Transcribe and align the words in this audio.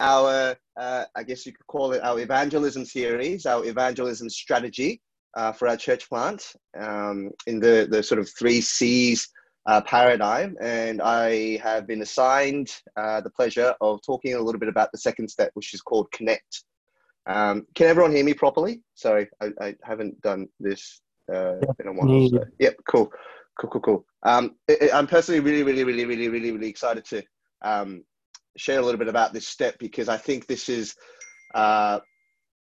our, 0.00 0.56
uh, 0.76 1.04
I 1.14 1.22
guess 1.22 1.44
you 1.46 1.52
could 1.52 1.66
call 1.66 1.92
it 1.92 2.02
our 2.02 2.18
evangelism 2.20 2.84
series, 2.84 3.46
our 3.46 3.64
evangelism 3.64 4.28
strategy 4.30 5.00
uh, 5.36 5.52
for 5.52 5.68
our 5.68 5.76
church 5.76 6.08
plant 6.08 6.52
um, 6.78 7.30
in 7.46 7.60
the, 7.60 7.86
the 7.90 8.02
sort 8.02 8.20
of 8.20 8.28
three 8.38 8.60
C's 8.60 9.28
uh, 9.66 9.80
paradigm. 9.82 10.56
And 10.60 11.02
I 11.02 11.58
have 11.58 11.86
been 11.86 12.02
assigned 12.02 12.70
uh, 12.96 13.20
the 13.20 13.30
pleasure 13.30 13.74
of 13.80 14.00
talking 14.02 14.34
a 14.34 14.40
little 14.40 14.58
bit 14.58 14.68
about 14.68 14.92
the 14.92 14.98
second 14.98 15.28
step, 15.28 15.50
which 15.54 15.74
is 15.74 15.80
called 15.80 16.10
connect. 16.12 16.64
Um, 17.26 17.66
can 17.74 17.88
everyone 17.88 18.12
hear 18.12 18.24
me 18.24 18.34
properly? 18.34 18.80
Sorry, 18.94 19.28
I, 19.42 19.50
I 19.60 19.74
haven't 19.82 20.20
done 20.22 20.48
this 20.58 21.02
uh, 21.30 21.56
in 21.78 21.88
a 21.88 21.92
while. 21.92 22.28
So. 22.30 22.44
Yep, 22.58 22.76
cool, 22.88 23.12
cool, 23.60 23.70
cool, 23.70 23.80
cool. 23.82 24.06
Um, 24.22 24.56
I'm 24.94 25.06
personally 25.06 25.40
really, 25.40 25.62
really, 25.62 25.84
really, 25.84 26.06
really, 26.06 26.28
really, 26.28 26.52
really 26.52 26.68
excited 26.68 27.04
to 27.06 27.22
um, 27.62 28.02
share 28.56 28.80
a 28.80 28.82
little 28.82 28.98
bit 28.98 29.08
about 29.08 29.32
this 29.32 29.46
step 29.46 29.76
because 29.78 30.08
I 30.08 30.16
think 30.16 30.46
this 30.46 30.68
is, 30.68 30.94
uh, 31.54 32.00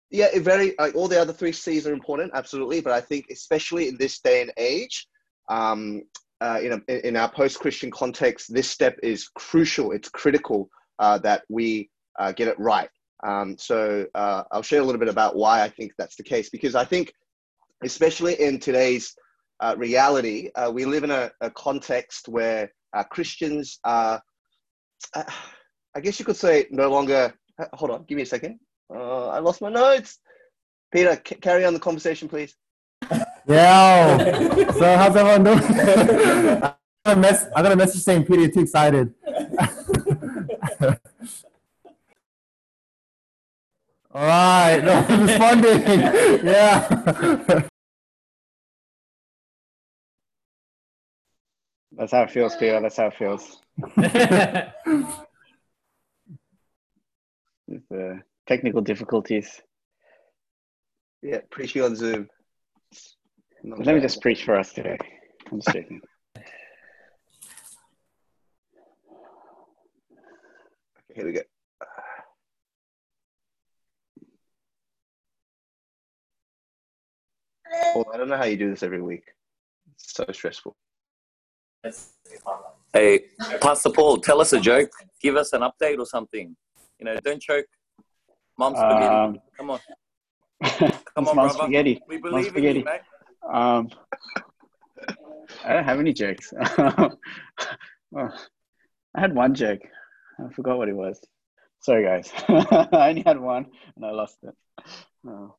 yeah, 0.10 0.28
very 0.40 0.74
like 0.80 0.96
all 0.96 1.08
the 1.08 1.20
other 1.20 1.34
three 1.34 1.52
C's 1.52 1.88
are 1.88 1.94
important, 1.94 2.32
absolutely, 2.34 2.82
but 2.82 2.94
I 2.94 3.02
think 3.02 3.26
especially 3.32 3.88
in 3.88 3.98
this 3.98 4.20
day 4.20 4.42
and 4.42 4.52
age, 4.58 5.08
um, 5.50 6.04
uh, 6.40 6.60
in, 6.62 6.84
a, 6.88 7.08
in 7.08 7.16
our 7.16 7.32
post-Christian 7.32 7.90
context, 7.92 8.54
this 8.54 8.70
step 8.70 8.98
is 9.02 9.28
crucial. 9.30 9.92
It's 9.92 10.10
critical 10.10 10.70
uh, 11.00 11.18
that 11.20 11.44
we 11.50 11.90
uh, 12.20 12.32
get 12.32 12.48
it 12.48 12.60
right. 12.60 12.90
Um, 13.26 13.58
so 13.58 14.06
uh, 14.14 14.44
I'll 14.52 14.62
share 14.62 14.82
a 14.82 14.84
little 14.84 15.00
bit 15.00 15.10
about 15.10 15.36
why 15.36 15.64
I 15.64 15.70
think 15.70 15.94
that's 15.98 16.16
the 16.16 16.24
case, 16.24 16.50
because 16.50 16.76
I 16.76 16.86
think, 16.86 17.12
especially 17.84 18.40
in 18.40 18.60
today's 18.60 19.16
uh, 19.60 19.76
reality, 19.78 20.52
uh, 20.56 20.72
we 20.72 20.86
live 20.86 21.04
in 21.04 21.12
a, 21.12 21.32
a 21.42 21.50
context 21.50 22.28
where 22.28 22.72
Christians 23.10 23.80
are, 23.84 24.22
I 25.98 26.00
guess 26.00 26.20
you 26.20 26.26
could 26.26 26.38
say, 26.38 26.68
no 26.70 26.92
longer. 26.92 27.34
Hold 27.74 27.90
on, 27.90 28.04
give 28.04 28.18
me 28.18 28.22
a 28.22 28.26
second. 28.28 28.60
Uh, 28.94 29.30
I 29.30 29.40
lost 29.40 29.62
my 29.62 29.70
notes. 29.70 30.20
Peter, 30.94 31.20
c- 31.28 31.34
carry 31.42 31.66
on 31.66 31.74
the 31.74 31.80
conversation, 31.80 32.30
please. 32.30 32.56
Yeah. 33.50 34.18
so 34.74 34.98
how's 34.98 35.16
everyone 35.16 35.46
doing? 35.46 35.60
I 36.62 36.76
got 37.06 37.16
a 37.16 37.16
mess. 37.16 37.48
I 37.56 37.64
got 37.64 37.72
a 37.72 37.78
message 37.78 38.02
saying 38.02 38.26
Peter, 38.26 38.42
you're 38.42 38.52
too 38.52 38.60
excited. 38.60 39.14
All 44.12 44.28
right. 44.28 44.82
No, 44.84 45.06
I'm 45.08 45.26
responding. 45.28 45.82
yeah. 46.46 46.88
That's 51.94 52.12
how 52.12 52.24
it 52.24 52.32
feels, 52.32 52.58
Peter. 52.58 52.82
That's 52.82 52.98
how 52.98 53.08
it 53.08 53.16
feels. 53.16 53.62
The 57.68 57.82
uh, 57.94 58.16
technical 58.48 58.82
difficulties. 58.82 59.62
Yeah, 61.22 61.40
preaching 61.50 61.82
on 61.82 61.96
Zoom. 61.96 62.28
Let 63.64 63.96
me 63.96 64.02
just 64.02 64.22
preach 64.22 64.44
for 64.44 64.58
us 64.58 64.74
today. 64.74 64.98
I'm 65.52 65.60
just 65.60 65.76
joking. 65.76 66.02
Okay, 71.10 71.22
here 71.22 71.26
we 71.26 71.32
go. 71.32 71.42
Well, 77.96 78.06
I 78.14 78.18
don't 78.18 78.30
know 78.30 78.38
how 78.38 78.46
you 78.46 78.58
do 78.58 78.70
this 78.70 78.84
every 78.84 79.02
week. 79.02 79.24
It's 79.94 80.14
so 80.14 80.26
stressful. 80.32 80.76
Hey, 82.94 83.26
Pastor 83.62 83.90
Paul, 83.90 84.18
tell 84.18 84.42
us 84.42 84.54
a 84.54 84.60
joke. 84.60 84.92
Give 85.22 85.36
us 85.36 85.54
an 85.54 85.62
update 85.62 85.98
or 85.98 86.06
something. 86.06 86.56
You 87.00 87.06
know, 87.06 87.16
don't 87.24 87.42
choke. 87.42 87.66
Mom's 88.58 88.80
spaghetti. 88.80 89.16
Um, 89.16 89.40
Come 89.58 89.70
on. 89.72 89.80
Come 90.64 90.92
Come 91.16 91.28
on, 91.28 91.36
Mom's 91.36 91.54
brother. 91.54 91.60
spaghetti. 91.60 92.02
We 92.08 92.18
Mom's 92.18 92.50
believe 92.50 92.58
in 92.58 92.76
you, 92.78 92.84
mate. 92.84 93.02
Um, 93.52 93.90
I 95.64 95.74
don't 95.74 95.84
have 95.84 96.00
any 96.00 96.14
jokes. 96.14 96.54
Oh, 98.16 98.30
I 99.14 99.20
had 99.20 99.36
one 99.36 99.54
joke. 99.54 99.82
I 100.40 100.50
forgot 100.54 100.78
what 100.78 100.88
it 100.88 100.96
was. 100.96 101.20
Sorry, 101.82 102.06
guys. 102.06 102.32
I 102.48 103.10
only 103.10 103.22
had 103.22 103.38
one 103.38 103.66
and 103.98 104.06
I 104.06 104.12
lost 104.12 104.38
it. 104.44 104.56
Oh. 105.28 105.56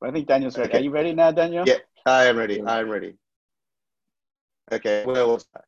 But 0.00 0.10
I 0.10 0.12
think 0.12 0.26
Daniel's 0.26 0.58
ready. 0.58 0.70
Okay. 0.70 0.78
Are 0.78 0.82
you 0.82 0.90
ready 0.90 1.12
now, 1.14 1.30
Daniel? 1.30 1.64
Yeah, 1.64 1.76
I 2.04 2.24
am 2.24 2.36
ready. 2.36 2.60
I 2.60 2.80
am 2.80 2.88
ready. 2.90 3.14
Okay, 4.72 5.04
where 5.04 5.28
was 5.28 5.46
I? 5.56 5.60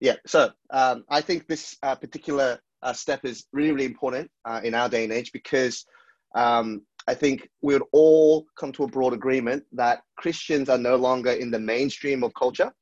Yeah, 0.00 0.16
so 0.26 0.50
um, 0.70 1.04
I 1.08 1.20
think 1.20 1.46
this 1.46 1.76
uh, 1.82 1.94
particular 1.94 2.58
uh, 2.82 2.92
step 2.92 3.24
is 3.24 3.46
really, 3.52 3.72
really 3.72 3.84
important 3.84 4.30
uh, 4.44 4.60
in 4.62 4.74
our 4.74 4.88
day 4.88 5.04
and 5.04 5.12
age 5.12 5.32
because 5.32 5.84
um, 6.34 6.82
I 7.06 7.14
think 7.14 7.48
we 7.62 7.74
would 7.74 7.86
all 7.92 8.46
come 8.58 8.72
to 8.72 8.84
a 8.84 8.88
broad 8.88 9.12
agreement 9.12 9.64
that 9.72 10.02
Christians 10.16 10.68
are 10.68 10.78
no 10.78 10.96
longer 10.96 11.30
in 11.30 11.50
the 11.50 11.58
mainstream 11.58 12.22
of 12.22 12.34
culture. 12.34 12.72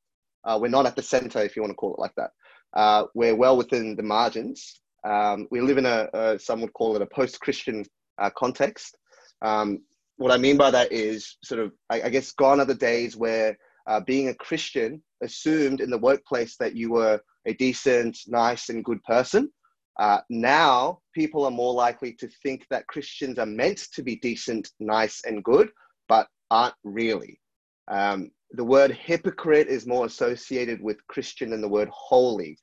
Uh, 0.45 0.59
we're 0.61 0.69
not 0.69 0.87
at 0.87 0.97
the 0.97 1.03
center, 1.03 1.41
if 1.41 1.57
you 1.57 1.63
want 1.63 1.71
to 1.71 1.77
call 1.77 1.95
it 1.95 2.01
like 2.01 2.15
that. 2.17 2.31
Uh, 2.75 3.05
we're 3.15 3.37
well 3.37 3.57
within 3.57 3.97
the 3.97 4.03
margins. 4.03 4.81
Um, 5.05 5.47
we 5.51 5.61
live 5.61 5.79
in 5.79 5.87
a, 5.87 6.09
a, 6.13 6.39
some 6.39 6.61
would 6.61 6.73
call 6.73 6.97
it 6.97 7.03
a 7.03 7.07
post-Christian 7.07 7.85
uh, 8.19 8.31
context. 8.37 8.97
Um, 9.43 9.81
what 10.17 10.33
I 10.33 10.39
mean 10.39 10.57
by 10.57 10.71
that 10.71 10.93
is 10.93 11.37
sort 11.45 11.61
of, 11.61 11.73
I, 11.91 12.03
I 12.03 12.09
guess, 12.09 12.33
gone 12.33 12.61
are 12.61 12.65
the 12.65 12.75
days 12.75 13.17
where 13.17 13.57
uh, 13.87 14.01
being 14.01 14.29
a 14.29 14.35
Christian 14.35 15.03
assumed 15.23 15.81
in 15.81 15.91
the 15.91 15.99
workplace 15.99 16.57
that 16.59 16.75
you 16.75 16.91
were 16.93 17.21
a 17.47 17.55
decent, 17.55 18.19
nice, 18.27 18.69
and 18.69 18.85
good 18.85 19.03
person. 19.05 19.51
Uh, 19.99 20.21
now, 20.29 21.01
people 21.15 21.45
are 21.45 21.51
more 21.51 21.73
likely 21.73 22.13
to 22.13 22.29
think 22.43 22.67
that 22.69 22.87
Christians 22.87 23.39
are 23.39 23.47
meant 23.47 23.89
to 23.95 24.03
be 24.03 24.17
decent, 24.17 24.71
nice, 24.79 25.23
and 25.25 25.43
good, 25.43 25.71
but 26.09 26.29
aren't 26.51 26.75
really. 26.85 27.41
Um, 27.89 28.31
the 28.51 28.65
word 28.65 28.91
hypocrite 28.91 29.69
is 29.69 29.87
more 29.87 30.07
associated 30.07 30.83
with 30.83 31.07
Christian 31.09 31.51
than 31.51 31.61
the 31.61 31.69
word 31.69 31.89
holy. 31.91 32.59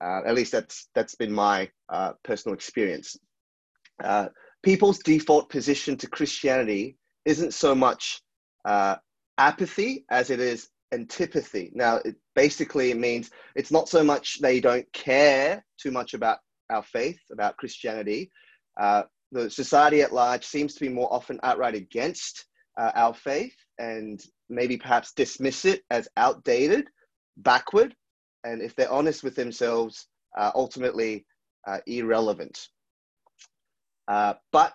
Uh, 0.00 0.20
at 0.26 0.34
least 0.34 0.52
that's 0.52 0.88
that's 0.94 1.14
been 1.16 1.32
my 1.32 1.68
uh, 1.88 2.12
personal 2.22 2.54
experience. 2.54 3.16
Uh, 4.02 4.28
people's 4.62 4.98
default 4.98 5.48
position 5.48 5.96
to 5.96 6.08
Christianity 6.08 6.96
isn't 7.24 7.54
so 7.54 7.74
much 7.74 8.20
uh, 8.64 8.96
apathy 9.38 10.04
as 10.10 10.30
it 10.30 10.38
is 10.38 10.68
antipathy. 10.92 11.70
Now, 11.74 11.96
it 12.04 12.16
basically 12.34 12.90
it 12.90 12.98
means 12.98 13.30
it's 13.56 13.72
not 13.72 13.88
so 13.88 14.04
much 14.04 14.40
they 14.40 14.60
don't 14.60 14.90
care 14.92 15.64
too 15.78 15.90
much 15.90 16.14
about 16.14 16.38
our 16.70 16.82
faith, 16.82 17.18
about 17.30 17.56
Christianity. 17.56 18.30
Uh, 18.78 19.02
the 19.32 19.50
society 19.50 20.02
at 20.02 20.12
large 20.12 20.44
seems 20.44 20.74
to 20.74 20.80
be 20.80 20.88
more 20.88 21.12
often 21.12 21.38
outright 21.42 21.74
against 21.74 22.46
uh, 22.78 22.92
our 22.94 23.14
faith 23.14 23.54
and 23.78 24.22
maybe 24.48 24.76
perhaps 24.76 25.12
dismiss 25.12 25.64
it 25.64 25.82
as 25.90 26.08
outdated, 26.16 26.88
backward, 27.36 27.94
and 28.44 28.62
if 28.62 28.74
they're 28.74 28.90
honest 28.90 29.22
with 29.22 29.34
themselves, 29.34 30.06
uh, 30.36 30.50
ultimately 30.54 31.26
uh, 31.66 31.78
irrelevant. 31.86 32.68
Uh, 34.06 34.34
but 34.52 34.72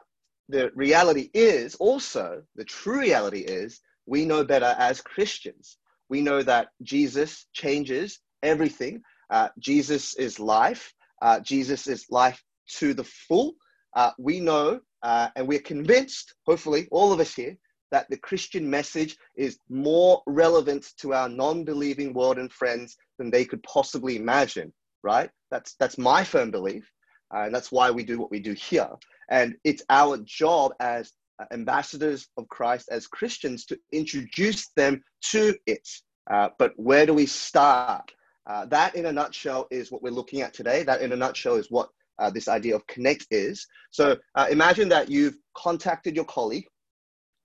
the 0.50 0.72
reality 0.76 1.30
is 1.34 1.76
also, 1.76 2.44
the 2.56 2.66
true 2.66 3.00
reality 3.00 3.40
is, 3.40 3.82
we 4.06 4.26
know 4.26 4.44
better 4.44 4.76
as 4.78 5.02
Christians. 5.02 5.78
We 6.10 6.22
know 6.22 6.44
that 6.44 6.68
Jesus 6.84 7.46
changes 7.54 8.20
everything. 8.44 9.02
Uh, 9.30 9.50
Jesus 9.58 10.16
is 10.16 10.40
life. 10.40 10.94
Uh, 11.24 11.40
Jesus 11.40 11.88
life 12.10 12.40
to 12.80 12.94
the 12.94 13.04
full. 13.04 13.54
Uh, 13.96 14.12
we 14.20 14.40
know 14.40 14.68
uh, 15.04 15.30
and 15.36 15.48
we're 15.48 15.60
convinced, 15.60 16.36
hopefully, 16.46 16.88
all 16.92 17.14
of 17.14 17.20
us 17.20 17.34
here, 17.34 17.56
that 17.92 18.10
the 18.10 18.18
Christian 18.18 18.70
message 18.70 19.16
is 19.36 19.58
more 19.70 20.22
relevant 20.28 20.84
to 21.02 21.14
our 21.14 21.30
non-believing 21.30 22.14
world 22.14 22.38
and 22.40 22.52
friends 22.52 22.98
than 23.18 23.30
they 23.32 23.46
could 23.46 23.64
possibly 23.64 24.16
imagine. 24.16 24.74
Right? 25.12 25.30
That's 25.52 25.76
that's 25.80 25.98
my 25.98 26.24
firm 26.24 26.50
belief, 26.52 26.90
uh, 27.34 27.44
and 27.46 27.54
that's 27.56 27.72
why 27.72 27.92
we 27.92 28.04
do 28.04 28.20
what 28.20 28.32
we 28.32 28.40
do 28.40 28.54
here. 28.54 28.94
And 29.30 29.56
it's 29.64 29.84
our 29.90 30.18
job 30.44 30.74
as 30.80 31.12
uh, 31.40 31.46
ambassadors 31.52 32.28
of 32.38 32.48
Christ, 32.48 32.90
as 32.92 33.08
Christians, 33.08 33.66
to 33.68 33.78
introduce 33.92 34.70
them 34.76 35.04
to 35.32 35.56
it. 35.66 35.88
Uh, 36.32 36.50
but 36.58 36.72
where 36.78 37.06
do 37.06 37.14
we 37.14 37.26
start? 37.26 38.12
Uh, 38.46 38.66
that, 38.66 38.96
in 38.96 39.06
a 39.06 39.12
nutshell, 39.12 39.68
is 39.72 39.92
what 39.92 40.04
we're 40.04 40.12
looking 40.12 40.42
at 40.42 40.54
today. 40.54 40.84
That, 40.84 41.02
in 41.02 41.12
a 41.12 41.16
nutshell, 41.16 41.56
is 41.56 41.72
what 41.72 41.90
uh, 42.20 42.30
this 42.30 42.48
idea 42.48 42.76
of 42.76 42.86
connect 42.88 43.28
is. 43.32 43.66
So 43.92 44.18
uh, 44.36 44.48
imagine 44.50 44.90
that 44.90 45.10
you've 45.10 45.38
contacted 45.56 46.16
your 46.16 46.26
colleague, 46.26 46.68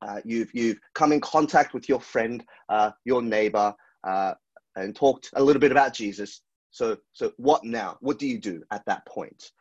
uh, 0.03 0.21
you've 0.25 0.51
you've 0.55 0.79
come 0.95 1.13
in 1.13 1.21
contact 1.21 1.75
with 1.75 1.89
your 1.89 2.01
friend, 2.01 2.45
uh, 2.69 2.91
your 3.05 3.23
neighbor, 3.23 3.75
uh, 4.05 4.35
and 4.77 4.95
talked 4.95 5.31
a 5.35 5.43
little 5.43 5.61
bit 5.61 5.73
about 5.73 5.95
Jesus. 5.95 6.43
So 6.71 6.99
so 7.13 7.33
what 7.37 7.65
now? 7.65 7.97
What 8.01 8.19
do 8.19 8.27
you 8.27 8.39
do 8.39 8.63
at 8.71 8.85
that 8.87 9.07
point? 9.07 9.53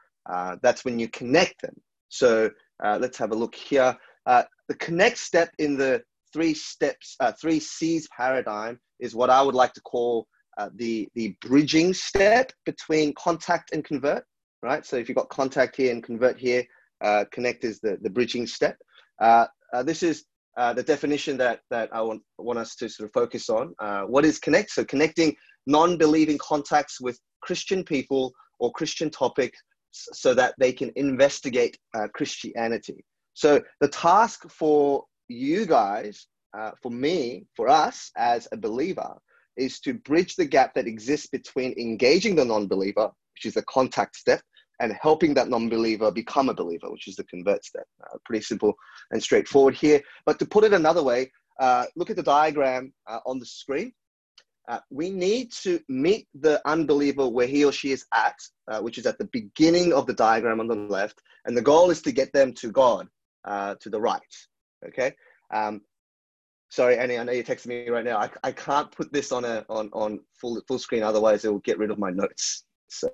That's 0.61 0.83
when 0.83 0.99
you 0.99 1.07
connect 1.09 1.61
them. 1.61 1.75
So 2.09 2.51
let's 2.83 3.17
have 3.17 3.31
a 3.31 3.35
look 3.35 3.55
here. 3.55 3.97
the 4.25 4.75
connect 4.77 5.17
step 5.17 5.51
in 5.57 5.77
the 5.77 6.03
three 6.33 6.53
steps, 6.53 7.15
three 7.39 7.59
C's 7.59 8.07
paradigm 8.15 8.79
is 8.99 9.15
what 9.15 9.29
I 9.29 9.41
would 9.41 9.55
like 9.55 9.73
to 9.73 9.81
call 9.81 10.27
uh, 10.57 10.69
the 10.75 11.07
the 11.15 11.35
bridging 11.41 11.93
step 11.93 12.51
between 12.65 13.13
contact 13.13 13.71
and 13.73 13.83
convert. 13.83 14.23
right? 14.61 14.85
So 14.85 14.97
if 14.97 15.07
you've 15.07 15.17
got 15.17 15.29
contact 15.29 15.75
here 15.75 15.91
and 15.91 16.03
convert 16.03 16.39
here, 16.39 16.63
uh, 17.01 17.25
connect 17.31 17.63
is 17.63 17.79
the, 17.79 17.97
the 18.01 18.09
bridging 18.09 18.47
step. 18.47 18.77
Uh, 19.21 19.45
uh, 19.73 19.83
this 19.83 20.03
is 20.03 20.25
uh, 20.57 20.73
the 20.73 20.83
definition 20.83 21.37
that, 21.37 21.59
that 21.69 21.89
I 21.93 22.01
want, 22.01 22.21
want 22.39 22.57
us 22.57 22.75
to 22.77 22.89
sort 22.89 23.07
of 23.07 23.13
focus 23.13 23.49
on. 23.49 23.75
Uh, 23.79 24.03
what 24.03 24.25
is 24.25 24.39
connect? 24.39 24.71
So 24.71 24.83
connecting 24.83 25.35
non-believing 25.67 26.39
contacts 26.39 26.99
with 26.99 27.19
Christian 27.41 27.83
people 27.83 28.33
or 28.59 28.71
Christian 28.71 29.09
topics 29.09 29.59
so 29.91 30.33
that 30.33 30.55
they 30.57 30.73
can 30.73 30.91
investigate 30.95 31.77
uh, 31.95 32.07
Christianity. 32.13 33.03
So 33.33 33.61
the 33.81 33.87
task 33.89 34.49
for 34.49 35.03
you 35.27 35.65
guys, 35.65 36.25
for 36.81 36.89
me, 36.89 37.45
for 37.55 37.67
us 37.67 38.09
as 38.17 38.47
a 38.51 38.57
believer, 38.57 39.15
is 39.57 39.79
to 39.81 39.93
bridge 39.93 40.35
the 40.35 40.45
gap 40.45 40.73
that 40.73 40.87
exists 40.87 41.27
between 41.27 41.73
engaging 41.77 42.35
the 42.35 42.45
non-believer, 42.45 43.09
which 43.35 43.45
is 43.45 43.53
the 43.53 43.63
contact 43.63 44.15
step, 44.15 44.41
and 44.79 44.93
helping 45.01 45.33
that 45.33 45.49
non-believer 45.49 46.11
become 46.11 46.49
a 46.49 46.53
believer, 46.53 46.91
which 46.91 47.07
is 47.07 47.15
the 47.15 47.23
convert 47.25 47.63
step. 47.65 47.85
Uh, 48.03 48.17
pretty 48.25 48.43
simple 48.43 48.73
and 49.11 49.21
straightforward 49.21 49.75
here. 49.75 50.01
But 50.25 50.39
to 50.39 50.45
put 50.45 50.63
it 50.63 50.73
another 50.73 51.03
way, 51.03 51.31
uh, 51.59 51.85
look 51.95 52.09
at 52.09 52.15
the 52.15 52.23
diagram 52.23 52.93
uh, 53.07 53.19
on 53.25 53.39
the 53.39 53.45
screen. 53.45 53.91
Uh, 54.67 54.79
we 54.89 55.09
need 55.09 55.51
to 55.51 55.79
meet 55.87 56.27
the 56.41 56.61
unbeliever 56.65 57.27
where 57.27 57.47
he 57.47 57.63
or 57.63 57.71
she 57.71 57.91
is 57.91 58.05
at, 58.13 58.35
uh, 58.67 58.81
which 58.81 58.97
is 58.97 59.05
at 59.05 59.17
the 59.17 59.29
beginning 59.31 59.93
of 59.93 60.05
the 60.05 60.13
diagram 60.13 60.59
on 60.59 60.67
the 60.67 60.75
left, 60.75 61.21
and 61.45 61.55
the 61.55 61.61
goal 61.61 61.89
is 61.89 62.01
to 62.01 62.11
get 62.11 62.31
them 62.33 62.53
to 62.53 62.69
God, 62.69 63.07
uh, 63.45 63.75
to 63.79 63.89
the 63.89 63.99
right. 63.99 64.21
Okay. 64.85 65.13
Um, 65.53 65.81
sorry, 66.69 66.97
Annie, 66.97 67.17
I 67.17 67.23
know 67.23 67.31
you're 67.31 67.43
texting 67.43 67.67
me 67.67 67.89
right 67.89 68.05
now. 68.05 68.17
I, 68.17 68.29
I 68.43 68.51
can't 68.51 68.91
put 68.91 69.11
this 69.11 69.31
on 69.31 69.45
a 69.45 69.65
on 69.69 69.89
on 69.93 70.19
full 70.39 70.61
full 70.67 70.79
screen, 70.79 71.03
otherwise 71.03 71.45
it 71.45 71.51
will 71.51 71.59
get 71.59 71.77
rid 71.77 71.91
of 71.91 71.99
my 71.99 72.09
notes. 72.09 72.63
So 72.89 73.09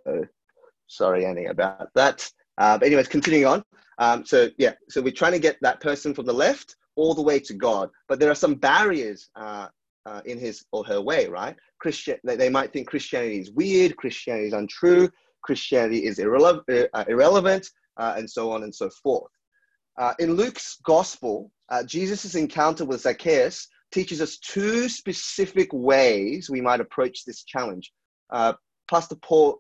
Sorry, 0.94 1.26
Annie, 1.26 1.46
about 1.46 1.90
that. 1.96 2.30
Uh, 2.60 2.78
but 2.78 2.86
anyways, 2.86 3.08
continuing 3.08 3.46
on. 3.46 3.64
Um, 3.98 4.26
so 4.26 4.50
yeah, 4.58 4.74
so 4.90 5.02
we're 5.02 5.12
trying 5.12 5.32
to 5.32 5.40
get 5.40 5.58
that 5.62 5.80
person 5.80 6.14
from 6.14 6.26
the 6.26 6.34
left 6.34 6.76
all 6.96 7.16
the 7.16 7.22
way 7.22 7.40
to 7.40 7.54
God, 7.54 7.90
but 8.08 8.20
there 8.20 8.30
are 8.30 8.36
some 8.36 8.56
barriers 8.56 9.30
uh, 9.36 9.68
uh, 10.06 10.22
in 10.26 10.38
his 10.38 10.64
or 10.72 10.86
her 10.86 11.02
way, 11.02 11.28
right? 11.28 11.56
Christian, 11.80 12.18
they, 12.24 12.36
they, 12.36 12.50
might 12.50 12.72
think 12.72 12.88
Christianity 12.88 13.40
is 13.40 13.52
weird, 13.52 13.98
Christianity 13.98 14.48
is 14.48 14.54
untrue, 14.54 15.10
Christianity 15.44 16.06
is 16.06 16.20
irrele- 16.20 16.88
uh, 16.94 17.06
irrelevant, 17.08 17.68
uh, 17.98 18.14
and 18.18 18.30
so 18.30 18.52
on 18.52 18.64
and 18.64 18.74
so 18.74 18.90
forth. 19.02 19.32
Uh, 19.98 20.13
in 20.19 20.34
Luke's 20.34 20.80
gospel, 20.84 21.51
Jesus' 21.86 22.36
encounter 22.36 22.86
with 22.86 23.01
Zacchaeus 23.01 23.68
teaches 23.92 24.22
us 24.22 24.38
two 24.38 24.88
specific 24.90 25.69
ways 25.72 26.50
we 26.50 26.62
might 26.62 26.81
approach 26.81 27.25
this 27.25 27.44
challenge. 27.44 27.92
Pastor 28.90 29.16
Paul 29.22 29.60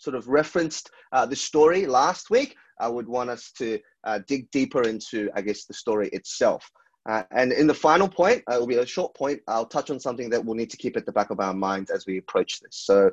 sort 0.00 0.16
of 0.16 0.26
referenced 0.28 0.90
uh, 1.12 1.26
the 1.26 1.36
story 1.36 1.86
last 1.86 2.30
week, 2.30 2.56
I 2.80 2.88
would 2.88 3.06
want 3.06 3.30
us 3.30 3.52
to 3.58 3.78
uh, 4.04 4.20
dig 4.26 4.50
deeper 4.50 4.82
into, 4.82 5.30
I 5.34 5.42
guess, 5.42 5.66
the 5.66 5.74
story 5.74 6.08
itself. 6.08 6.68
Uh, 7.08 7.22
and 7.30 7.52
in 7.52 7.66
the 7.66 7.74
final 7.74 8.08
point, 8.08 8.42
uh, 8.50 8.56
it 8.56 8.60
will 8.60 8.66
be 8.66 8.76
a 8.76 8.86
short 8.86 9.14
point, 9.14 9.40
I'll 9.46 9.66
touch 9.66 9.90
on 9.90 10.00
something 10.00 10.30
that 10.30 10.44
we'll 10.44 10.56
need 10.56 10.70
to 10.70 10.76
keep 10.76 10.96
at 10.96 11.06
the 11.06 11.12
back 11.12 11.30
of 11.30 11.40
our 11.40 11.54
minds 11.54 11.90
as 11.90 12.06
we 12.06 12.18
approach 12.18 12.60
this. 12.60 12.76
So, 12.76 13.10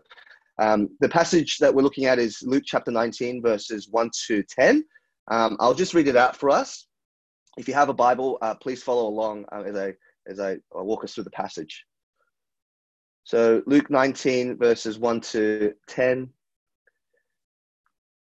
um, 0.60 0.90
the 1.02 1.10
passage 1.10 1.58
that 1.60 1.74
we're 1.74 1.84
looking 1.84 2.06
at 2.06 2.18
is 2.18 2.42
Luke 2.42 2.64
chapter 2.66 2.90
19, 2.90 3.44
verses 3.44 3.90
1 3.90 4.10
to 4.28 4.44
10. 4.44 4.84
Um, 5.30 5.58
I'll 5.60 5.74
just 5.74 5.94
read 5.94 6.08
it 6.08 6.16
out 6.16 6.36
for 6.36 6.50
us. 6.50 6.88
If 7.58 7.68
you 7.68 7.74
have 7.74 7.90
a 7.90 7.94
Bible, 7.94 8.38
uh, 8.42 8.56
please 8.56 8.84
follow 8.84 9.08
along 9.08 9.46
uh, 9.52 9.64
as 9.64 9.76
I 9.76 9.94
as 10.28 10.40
I 10.40 10.58
walk 10.74 11.04
us 11.04 11.14
through 11.14 11.24
the 11.24 11.32
passage. 11.32 11.86
So 13.24 13.62
Luke 13.66 13.90
19, 13.90 14.58
verses 14.58 15.00
1 15.00 15.22
to 15.22 15.74
10. 15.88 16.30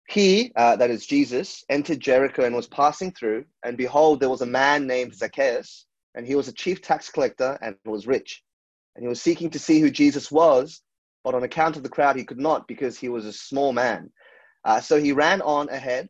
He, 0.08 0.52
uh, 0.56 0.76
that 0.78 0.90
is 0.90 1.06
Jesus, 1.06 1.64
entered 1.70 2.00
Jericho 2.00 2.44
and 2.44 2.56
was 2.56 2.68
passing 2.68 3.12
through, 3.12 3.46
and 3.64 3.78
behold, 3.78 4.20
there 4.20 4.30
was 4.30 4.42
a 4.42 4.48
man 4.48 4.88
named 4.88 5.14
Zacchaeus, 5.14 5.86
and 6.16 6.26
he 6.26 6.34
was 6.34 6.48
a 6.48 6.54
chief 6.54 6.82
tax 6.82 7.10
collector 7.12 7.58
and 7.62 7.76
was 7.86 8.08
rich. 8.08 8.44
And 8.96 9.04
he 9.04 9.08
was 9.08 9.22
seeking 9.22 9.52
to 9.52 9.60
see 9.60 9.80
who 9.80 9.92
Jesus 9.92 10.32
was, 10.32 10.82
but 11.24 11.36
on 11.36 11.44
account 11.44 11.78
of 11.78 11.84
the 11.84 11.90
crowd, 11.90 12.16
he 12.16 12.26
could 12.26 12.40
not 12.40 12.68
because 12.68 12.98
he 12.98 13.10
was 13.10 13.26
a 13.26 13.34
small 13.34 13.72
man. 13.72 14.12
Uh, 14.66 14.82
so 14.82 15.00
he 15.00 15.12
ran 15.12 15.42
on 15.44 15.70
ahead 15.70 16.10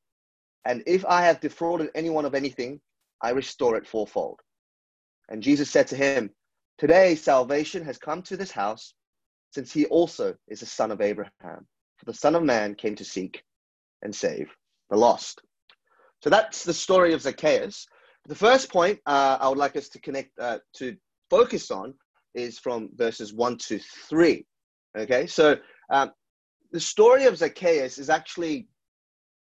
And 0.65 0.83
if 0.85 1.05
I 1.05 1.23
have 1.23 1.39
defrauded 1.39 1.89
anyone 1.95 2.25
of 2.25 2.35
anything, 2.35 2.79
I 3.21 3.31
restore 3.31 3.75
it 3.77 3.87
fourfold. 3.87 4.39
And 5.29 5.41
Jesus 5.41 5.69
said 5.69 5.87
to 5.87 5.95
him, 5.95 6.31
Today 6.77 7.15
salvation 7.15 7.83
has 7.85 7.97
come 7.97 8.21
to 8.23 8.37
this 8.37 8.51
house, 8.51 8.93
since 9.51 9.71
he 9.71 9.85
also 9.85 10.35
is 10.47 10.61
a 10.61 10.65
son 10.65 10.91
of 10.91 11.01
Abraham. 11.01 11.67
For 11.97 12.05
the 12.05 12.13
Son 12.13 12.35
of 12.35 12.43
Man 12.43 12.73
came 12.73 12.95
to 12.95 13.05
seek 13.05 13.43
and 14.01 14.15
save 14.15 14.49
the 14.89 14.97
lost. 14.97 15.41
So 16.23 16.29
that's 16.29 16.63
the 16.63 16.73
story 16.73 17.13
of 17.13 17.21
Zacchaeus. 17.21 17.85
The 18.27 18.35
first 18.35 18.71
point 18.71 18.99
uh, 19.05 19.37
I 19.39 19.49
would 19.49 19.57
like 19.57 19.75
us 19.75 19.89
to 19.89 20.01
connect 20.01 20.31
uh, 20.39 20.59
to 20.77 20.95
focus 21.29 21.71
on 21.71 21.93
is 22.33 22.59
from 22.59 22.89
verses 22.95 23.33
one 23.33 23.57
to 23.57 23.79
three. 24.09 24.45
Okay, 24.97 25.27
so 25.27 25.57
um, 25.89 26.11
the 26.71 26.79
story 26.79 27.25
of 27.25 27.37
Zacchaeus 27.37 27.97
is 27.97 28.09
actually 28.09 28.67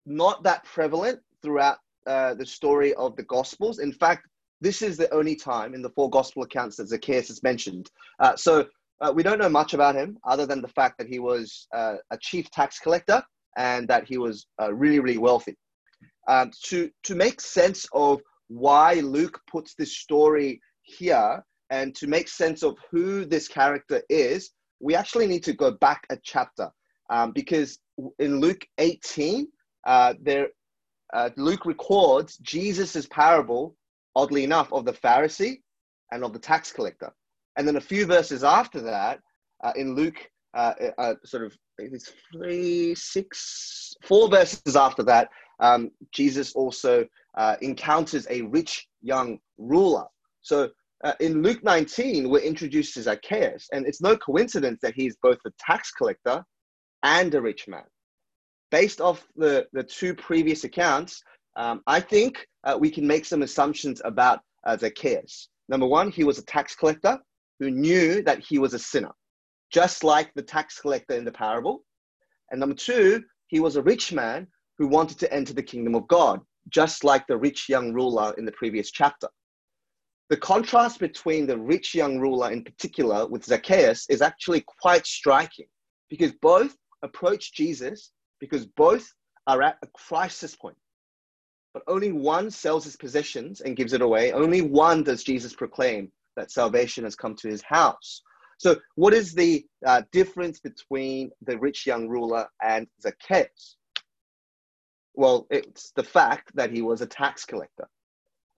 not 0.09 0.43
that 0.43 0.63
prevalent 0.65 1.19
throughout 1.41 1.77
uh, 2.07 2.33
the 2.33 2.45
story 2.45 2.93
of 2.95 3.15
the 3.15 3.23
Gospels. 3.23 3.79
In 3.79 3.93
fact, 3.93 4.27
this 4.59 4.81
is 4.81 4.97
the 4.97 5.13
only 5.13 5.35
time 5.35 5.73
in 5.73 5.81
the 5.81 5.91
four 5.91 6.09
Gospel 6.09 6.43
accounts 6.43 6.75
that 6.77 6.89
Zacchaeus 6.89 7.29
is 7.29 7.43
mentioned. 7.43 7.89
Uh, 8.19 8.35
so 8.35 8.65
uh, 9.01 9.13
we 9.13 9.23
don't 9.23 9.39
know 9.39 9.49
much 9.49 9.73
about 9.73 9.95
him 9.95 10.17
other 10.25 10.45
than 10.45 10.61
the 10.61 10.67
fact 10.67 10.97
that 10.97 11.07
he 11.07 11.19
was 11.19 11.67
uh, 11.73 11.95
a 12.11 12.17
chief 12.17 12.49
tax 12.51 12.79
collector 12.79 13.23
and 13.57 13.87
that 13.87 14.05
he 14.05 14.17
was 14.17 14.47
uh, 14.61 14.73
really, 14.73 14.99
really 14.99 15.17
wealthy. 15.17 15.55
Um, 16.27 16.51
to, 16.65 16.89
to 17.03 17.15
make 17.15 17.39
sense 17.39 17.87
of 17.93 18.21
why 18.47 18.95
Luke 18.95 19.39
puts 19.49 19.75
this 19.75 19.97
story 19.97 20.59
here 20.81 21.43
and 21.69 21.95
to 21.95 22.07
make 22.07 22.27
sense 22.27 22.63
of 22.63 22.77
who 22.91 23.25
this 23.25 23.47
character 23.47 24.01
is, 24.09 24.51
we 24.79 24.95
actually 24.95 25.27
need 25.27 25.43
to 25.43 25.53
go 25.53 25.71
back 25.71 26.05
a 26.09 26.17
chapter 26.23 26.69
um, 27.09 27.31
because 27.31 27.79
in 28.17 28.39
Luke 28.39 28.65
18, 28.79 29.47
uh, 29.89 30.13
there, 30.21 30.49
uh, 31.13 31.31
Luke 31.35 31.65
records 31.65 32.37
Jesus' 32.37 33.07
parable, 33.07 33.75
oddly 34.15 34.43
enough, 34.43 34.71
of 34.71 34.85
the 34.85 34.93
Pharisee 34.93 35.61
and 36.11 36.23
of 36.23 36.31
the 36.31 36.39
tax 36.39 36.71
collector. 36.71 37.11
And 37.57 37.67
then 37.67 37.75
a 37.75 37.81
few 37.81 38.05
verses 38.05 38.43
after 38.43 38.81
that, 38.81 39.19
uh, 39.63 39.73
in 39.75 39.95
Luke 39.95 40.29
uh, 40.53 40.73
uh, 40.99 41.15
sort 41.25 41.43
of 41.43 41.57
it's 41.79 42.11
three, 42.31 42.93
six, 42.93 43.95
four 44.03 44.29
verses 44.29 44.75
after 44.75 45.01
that, 45.03 45.29
um, 45.59 45.89
Jesus 46.11 46.53
also 46.53 47.05
encounters 47.61 48.27
a 48.29 48.43
rich 48.43 48.87
young 49.01 49.39
ruler. 49.57 50.05
So 50.41 50.69
uh, 51.03 51.13
in 51.19 51.41
Luke 51.41 51.63
19, 51.63 52.29
we're 52.29 52.39
introduced 52.39 52.93
to 52.93 53.01
Zacchaeus, 53.01 53.69
and 53.71 53.87
it's 53.87 54.01
no 54.01 54.15
coincidence 54.17 54.79
that 54.83 54.93
he's 54.93 55.17
both 55.23 55.39
a 55.47 55.51
tax 55.57 55.91
collector 55.91 56.43
and 57.01 57.33
a 57.33 57.41
rich 57.41 57.67
man. 57.67 57.85
Based 58.71 59.01
off 59.01 59.25
the, 59.35 59.67
the 59.73 59.83
two 59.83 60.13
previous 60.13 60.63
accounts, 60.63 61.23
um, 61.55 61.81
I 61.87 61.99
think 61.99 62.47
uh, 62.63 62.77
we 62.79 62.91
can 62.91 63.05
make 63.05 63.25
some 63.25 63.41
assumptions 63.41 64.01
about 64.05 64.41
uh, 64.65 64.77
Zacchaeus. 64.77 65.49
Number 65.67 65.87
one, 65.87 66.11
he 66.11 66.23
was 66.23 66.37
a 66.37 66.45
tax 66.45 66.75
collector 66.75 67.19
who 67.59 67.71
knew 67.71 68.21
that 68.23 68.39
he 68.39 68.59
was 68.59 68.73
a 68.73 68.79
sinner 68.79 69.11
just 69.71 70.03
like 70.03 70.33
the 70.33 70.41
tax 70.41 70.79
collector 70.79 71.15
in 71.15 71.25
the 71.25 71.31
parable. 71.31 71.83
And 72.51 72.59
number 72.59 72.75
two, 72.75 73.23
he 73.47 73.59
was 73.59 73.75
a 73.75 73.81
rich 73.81 74.11
man 74.11 74.47
who 74.77 74.87
wanted 74.87 75.19
to 75.19 75.33
enter 75.33 75.53
the 75.53 75.63
kingdom 75.63 75.95
of 75.95 76.07
God, 76.07 76.39
just 76.69 77.03
like 77.03 77.25
the 77.27 77.37
rich 77.37 77.69
young 77.69 77.93
ruler 77.93 78.33
in 78.37 78.45
the 78.45 78.51
previous 78.53 78.91
chapter. 78.91 79.27
The 80.29 80.37
contrast 80.37 80.99
between 80.99 81.47
the 81.47 81.57
rich 81.57 81.95
young 81.95 82.19
ruler 82.19 82.51
in 82.51 82.63
particular 82.63 83.27
with 83.27 83.45
Zacchaeus 83.45 84.05
is 84.09 84.21
actually 84.21 84.63
quite 84.81 85.05
striking 85.05 85.65
because 86.09 86.33
both 86.41 86.75
approach 87.01 87.53
Jesus 87.53 88.11
because 88.39 88.65
both 88.65 89.11
are 89.47 89.61
at 89.61 89.77
a 89.81 89.87
crisis 89.87 90.55
point. 90.55 90.77
But 91.73 91.83
only 91.87 92.11
one 92.11 92.49
sells 92.49 92.83
his 92.83 92.95
possessions 92.95 93.61
and 93.61 93.77
gives 93.77 93.93
it 93.93 94.01
away. 94.01 94.31
Only 94.31 94.61
one 94.61 95.03
does 95.03 95.23
Jesus 95.23 95.53
proclaim 95.53 96.11
that 96.35 96.51
salvation 96.51 97.03
has 97.03 97.15
come 97.15 97.35
to 97.35 97.49
his 97.49 97.61
house. 97.61 98.21
So, 98.57 98.75
what 98.95 99.13
is 99.13 99.33
the 99.33 99.65
uh, 99.85 100.01
difference 100.11 100.59
between 100.59 101.31
the 101.43 101.57
rich 101.57 101.85
young 101.85 102.09
ruler 102.09 102.47
and 102.61 102.87
Zacchaeus? 103.01 103.77
Well, 105.13 105.47
it's 105.49 105.91
the 105.95 106.03
fact 106.03 106.51
that 106.55 106.71
he 106.71 106.81
was 106.81 107.01
a 107.01 107.05
tax 107.05 107.45
collector. 107.45 107.87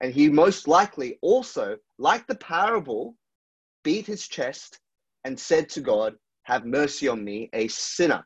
And 0.01 0.13
he 0.13 0.29
most 0.29 0.67
likely 0.67 1.19
also, 1.21 1.77
like 1.99 2.25
the 2.25 2.35
parable, 2.35 3.15
beat 3.83 4.07
his 4.07 4.27
chest 4.27 4.79
and 5.23 5.39
said 5.39 5.69
to 5.69 5.81
God, 5.81 6.15
Have 6.43 6.65
mercy 6.65 7.07
on 7.07 7.23
me, 7.23 7.49
a 7.53 7.67
sinner. 7.67 8.25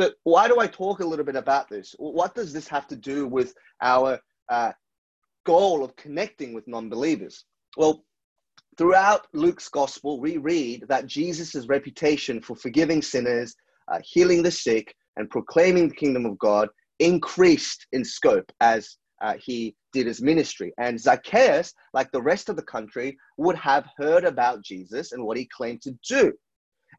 So, 0.00 0.10
why 0.24 0.48
do 0.48 0.58
I 0.58 0.66
talk 0.66 1.00
a 1.00 1.04
little 1.04 1.26
bit 1.26 1.36
about 1.36 1.68
this? 1.68 1.94
What 1.98 2.34
does 2.34 2.54
this 2.54 2.66
have 2.68 2.88
to 2.88 2.96
do 2.96 3.26
with 3.26 3.52
our 3.82 4.18
uh, 4.48 4.72
goal 5.44 5.84
of 5.84 5.94
connecting 5.96 6.54
with 6.54 6.66
non 6.66 6.88
believers? 6.88 7.44
Well, 7.76 8.02
throughout 8.78 9.26
Luke's 9.34 9.68
gospel, 9.68 10.18
we 10.18 10.38
read 10.38 10.86
that 10.88 11.06
Jesus' 11.06 11.68
reputation 11.68 12.40
for 12.40 12.56
forgiving 12.56 13.02
sinners, 13.02 13.54
uh, 13.92 13.98
healing 14.02 14.42
the 14.42 14.50
sick, 14.50 14.94
and 15.18 15.28
proclaiming 15.28 15.90
the 15.90 15.96
kingdom 15.96 16.24
of 16.24 16.38
God 16.38 16.70
increased 16.98 17.86
in 17.92 18.02
scope 18.02 18.50
as 18.62 18.96
uh, 19.20 19.34
he 19.38 19.76
did 19.92 20.06
his 20.06 20.22
ministry. 20.22 20.72
And 20.78 20.98
Zacchaeus, 20.98 21.74
like 21.92 22.10
the 22.10 22.22
rest 22.22 22.48
of 22.48 22.56
the 22.56 22.62
country, 22.62 23.18
would 23.36 23.56
have 23.56 23.86
heard 23.98 24.24
about 24.24 24.64
Jesus 24.64 25.12
and 25.12 25.22
what 25.22 25.36
he 25.36 25.46
claimed 25.54 25.82
to 25.82 25.94
do. 26.08 26.32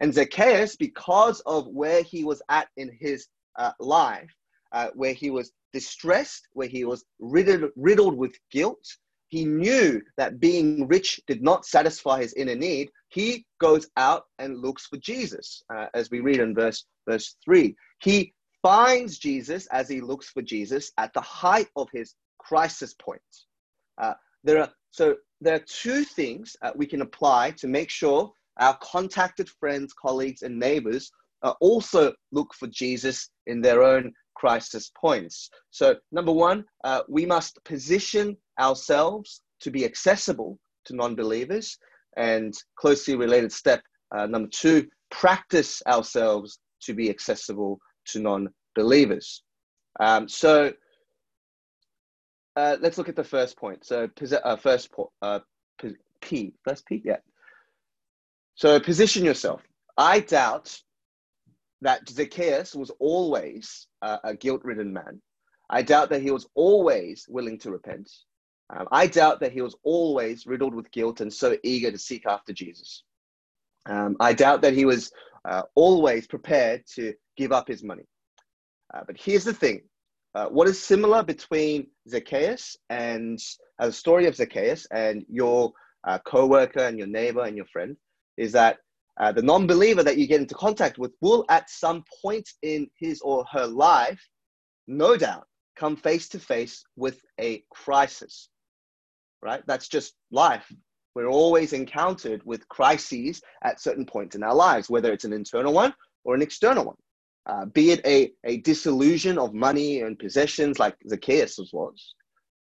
And 0.01 0.13
Zacchaeus, 0.13 0.75
because 0.75 1.39
of 1.45 1.67
where 1.67 2.01
he 2.01 2.23
was 2.23 2.41
at 2.49 2.67
in 2.75 2.91
his 2.99 3.27
uh, 3.57 3.71
life, 3.79 4.33
uh, 4.71 4.89
where 4.95 5.13
he 5.13 5.29
was 5.29 5.51
distressed, 5.73 6.47
where 6.53 6.67
he 6.67 6.83
was 6.83 7.05
riddled, 7.19 7.71
riddled 7.75 8.17
with 8.17 8.35
guilt, 8.51 8.83
he 9.27 9.45
knew 9.45 10.01
that 10.17 10.41
being 10.41 10.87
rich 10.87 11.21
did 11.27 11.41
not 11.41 11.65
satisfy 11.65 12.19
his 12.19 12.33
inner 12.33 12.55
need. 12.55 12.91
He 13.09 13.45
goes 13.59 13.87
out 13.95 14.23
and 14.39 14.59
looks 14.59 14.87
for 14.87 14.97
Jesus, 14.97 15.63
uh, 15.73 15.87
as 15.93 16.09
we 16.11 16.19
read 16.19 16.39
in 16.39 16.53
verse 16.53 16.83
verse 17.07 17.35
three. 17.45 17.75
He 18.01 18.33
finds 18.61 19.19
Jesus 19.19 19.67
as 19.67 19.87
he 19.87 20.01
looks 20.01 20.29
for 20.29 20.41
Jesus 20.41 20.91
at 20.97 21.13
the 21.13 21.21
height 21.21 21.67
of 21.75 21.87
his 21.93 22.15
crisis 22.39 22.93
point. 22.93 23.21
Uh, 23.97 24.15
there 24.43 24.59
are 24.61 24.71
so 24.89 25.15
there 25.39 25.55
are 25.55 25.65
two 25.65 26.03
things 26.03 26.57
uh, 26.61 26.71
we 26.75 26.85
can 26.85 27.01
apply 27.01 27.51
to 27.51 27.67
make 27.67 27.89
sure 27.89 28.31
our 28.59 28.77
contacted 28.81 29.49
friends, 29.49 29.93
colleagues, 29.93 30.41
and 30.41 30.59
neighbors 30.59 31.11
uh, 31.43 31.53
also 31.61 32.13
look 32.31 32.53
for 32.53 32.67
Jesus 32.67 33.29
in 33.47 33.61
their 33.61 33.83
own 33.83 34.13
crisis 34.35 34.91
points. 34.95 35.49
So, 35.71 35.95
number 36.11 36.31
one, 36.31 36.65
uh, 36.83 37.01
we 37.07 37.25
must 37.25 37.63
position 37.63 38.37
ourselves 38.59 39.41
to 39.61 39.71
be 39.71 39.85
accessible 39.85 40.59
to 40.85 40.95
non 40.95 41.15
believers. 41.15 41.77
And 42.17 42.53
closely 42.75 43.15
related 43.15 43.53
step 43.53 43.81
uh, 44.13 44.25
number 44.25 44.49
two, 44.49 44.87
practice 45.09 45.81
ourselves 45.87 46.59
to 46.81 46.93
be 46.93 47.09
accessible 47.09 47.79
to 48.07 48.19
non 48.19 48.49
believers. 48.75 49.43
Um, 49.99 50.27
so, 50.27 50.73
uh, 52.55 52.77
let's 52.81 52.97
look 52.97 53.09
at 53.09 53.15
the 53.15 53.23
first 53.23 53.57
point. 53.57 53.85
So, 53.85 54.09
uh, 54.43 54.55
first 54.57 54.89
uh, 55.21 55.39
P, 56.21 56.53
first 56.63 56.85
P, 56.85 57.01
yeah. 57.03 57.17
So, 58.61 58.79
position 58.79 59.25
yourself. 59.25 59.63
I 59.97 60.19
doubt 60.19 60.79
that 61.81 62.07
Zacchaeus 62.07 62.75
was 62.75 62.91
always 62.99 63.87
uh, 64.03 64.19
a 64.23 64.35
guilt 64.35 64.61
ridden 64.63 64.93
man. 64.93 65.19
I 65.71 65.81
doubt 65.81 66.11
that 66.11 66.21
he 66.21 66.29
was 66.29 66.47
always 66.53 67.25
willing 67.27 67.57
to 67.57 67.71
repent. 67.71 68.07
Um, 68.69 68.87
I 68.91 69.07
doubt 69.07 69.39
that 69.39 69.51
he 69.51 69.63
was 69.63 69.75
always 69.81 70.45
riddled 70.45 70.75
with 70.75 70.91
guilt 70.91 71.21
and 71.21 71.33
so 71.33 71.57
eager 71.63 71.89
to 71.91 71.97
seek 71.97 72.27
after 72.27 72.53
Jesus. 72.53 73.01
Um, 73.89 74.15
I 74.19 74.31
doubt 74.31 74.61
that 74.61 74.75
he 74.75 74.85
was 74.85 75.11
uh, 75.43 75.63
always 75.73 76.27
prepared 76.27 76.83
to 76.97 77.15
give 77.37 77.51
up 77.51 77.67
his 77.67 77.81
money. 77.81 78.05
Uh, 78.93 79.01
but 79.07 79.17
here's 79.19 79.43
the 79.43 79.55
thing 79.55 79.81
uh, 80.35 80.49
what 80.49 80.67
is 80.67 80.79
similar 80.79 81.23
between 81.23 81.87
Zacchaeus 82.07 82.77
and 82.91 83.39
uh, 83.79 83.87
the 83.87 83.91
story 83.91 84.27
of 84.27 84.35
Zacchaeus 84.35 84.85
and 84.91 85.25
your 85.27 85.73
uh, 86.03 86.19
co 86.19 86.45
worker 86.45 86.81
and 86.81 86.99
your 86.99 87.07
neighbor 87.07 87.41
and 87.41 87.57
your 87.57 87.65
friend 87.65 87.97
is 88.37 88.51
that 88.53 88.77
uh, 89.19 89.31
the 89.31 89.41
non 89.41 89.67
believer 89.67 90.03
that 90.03 90.17
you 90.17 90.27
get 90.27 90.41
into 90.41 90.55
contact 90.55 90.97
with 90.97 91.13
will, 91.21 91.45
at 91.49 91.69
some 91.69 92.03
point 92.23 92.49
in 92.61 92.87
his 92.97 93.21
or 93.21 93.45
her 93.51 93.67
life, 93.67 94.21
no 94.87 95.17
doubt, 95.17 95.45
come 95.75 95.95
face 95.95 96.29
to 96.29 96.39
face 96.39 96.83
with 96.95 97.21
a 97.39 97.63
crisis. 97.71 98.49
Right? 99.41 99.63
That's 99.67 99.87
just 99.87 100.13
life. 100.31 100.71
We're 101.13 101.27
always 101.27 101.73
encountered 101.73 102.41
with 102.45 102.67
crises 102.69 103.41
at 103.63 103.81
certain 103.81 104.05
points 104.05 104.35
in 104.35 104.43
our 104.43 104.55
lives, 104.55 104.89
whether 104.89 105.11
it's 105.11 105.25
an 105.25 105.33
internal 105.33 105.73
one 105.73 105.93
or 106.23 106.35
an 106.35 106.41
external 106.41 106.85
one. 106.85 106.95
Uh, 107.47 107.65
be 107.65 107.91
it 107.91 108.05
a, 108.05 108.31
a 108.45 108.57
disillusion 108.57 109.37
of 109.37 109.53
money 109.53 110.01
and 110.01 110.19
possessions 110.19 110.79
like 110.79 110.95
Zacchaeus 111.09 111.57
was, 111.73 112.15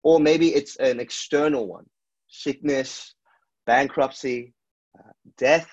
or 0.03 0.19
maybe 0.19 0.55
it's 0.55 0.77
an 0.77 0.99
external 0.99 1.67
one 1.67 1.85
sickness, 2.29 3.13
bankruptcy, 3.65 4.53
death, 5.37 5.69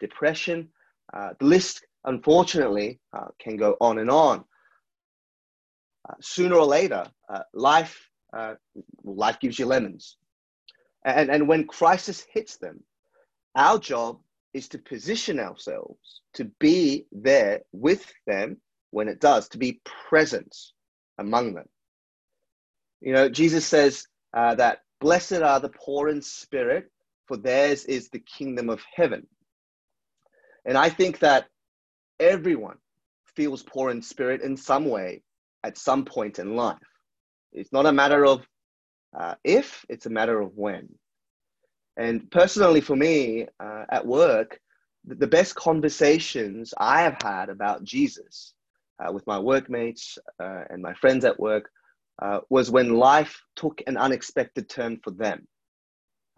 depression. 0.00 0.68
Uh, 1.12 1.30
the 1.38 1.46
list, 1.46 1.84
unfortunately, 2.04 3.00
uh, 3.16 3.28
can 3.38 3.56
go 3.56 3.76
on 3.80 3.98
and 3.98 4.10
on. 4.10 4.44
Uh, 6.08 6.14
sooner 6.20 6.56
or 6.56 6.66
later, 6.66 7.06
uh, 7.28 7.40
life, 7.52 8.08
life 9.04 9.38
gives 9.40 9.58
you 9.58 9.66
lemons. 9.66 10.16
And, 11.04 11.30
and 11.30 11.46
when 11.46 11.66
crisis 11.66 12.26
hits 12.32 12.56
them, 12.56 12.82
our 13.54 13.78
job 13.78 14.18
is 14.52 14.68
to 14.68 14.78
position 14.78 15.38
ourselves 15.38 16.22
to 16.34 16.44
be 16.58 17.06
there 17.12 17.60
with 17.72 18.12
them 18.26 18.56
when 18.90 19.08
it 19.08 19.20
does, 19.20 19.48
to 19.48 19.58
be 19.58 19.80
present 20.08 20.56
among 21.18 21.54
them. 21.54 21.68
You 23.00 23.12
know, 23.12 23.28
Jesus 23.28 23.66
says 23.66 24.06
uh, 24.32 24.54
that 24.56 24.80
blessed 25.00 25.42
are 25.42 25.60
the 25.60 25.68
poor 25.68 26.08
in 26.08 26.22
spirit, 26.22 26.90
for 27.26 27.36
theirs 27.36 27.84
is 27.84 28.08
the 28.08 28.18
kingdom 28.20 28.68
of 28.68 28.82
heaven. 28.94 29.26
And 30.64 30.78
I 30.78 30.88
think 30.88 31.18
that 31.20 31.46
everyone 32.20 32.78
feels 33.36 33.62
poor 33.62 33.90
in 33.90 34.00
spirit 34.00 34.42
in 34.42 34.56
some 34.56 34.86
way 34.86 35.22
at 35.62 35.78
some 35.78 36.04
point 36.04 36.38
in 36.38 36.56
life. 36.56 36.78
It's 37.52 37.72
not 37.72 37.86
a 37.86 37.92
matter 37.92 38.24
of 38.24 38.46
uh, 39.18 39.34
if, 39.44 39.84
it's 39.88 40.06
a 40.06 40.10
matter 40.10 40.40
of 40.40 40.56
when. 40.56 40.88
And 41.96 42.30
personally, 42.30 42.80
for 42.80 42.96
me 42.96 43.46
uh, 43.60 43.84
at 43.90 44.04
work, 44.04 44.58
the 45.06 45.26
best 45.26 45.54
conversations 45.54 46.74
I 46.78 47.02
have 47.02 47.16
had 47.22 47.48
about 47.48 47.84
Jesus 47.84 48.54
uh, 48.98 49.12
with 49.12 49.26
my 49.26 49.38
workmates 49.38 50.18
uh, 50.40 50.64
and 50.70 50.82
my 50.82 50.94
friends 50.94 51.24
at 51.24 51.38
work 51.38 51.70
uh, 52.20 52.40
was 52.48 52.70
when 52.70 52.94
life 52.94 53.40
took 53.56 53.82
an 53.86 53.96
unexpected 53.96 54.68
turn 54.68 54.98
for 55.02 55.10
them, 55.10 55.46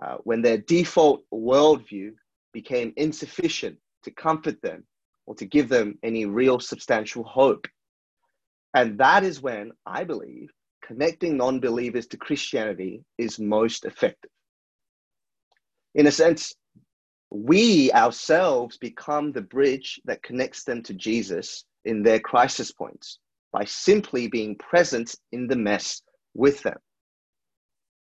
uh, 0.02 0.16
when 0.24 0.42
their 0.42 0.58
default 0.58 1.22
worldview 1.32 2.12
became 2.52 2.92
insufficient 2.96 3.76
to 4.02 4.10
comfort 4.10 4.60
them 4.62 4.84
or 5.26 5.34
to 5.34 5.46
give 5.46 5.68
them 5.68 5.98
any 6.02 6.26
real 6.26 6.60
substantial 6.60 7.24
hope. 7.24 7.66
And 8.74 8.98
that 8.98 9.24
is 9.24 9.40
when 9.40 9.72
I 9.86 10.04
believe 10.04 10.50
connecting 10.84 11.36
non 11.36 11.60
believers 11.60 12.06
to 12.08 12.16
Christianity 12.16 13.02
is 13.18 13.38
most 13.38 13.84
effective. 13.84 14.30
In 15.94 16.06
a 16.06 16.12
sense, 16.12 16.54
we 17.30 17.90
ourselves 17.92 18.78
become 18.78 19.32
the 19.32 19.42
bridge 19.42 20.00
that 20.04 20.22
connects 20.22 20.64
them 20.64 20.82
to 20.84 20.94
Jesus 20.94 21.64
in 21.84 22.02
their 22.02 22.20
crisis 22.20 22.70
points 22.70 23.18
by 23.52 23.64
simply 23.64 24.28
being 24.28 24.56
present 24.56 25.14
in 25.32 25.46
the 25.46 25.56
mess 25.56 26.02
with 26.34 26.62
them. 26.62 26.78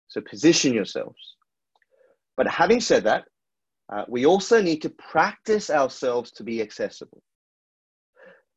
So 0.09 0.21
position 0.21 0.73
yourselves. 0.73 1.37
But 2.37 2.49
having 2.49 2.81
said 2.81 3.05
that, 3.05 3.25
uh, 3.93 4.05
we 4.09 4.26
also 4.26 4.62
need 4.62 4.83
to 4.83 4.91
practice 4.91 5.71
ourselves 5.71 6.33
to 6.33 6.43
be 6.43 6.62
accessible. 6.62 7.23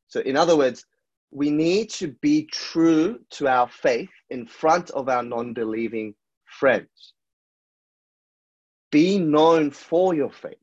So, 0.08 0.20
in 0.20 0.36
other 0.36 0.56
words, 0.56 0.84
we 1.30 1.50
need 1.50 1.90
to 1.90 2.08
be 2.22 2.46
true 2.46 3.20
to 3.30 3.46
our 3.46 3.68
faith 3.68 4.08
in 4.30 4.46
front 4.46 4.90
of 4.90 5.08
our 5.08 5.22
non 5.22 5.52
believing 5.52 6.14
friends. 6.46 7.12
Be 8.90 9.18
known 9.18 9.70
for 9.70 10.14
your 10.14 10.30
faith. 10.30 10.56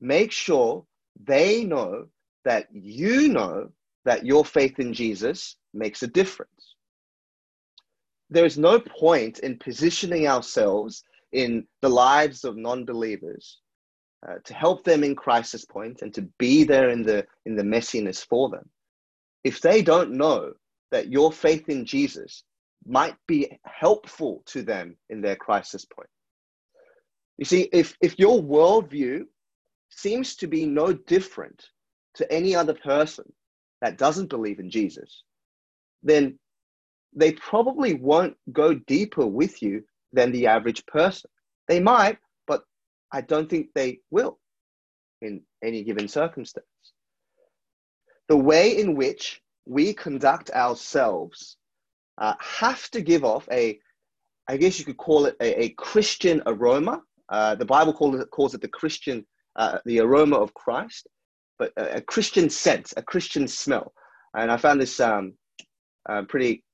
Make 0.00 0.32
sure 0.32 0.84
they 1.24 1.64
know 1.64 2.06
that 2.44 2.66
you 2.72 3.28
know 3.28 3.70
that 4.04 4.26
your 4.26 4.44
faith 4.44 4.78
in 4.78 4.92
Jesus 4.92 5.56
makes 5.72 6.02
a 6.02 6.08
difference. 6.08 6.76
There 8.28 8.44
is 8.44 8.58
no 8.58 8.80
point 8.80 9.38
in 9.38 9.58
positioning 9.58 10.26
ourselves 10.26 11.04
in 11.32 11.66
the 11.80 11.88
lives 11.88 12.44
of 12.44 12.56
non 12.56 12.84
believers 12.84 13.60
uh, 14.26 14.36
to 14.44 14.54
help 14.54 14.84
them 14.84 15.02
in 15.02 15.14
crisis 15.14 15.64
points 15.64 16.02
and 16.02 16.14
to 16.14 16.22
be 16.38 16.64
there 16.64 16.90
in 16.90 17.02
the 17.02 17.26
in 17.46 17.56
the 17.56 17.62
messiness 17.62 18.24
for 18.24 18.48
them. 18.50 18.68
If 19.44 19.60
they 19.60 19.82
don't 19.82 20.12
know 20.12 20.52
that 20.90 21.10
your 21.10 21.32
faith 21.32 21.68
in 21.68 21.84
jesus 21.84 22.44
might 22.86 23.16
be 23.26 23.58
helpful 23.64 24.42
to 24.46 24.62
them 24.62 24.96
in 25.08 25.20
their 25.20 25.36
crisis 25.36 25.84
point. 25.84 26.08
You 27.38 27.44
see 27.44 27.68
if 27.72 27.96
if 28.00 28.18
your 28.18 28.42
worldview 28.42 29.24
seems 29.90 30.36
to 30.36 30.46
be 30.46 30.66
no 30.66 30.92
different 30.92 31.64
to 32.14 32.30
any 32.32 32.54
other 32.54 32.74
person 32.74 33.24
that 33.80 33.98
doesn't 33.98 34.28
believe 34.28 34.58
in 34.58 34.70
jesus 34.70 35.22
then 36.02 36.38
they 37.14 37.32
probably 37.32 37.94
won't 37.94 38.36
go 38.52 38.74
deeper 38.74 39.26
with 39.26 39.62
you 39.62 39.84
than 40.12 40.32
the 40.32 40.46
average 40.46 40.84
person. 40.86 41.30
They 41.68 41.80
might, 41.80 42.18
but 42.46 42.62
I 43.12 43.20
don't 43.20 43.48
think 43.48 43.68
they 43.74 44.00
will 44.10 44.38
in 45.20 45.42
any 45.62 45.84
given 45.84 46.08
circumstance. 46.08 46.66
The 48.28 48.36
way 48.36 48.78
in 48.78 48.94
which 48.94 49.40
we 49.66 49.94
conduct 49.94 50.50
ourselves 50.50 51.56
uh, 52.18 52.34
have 52.40 52.90
to 52.90 53.00
give 53.00 53.24
off 53.24 53.48
a, 53.50 53.78
I 54.48 54.56
guess 54.56 54.78
you 54.78 54.84
could 54.84 54.96
call 54.96 55.26
it 55.26 55.36
a, 55.40 55.64
a 55.64 55.68
Christian 55.70 56.42
aroma. 56.46 57.02
Uh, 57.28 57.54
the 57.54 57.64
Bible 57.64 57.92
calls 57.92 58.20
it, 58.20 58.30
calls 58.30 58.54
it 58.54 58.60
the 58.60 58.68
Christian, 58.68 59.24
uh, 59.56 59.78
the 59.86 60.00
aroma 60.00 60.36
of 60.36 60.52
Christ, 60.54 61.06
but 61.58 61.72
a, 61.76 61.96
a, 61.96 62.00
Christian 62.00 62.50
sense, 62.50 62.92
a 62.96 63.02
Christian 63.02 63.48
smell. 63.48 63.92
And 64.34 64.50
I 64.50 64.56
found 64.56 64.80
this 64.80 64.98
um, 65.00 65.34
uh, 66.08 66.22
pretty 66.28 66.64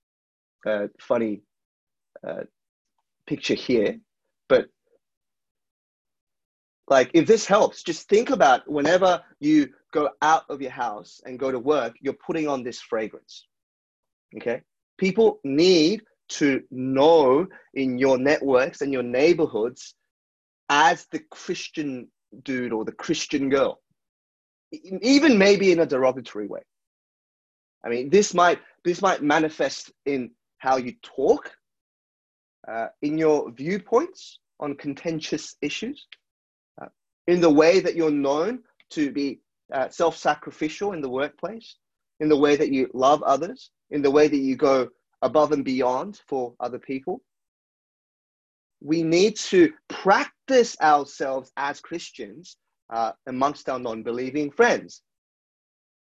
uh, 0.66 0.88
funny 1.00 1.42
uh, 2.26 2.44
picture 3.28 3.54
here, 3.54 3.98
but 4.48 4.68
like 6.88 7.10
if 7.14 7.26
this 7.26 7.46
helps, 7.46 7.82
just 7.82 8.08
think 8.08 8.30
about 8.30 8.68
whenever 8.68 9.22
you 9.40 9.68
go 9.92 10.10
out 10.22 10.44
of 10.48 10.62
your 10.62 10.70
house 10.70 11.20
and 11.24 11.38
go 11.38 11.52
to 11.52 11.58
work, 11.58 11.94
you're 12.00 12.14
putting 12.14 12.48
on 12.48 12.62
this 12.62 12.80
fragrance. 12.80 13.46
Okay? 14.36 14.62
People 14.96 15.40
need 15.44 16.02
to 16.30 16.62
know 16.70 17.46
in 17.74 17.98
your 17.98 18.18
networks 18.18 18.80
and 18.80 18.92
your 18.92 19.02
neighborhoods 19.02 19.94
as 20.68 21.06
the 21.12 21.20
Christian 21.30 22.08
dude 22.42 22.72
or 22.72 22.84
the 22.84 22.92
Christian 22.92 23.48
girl, 23.48 23.80
even 24.72 25.38
maybe 25.38 25.72
in 25.72 25.80
a 25.80 25.86
derogatory 25.86 26.46
way. 26.46 26.60
I 27.84 27.88
mean, 27.88 28.10
this 28.10 28.34
might 28.34 28.60
this 28.84 29.00
might 29.00 29.22
manifest 29.22 29.92
in 30.04 30.30
how 30.58 30.76
you 30.76 30.94
talk, 31.02 31.52
uh, 32.68 32.88
in 33.02 33.16
your 33.18 33.50
viewpoints 33.52 34.40
on 34.60 34.74
contentious 34.74 35.56
issues, 35.62 36.06
uh, 36.80 36.88
in 37.26 37.40
the 37.40 37.50
way 37.50 37.80
that 37.80 37.94
you're 37.94 38.10
known 38.10 38.60
to 38.90 39.10
be 39.10 39.40
uh, 39.72 39.88
self 39.88 40.16
sacrificial 40.16 40.92
in 40.92 41.00
the 41.00 41.08
workplace, 41.08 41.76
in 42.20 42.28
the 42.28 42.36
way 42.36 42.56
that 42.56 42.70
you 42.72 42.90
love 42.94 43.22
others, 43.22 43.70
in 43.90 44.02
the 44.02 44.10
way 44.10 44.28
that 44.28 44.36
you 44.36 44.56
go 44.56 44.88
above 45.22 45.52
and 45.52 45.64
beyond 45.64 46.20
for 46.26 46.54
other 46.60 46.78
people. 46.78 47.20
We 48.80 49.02
need 49.02 49.36
to 49.36 49.72
practice 49.88 50.76
ourselves 50.80 51.50
as 51.56 51.80
Christians 51.80 52.56
uh, 52.90 53.12
amongst 53.26 53.68
our 53.68 53.78
non 53.78 54.02
believing 54.02 54.50
friends. 54.50 55.02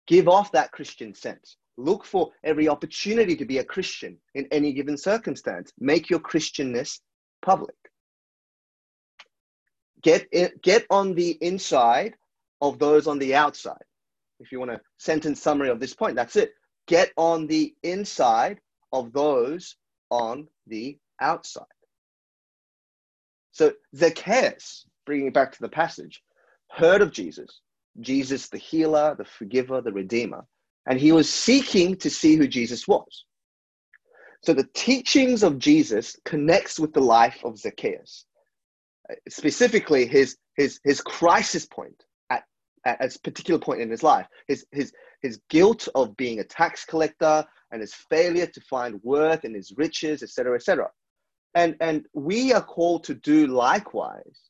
Give 0.06 0.28
off 0.28 0.52
that 0.52 0.72
Christian 0.72 1.14
sense. 1.14 1.56
Look 1.76 2.04
for 2.04 2.30
every 2.42 2.68
opportunity 2.68 3.36
to 3.36 3.44
be 3.44 3.58
a 3.58 3.64
Christian 3.64 4.18
in 4.34 4.46
any 4.50 4.72
given 4.72 4.96
circumstance. 4.96 5.72
Make 5.78 6.08
your 6.08 6.20
Christianness 6.20 7.00
public. 7.42 7.74
Get, 10.02 10.26
it, 10.32 10.62
get 10.62 10.86
on 10.90 11.14
the 11.14 11.30
inside 11.40 12.14
of 12.60 12.78
those 12.78 13.06
on 13.06 13.18
the 13.18 13.34
outside. 13.34 13.82
If 14.40 14.52
you 14.52 14.58
want 14.58 14.70
a 14.70 14.80
sentence 14.98 15.42
summary 15.42 15.68
of 15.68 15.80
this 15.80 15.94
point, 15.94 16.16
that's 16.16 16.36
it. 16.36 16.52
Get 16.86 17.12
on 17.16 17.46
the 17.46 17.74
inside 17.82 18.60
of 18.92 19.12
those 19.12 19.76
on 20.10 20.48
the 20.66 20.98
outside. 21.20 21.64
So 23.52 23.72
Zacchaeus, 23.94 24.86
bringing 25.06 25.28
it 25.28 25.34
back 25.34 25.52
to 25.52 25.60
the 25.60 25.68
passage, 25.68 26.22
heard 26.70 27.00
of 27.00 27.12
Jesus, 27.12 27.60
Jesus 28.00 28.48
the 28.48 28.58
healer, 28.58 29.14
the 29.16 29.24
forgiver, 29.24 29.80
the 29.80 29.92
redeemer, 29.92 30.46
and 30.86 31.00
he 31.00 31.12
was 31.12 31.32
seeking 31.32 31.96
to 31.96 32.10
see 32.10 32.36
who 32.36 32.46
Jesus 32.46 32.86
was. 32.86 33.24
So 34.42 34.52
the 34.52 34.68
teachings 34.74 35.42
of 35.42 35.58
Jesus 35.58 36.16
connects 36.24 36.78
with 36.78 36.92
the 36.92 37.00
life 37.00 37.44
of 37.44 37.58
Zacchaeus, 37.58 38.26
specifically 39.28 40.06
his 40.06 40.36
his 40.56 40.78
his 40.84 41.00
crisis 41.00 41.66
point 41.66 42.04
at, 42.30 42.44
at 42.84 43.16
a 43.16 43.18
particular 43.20 43.58
point 43.58 43.80
in 43.80 43.90
his 43.90 44.02
life, 44.02 44.26
his 44.46 44.64
his 44.70 44.92
his 45.22 45.40
guilt 45.50 45.88
of 45.94 46.16
being 46.16 46.38
a 46.38 46.44
tax 46.44 46.84
collector 46.84 47.44
and 47.72 47.80
his 47.80 47.94
failure 47.94 48.46
to 48.46 48.60
find 48.60 49.00
worth 49.02 49.44
in 49.44 49.54
his 49.54 49.72
riches, 49.76 50.22
etc., 50.22 50.54
etc. 50.54 50.88
And 51.54 51.74
and 51.80 52.06
we 52.12 52.52
are 52.52 52.62
called 52.62 53.04
to 53.04 53.14
do 53.14 53.48
likewise, 53.48 54.42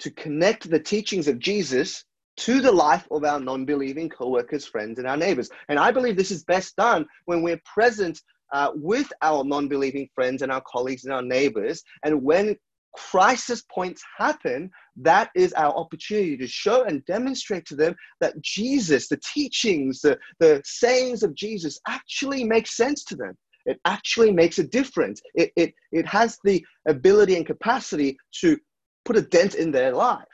to 0.00 0.10
connect 0.10 0.68
the 0.68 0.80
teachings 0.80 1.28
of 1.28 1.38
Jesus 1.38 2.04
to 2.38 2.60
the 2.60 2.72
life 2.72 3.06
of 3.10 3.24
our 3.24 3.40
non 3.40 3.64
believing 3.64 4.08
co 4.08 4.28
workers, 4.28 4.66
friends, 4.66 4.98
and 4.98 5.06
our 5.06 5.16
neighbors. 5.16 5.50
And 5.68 5.78
I 5.78 5.90
believe 5.90 6.16
this 6.16 6.30
is 6.30 6.44
best 6.44 6.76
done 6.76 7.06
when 7.26 7.42
we're 7.42 7.60
present 7.64 8.20
uh, 8.52 8.70
with 8.74 9.12
our 9.22 9.44
non 9.44 9.68
believing 9.68 10.08
friends 10.14 10.42
and 10.42 10.50
our 10.50 10.62
colleagues 10.66 11.04
and 11.04 11.12
our 11.12 11.22
neighbors. 11.22 11.82
And 12.04 12.22
when 12.22 12.56
crisis 12.94 13.62
points 13.72 14.02
happen, 14.18 14.70
that 14.96 15.30
is 15.34 15.52
our 15.54 15.74
opportunity 15.74 16.36
to 16.36 16.46
show 16.46 16.84
and 16.84 17.04
demonstrate 17.06 17.64
to 17.66 17.76
them 17.76 17.94
that 18.20 18.40
Jesus, 18.42 19.08
the 19.08 19.20
teachings, 19.34 20.00
the, 20.00 20.18
the 20.40 20.60
sayings 20.64 21.22
of 21.22 21.34
Jesus 21.34 21.80
actually 21.88 22.44
make 22.44 22.66
sense 22.66 23.04
to 23.04 23.16
them. 23.16 23.36
It 23.64 23.80
actually 23.84 24.32
makes 24.32 24.58
a 24.58 24.64
difference. 24.64 25.22
It, 25.34 25.52
it, 25.56 25.72
it 25.92 26.06
has 26.06 26.38
the 26.44 26.64
ability 26.86 27.36
and 27.36 27.46
capacity 27.46 28.18
to 28.40 28.58
put 29.04 29.16
a 29.16 29.22
dent 29.22 29.54
in 29.54 29.70
their 29.70 29.92
life 29.92 30.26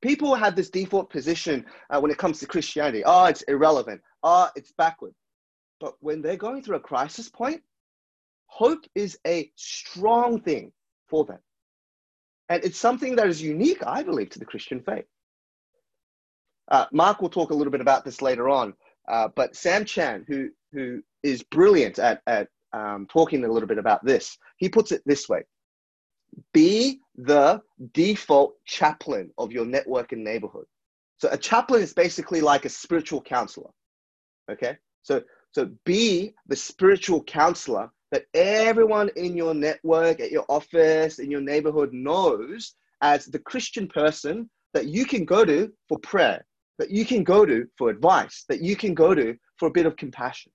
people 0.00 0.34
have 0.34 0.54
this 0.56 0.70
default 0.70 1.10
position 1.10 1.64
uh, 1.90 2.00
when 2.00 2.10
it 2.10 2.18
comes 2.18 2.40
to 2.40 2.46
Christianity. 2.46 3.02
Oh, 3.04 3.24
it's 3.24 3.42
irrelevant. 3.42 4.00
Oh, 4.22 4.48
it's 4.56 4.72
backward. 4.72 5.14
But 5.80 5.94
when 6.00 6.22
they're 6.22 6.36
going 6.36 6.62
through 6.62 6.76
a 6.76 6.80
crisis 6.80 7.28
point, 7.28 7.62
hope 8.46 8.84
is 8.94 9.18
a 9.26 9.50
strong 9.56 10.40
thing 10.40 10.72
for 11.08 11.24
them. 11.24 11.38
And 12.48 12.64
it's 12.64 12.78
something 12.78 13.16
that 13.16 13.28
is 13.28 13.42
unique, 13.42 13.82
I 13.86 14.02
believe, 14.02 14.30
to 14.30 14.38
the 14.38 14.44
Christian 14.44 14.80
faith. 14.80 15.04
Uh, 16.70 16.86
Mark 16.92 17.20
will 17.20 17.28
talk 17.28 17.50
a 17.50 17.54
little 17.54 17.70
bit 17.70 17.80
about 17.80 18.04
this 18.04 18.20
later 18.20 18.48
on, 18.48 18.74
uh, 19.08 19.28
but 19.34 19.56
Sam 19.56 19.84
Chan, 19.84 20.24
who, 20.28 20.50
who 20.72 21.02
is 21.22 21.42
brilliant 21.42 21.98
at, 21.98 22.20
at 22.26 22.48
um, 22.72 23.06
talking 23.10 23.44
a 23.44 23.48
little 23.50 23.68
bit 23.68 23.78
about 23.78 24.04
this, 24.04 24.36
he 24.56 24.68
puts 24.68 24.92
it 24.92 25.02
this 25.06 25.28
way 25.28 25.44
be 26.52 27.00
the 27.16 27.60
default 27.92 28.54
chaplain 28.64 29.30
of 29.38 29.52
your 29.52 29.64
network 29.64 30.12
and 30.12 30.24
neighborhood. 30.24 30.66
So 31.18 31.28
a 31.30 31.36
chaplain 31.36 31.82
is 31.82 31.92
basically 31.92 32.40
like 32.40 32.64
a 32.64 32.68
spiritual 32.68 33.22
counselor. 33.22 33.70
Okay? 34.50 34.76
So 35.02 35.22
so 35.52 35.70
be 35.84 36.34
the 36.46 36.56
spiritual 36.56 37.22
counselor 37.24 37.90
that 38.10 38.26
everyone 38.34 39.10
in 39.16 39.36
your 39.36 39.54
network, 39.54 40.20
at 40.20 40.30
your 40.30 40.44
office, 40.48 41.18
in 41.18 41.30
your 41.30 41.40
neighborhood 41.40 41.92
knows 41.92 42.74
as 43.00 43.26
the 43.26 43.38
Christian 43.38 43.88
person 43.88 44.48
that 44.74 44.86
you 44.86 45.04
can 45.04 45.24
go 45.24 45.44
to 45.44 45.72
for 45.88 45.98
prayer, 45.98 46.44
that 46.78 46.90
you 46.90 47.04
can 47.04 47.24
go 47.24 47.44
to 47.44 47.66
for 47.76 47.90
advice, 47.90 48.44
that 48.48 48.62
you 48.62 48.76
can 48.76 48.94
go 48.94 49.14
to 49.14 49.36
for 49.56 49.68
a 49.68 49.70
bit 49.70 49.86
of 49.86 49.96
compassion. 49.96 50.52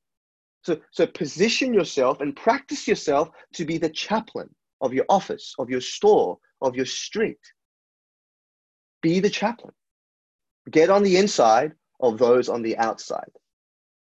So, 0.63 0.79
so 0.91 1.05
position 1.07 1.73
yourself 1.73 2.21
and 2.21 2.36
practice 2.36 2.88
yourself 2.88 3.29
to 3.55 3.65
be 3.65 3.77
the 3.77 3.89
chaplain 3.89 4.49
of 4.81 4.93
your 4.93 5.05
office, 5.09 5.53
of 5.59 5.69
your 5.69 5.81
store, 5.81 6.38
of 6.62 6.75
your 6.75 6.86
street. 6.86 7.39
Be 9.01 9.19
the 9.19 9.29
chaplain. 9.29 9.73
Get 10.69 10.89
on 10.89 11.03
the 11.03 11.17
inside 11.17 11.73
of 11.99 12.17
those 12.17 12.49
on 12.49 12.62
the 12.62 12.77
outside. 12.77 13.31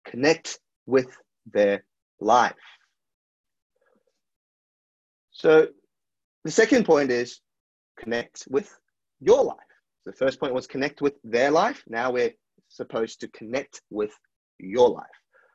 Connect 0.06 0.58
with 0.86 1.16
their 1.52 1.84
life. 2.20 2.54
So 5.30 5.68
the 6.44 6.50
second 6.50 6.84
point 6.84 7.10
is 7.10 7.40
connect 7.96 8.46
with 8.50 8.74
your 9.20 9.44
life. 9.44 9.56
The 10.04 10.12
first 10.12 10.40
point 10.40 10.54
was 10.54 10.66
connect 10.66 11.00
with 11.00 11.14
their 11.22 11.50
life. 11.50 11.84
Now 11.86 12.10
we're 12.10 12.32
supposed 12.68 13.20
to 13.20 13.28
connect 13.28 13.82
with 13.90 14.12
your 14.58 14.88
life. 14.90 15.06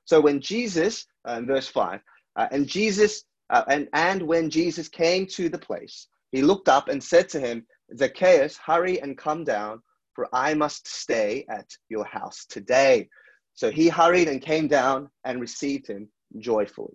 So 0.06 0.22
when 0.22 0.40
Jesus, 0.42 1.06
uh, 1.28 1.36
in 1.40 1.48
verse 1.48 1.68
5, 1.68 2.00
uh, 2.36 2.48
and 2.52 2.68
Jesus 2.68 3.24
uh, 3.50 3.64
and, 3.68 3.88
and 3.94 4.22
when 4.22 4.50
Jesus 4.50 4.88
came 4.88 5.28
to 5.28 5.50
the 5.50 5.58
place, 5.58 6.08
he 6.32 6.42
looked 6.42 6.70
up 6.70 6.88
and 6.88 7.04
said 7.04 7.30
to 7.30 7.40
him, 7.40 7.66
Zacchaeus, 7.96 8.58
hurry 8.58 9.02
and 9.02 9.18
come 9.18 9.44
down, 9.44 9.82
for 10.14 10.28
I 10.34 10.54
must 10.54 10.88
stay 10.88 11.46
at 11.50 11.70
your 11.90 12.06
house 12.06 12.46
today. 12.48 13.10
So 13.54 13.70
he 13.70 13.88
hurried 13.88 14.28
and 14.28 14.42
came 14.42 14.68
down 14.68 15.10
and 15.26 15.40
received 15.40 15.88
him 15.88 16.10
joyfully. 16.40 16.94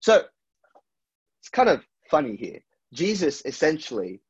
So 0.00 0.24
it's 1.40 1.48
kind 1.50 1.68
of 1.68 1.82
funny 2.10 2.36
here. 2.36 2.60
Jesus 2.92 3.42
essentially 3.46 4.20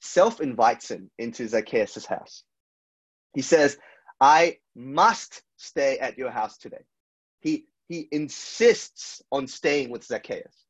self 0.00 0.40
invites 0.40 0.90
him 0.90 1.10
into 1.18 1.48
Zacchaeus' 1.48 2.04
house. 2.04 2.42
He 3.34 3.40
says, 3.40 3.78
I 4.20 4.58
must 4.76 5.42
stay 5.56 5.98
at 5.98 6.18
your 6.18 6.30
house 6.30 6.58
today. 6.58 6.84
He, 7.40 7.66
he 7.88 8.08
insists 8.12 9.22
on 9.32 9.46
staying 9.46 9.90
with 9.90 10.04
Zacchaeus 10.04 10.66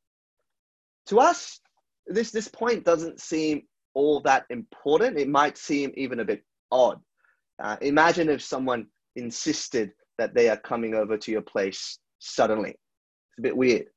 to 1.07 1.19
us, 1.19 1.59
this 2.07 2.31
this 2.31 2.47
point 2.47 2.83
doesn't 2.83 3.19
seem 3.19 3.63
all 3.93 4.21
that 4.21 4.45
important. 4.49 5.17
It 5.17 5.29
might 5.29 5.57
seem 5.57 5.91
even 5.95 6.19
a 6.19 6.25
bit 6.25 6.43
odd. 6.71 6.99
Uh, 7.61 7.77
imagine 7.81 8.29
if 8.29 8.41
someone 8.41 8.87
insisted 9.15 9.91
that 10.17 10.33
they 10.33 10.49
are 10.49 10.57
coming 10.57 10.95
over 10.95 11.17
to 11.17 11.31
your 11.31 11.41
place 11.41 11.99
suddenly. 12.19 12.71
It's 12.71 13.39
a 13.39 13.41
bit 13.41 13.57
weird. 13.57 13.87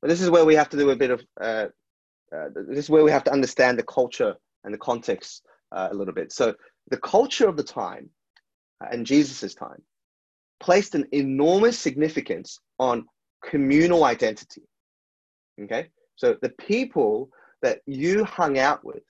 But 0.00 0.08
this 0.08 0.20
is 0.20 0.30
where 0.30 0.44
we 0.44 0.54
have 0.54 0.68
to 0.70 0.76
do 0.76 0.90
a 0.90 0.96
bit 0.96 1.10
of, 1.10 1.22
uh, 1.40 1.66
uh, 2.34 2.48
this 2.68 2.84
is 2.84 2.90
where 2.90 3.04
we 3.04 3.10
have 3.10 3.24
to 3.24 3.32
understand 3.32 3.78
the 3.78 3.82
culture 3.84 4.34
and 4.64 4.72
the 4.72 4.78
context 4.78 5.42
uh, 5.72 5.88
a 5.90 5.94
little 5.94 6.14
bit. 6.14 6.32
So 6.32 6.54
the 6.90 6.98
culture 6.98 7.48
of 7.48 7.56
the 7.56 7.62
time 7.62 8.10
uh, 8.82 8.88
and 8.90 9.06
Jesus's 9.06 9.54
time 9.54 9.82
placed 10.60 10.94
an 10.94 11.06
enormous 11.12 11.78
significance 11.78 12.60
on 12.78 13.06
communal 13.44 14.04
identity. 14.04 14.62
Okay, 15.62 15.88
so 16.16 16.36
the 16.42 16.50
people 16.50 17.30
that 17.62 17.80
you 17.86 18.24
hung 18.24 18.58
out 18.58 18.84
with 18.84 19.02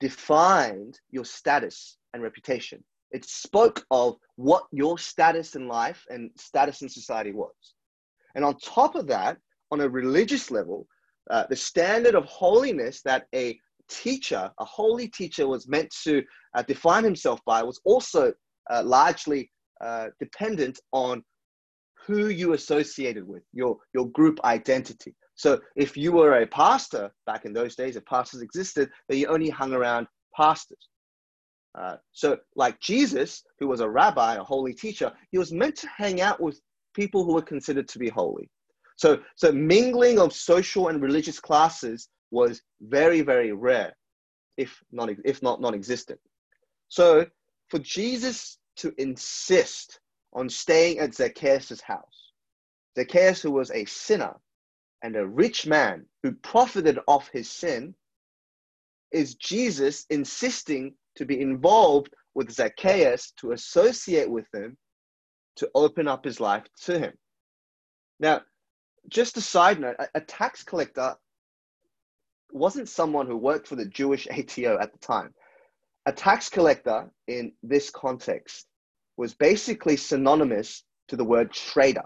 defined 0.00 0.98
your 1.10 1.24
status 1.24 1.98
and 2.14 2.22
reputation. 2.22 2.82
It 3.10 3.24
spoke 3.24 3.84
of 3.90 4.16
what 4.36 4.64
your 4.70 4.98
status 4.98 5.56
in 5.56 5.68
life 5.68 6.04
and 6.10 6.30
status 6.36 6.82
in 6.82 6.88
society 6.88 7.32
was. 7.32 7.54
And 8.34 8.44
on 8.44 8.56
top 8.58 8.94
of 8.94 9.06
that, 9.08 9.38
on 9.70 9.80
a 9.80 9.88
religious 9.88 10.50
level, 10.50 10.86
uh, 11.30 11.44
the 11.48 11.56
standard 11.56 12.14
of 12.14 12.24
holiness 12.24 13.02
that 13.02 13.26
a 13.34 13.58
teacher, 13.88 14.50
a 14.58 14.64
holy 14.64 15.08
teacher, 15.08 15.46
was 15.46 15.68
meant 15.68 15.92
to 16.04 16.22
uh, 16.54 16.62
define 16.62 17.04
himself 17.04 17.40
by 17.44 17.62
was 17.62 17.80
also 17.84 18.32
uh, 18.70 18.82
largely 18.84 19.50
uh, 19.80 20.08
dependent 20.18 20.78
on 20.92 21.22
who 22.06 22.28
you 22.28 22.54
associated 22.54 23.26
with, 23.26 23.42
your, 23.52 23.76
your 23.94 24.08
group 24.10 24.40
identity. 24.44 25.14
So 25.40 25.58
if 25.74 25.96
you 25.96 26.12
were 26.12 26.42
a 26.42 26.46
pastor 26.46 27.10
back 27.24 27.46
in 27.46 27.54
those 27.54 27.74
days, 27.74 27.96
if 27.96 28.04
pastors 28.04 28.42
existed, 28.42 28.90
then 29.08 29.16
you 29.16 29.26
only 29.26 29.48
hung 29.48 29.72
around 29.72 30.06
pastors. 30.36 30.90
Uh, 31.74 31.96
so, 32.12 32.36
like 32.56 32.78
Jesus, 32.78 33.42
who 33.58 33.66
was 33.66 33.80
a 33.80 33.88
rabbi, 33.88 34.34
a 34.34 34.44
holy 34.44 34.74
teacher, 34.74 35.10
he 35.30 35.38
was 35.38 35.50
meant 35.50 35.76
to 35.76 35.88
hang 35.88 36.20
out 36.20 36.42
with 36.42 36.60
people 36.92 37.24
who 37.24 37.32
were 37.32 37.40
considered 37.40 37.88
to 37.88 37.98
be 37.98 38.10
holy. 38.10 38.50
So, 38.96 39.20
so 39.34 39.50
mingling 39.50 40.18
of 40.18 40.34
social 40.34 40.88
and 40.88 41.00
religious 41.00 41.40
classes 41.40 42.10
was 42.30 42.60
very, 42.82 43.22
very 43.22 43.52
rare, 43.52 43.94
if 44.58 44.78
not, 44.92 45.08
if 45.24 45.42
not 45.42 45.62
non-existent. 45.62 46.20
So, 46.88 47.24
for 47.70 47.78
Jesus 47.78 48.58
to 48.76 48.92
insist 48.98 50.00
on 50.34 50.50
staying 50.50 50.98
at 50.98 51.14
Zacchaeus' 51.14 51.80
house, 51.80 52.32
Zacchaeus, 52.94 53.40
who 53.40 53.52
was 53.52 53.70
a 53.70 53.86
sinner 53.86 54.36
and 55.02 55.16
a 55.16 55.26
rich 55.26 55.66
man 55.66 56.06
who 56.22 56.32
profited 56.32 56.98
off 57.06 57.30
his 57.32 57.50
sin, 57.50 57.94
is 59.12 59.34
Jesus 59.34 60.06
insisting 60.10 60.94
to 61.16 61.24
be 61.24 61.40
involved 61.40 62.14
with 62.34 62.52
Zacchaeus, 62.52 63.32
to 63.38 63.52
associate 63.52 64.30
with 64.30 64.46
him, 64.54 64.76
to 65.56 65.70
open 65.74 66.06
up 66.06 66.24
his 66.24 66.40
life 66.40 66.64
to 66.82 66.98
him. 66.98 67.12
Now, 68.20 68.42
just 69.08 69.36
a 69.36 69.40
side 69.40 69.80
note, 69.80 69.96
a, 69.98 70.08
a 70.14 70.20
tax 70.20 70.62
collector 70.62 71.16
wasn't 72.52 72.88
someone 72.88 73.26
who 73.26 73.36
worked 73.36 73.68
for 73.68 73.76
the 73.76 73.86
Jewish 73.86 74.26
ATO 74.28 74.78
at 74.80 74.92
the 74.92 74.98
time. 74.98 75.34
A 76.06 76.12
tax 76.12 76.48
collector 76.48 77.10
in 77.26 77.52
this 77.62 77.90
context 77.90 78.66
was 79.16 79.34
basically 79.34 79.96
synonymous 79.96 80.84
to 81.08 81.16
the 81.16 81.24
word 81.24 81.52
traitor. 81.52 82.04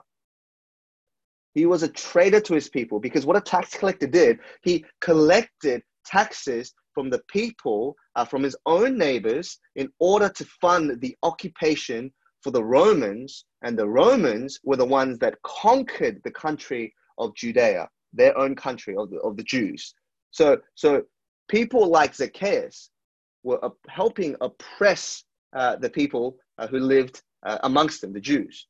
He 1.54 1.66
was 1.66 1.82
a 1.82 1.88
traitor 1.88 2.40
to 2.40 2.54
his 2.54 2.68
people 2.68 2.98
because 3.00 3.24
what 3.24 3.36
a 3.36 3.40
tax 3.40 3.74
collector 3.74 4.06
did, 4.06 4.40
he 4.62 4.84
collected 5.00 5.82
taxes 6.04 6.74
from 6.92 7.10
the 7.10 7.22
people, 7.28 7.96
uh, 8.14 8.24
from 8.24 8.42
his 8.42 8.56
own 8.66 8.96
neighbors, 8.96 9.58
in 9.76 9.88
order 9.98 10.28
to 10.28 10.44
fund 10.60 11.00
the 11.00 11.16
occupation 11.22 12.12
for 12.42 12.50
the 12.50 12.62
Romans. 12.62 13.44
And 13.62 13.78
the 13.78 13.88
Romans 13.88 14.60
were 14.64 14.76
the 14.76 14.84
ones 14.84 15.18
that 15.18 15.40
conquered 15.42 16.20
the 16.24 16.30
country 16.30 16.94
of 17.18 17.34
Judea, 17.34 17.88
their 18.12 18.36
own 18.36 18.54
country 18.54 18.96
of 18.96 19.10
the, 19.10 19.18
of 19.18 19.36
the 19.36 19.42
Jews. 19.42 19.94
So, 20.30 20.58
so 20.74 21.02
people 21.48 21.88
like 21.88 22.14
Zacchaeus 22.14 22.90
were 23.42 23.64
uh, 23.64 23.70
helping 23.88 24.36
oppress 24.40 25.24
uh, 25.54 25.76
the 25.76 25.90
people 25.90 26.36
uh, 26.58 26.66
who 26.66 26.78
lived 26.78 27.22
uh, 27.44 27.58
amongst 27.62 28.00
them, 28.00 28.12
the 28.12 28.20
Jews. 28.20 28.66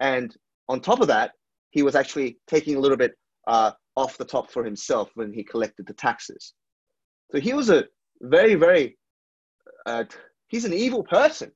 And 0.00 0.34
on 0.68 0.80
top 0.80 1.00
of 1.00 1.08
that, 1.08 1.32
he 1.70 1.82
was 1.82 1.94
actually 1.94 2.38
taking 2.46 2.76
a 2.76 2.80
little 2.80 2.96
bit 2.96 3.12
uh, 3.46 3.72
off 3.96 4.18
the 4.18 4.24
top 4.24 4.50
for 4.50 4.64
himself 4.64 5.10
when 5.14 5.32
he 5.32 5.42
collected 5.42 5.86
the 5.86 5.94
taxes. 5.94 6.54
So 7.32 7.40
he 7.40 7.54
was 7.54 7.70
a 7.70 7.84
very, 8.20 8.54
very, 8.54 8.98
uh, 9.86 10.04
he's 10.48 10.64
an 10.64 10.72
evil 10.72 11.02
person 11.02 11.50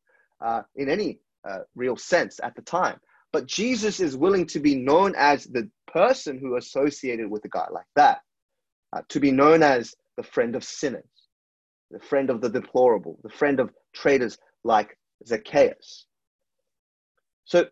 uh, 0.44 0.62
in 0.76 0.88
any 0.88 1.20
uh, 1.48 1.60
real 1.74 1.96
sense 1.96 2.40
at 2.42 2.54
the 2.54 2.62
time. 2.62 2.98
But 3.32 3.46
Jesus 3.46 4.00
is 4.00 4.16
willing 4.16 4.46
to 4.46 4.60
be 4.60 4.74
known 4.74 5.14
as 5.16 5.44
the 5.44 5.70
person 5.86 6.38
who 6.38 6.56
associated 6.56 7.30
with 7.30 7.44
a 7.44 7.48
guy 7.48 7.66
like 7.70 7.86
that, 7.96 8.20
uh, 8.92 9.02
to 9.08 9.20
be 9.20 9.30
known 9.30 9.62
as 9.62 9.94
the 10.16 10.22
friend 10.22 10.56
of 10.56 10.64
sinners, 10.64 11.04
the 11.90 12.00
friend 12.00 12.30
of 12.30 12.40
the 12.40 12.48
deplorable, 12.48 13.18
the 13.22 13.30
friend 13.30 13.60
of 13.60 13.70
traitors 13.94 14.36
like 14.64 14.98
Zacchaeus. 15.26 16.06
So 17.44 17.66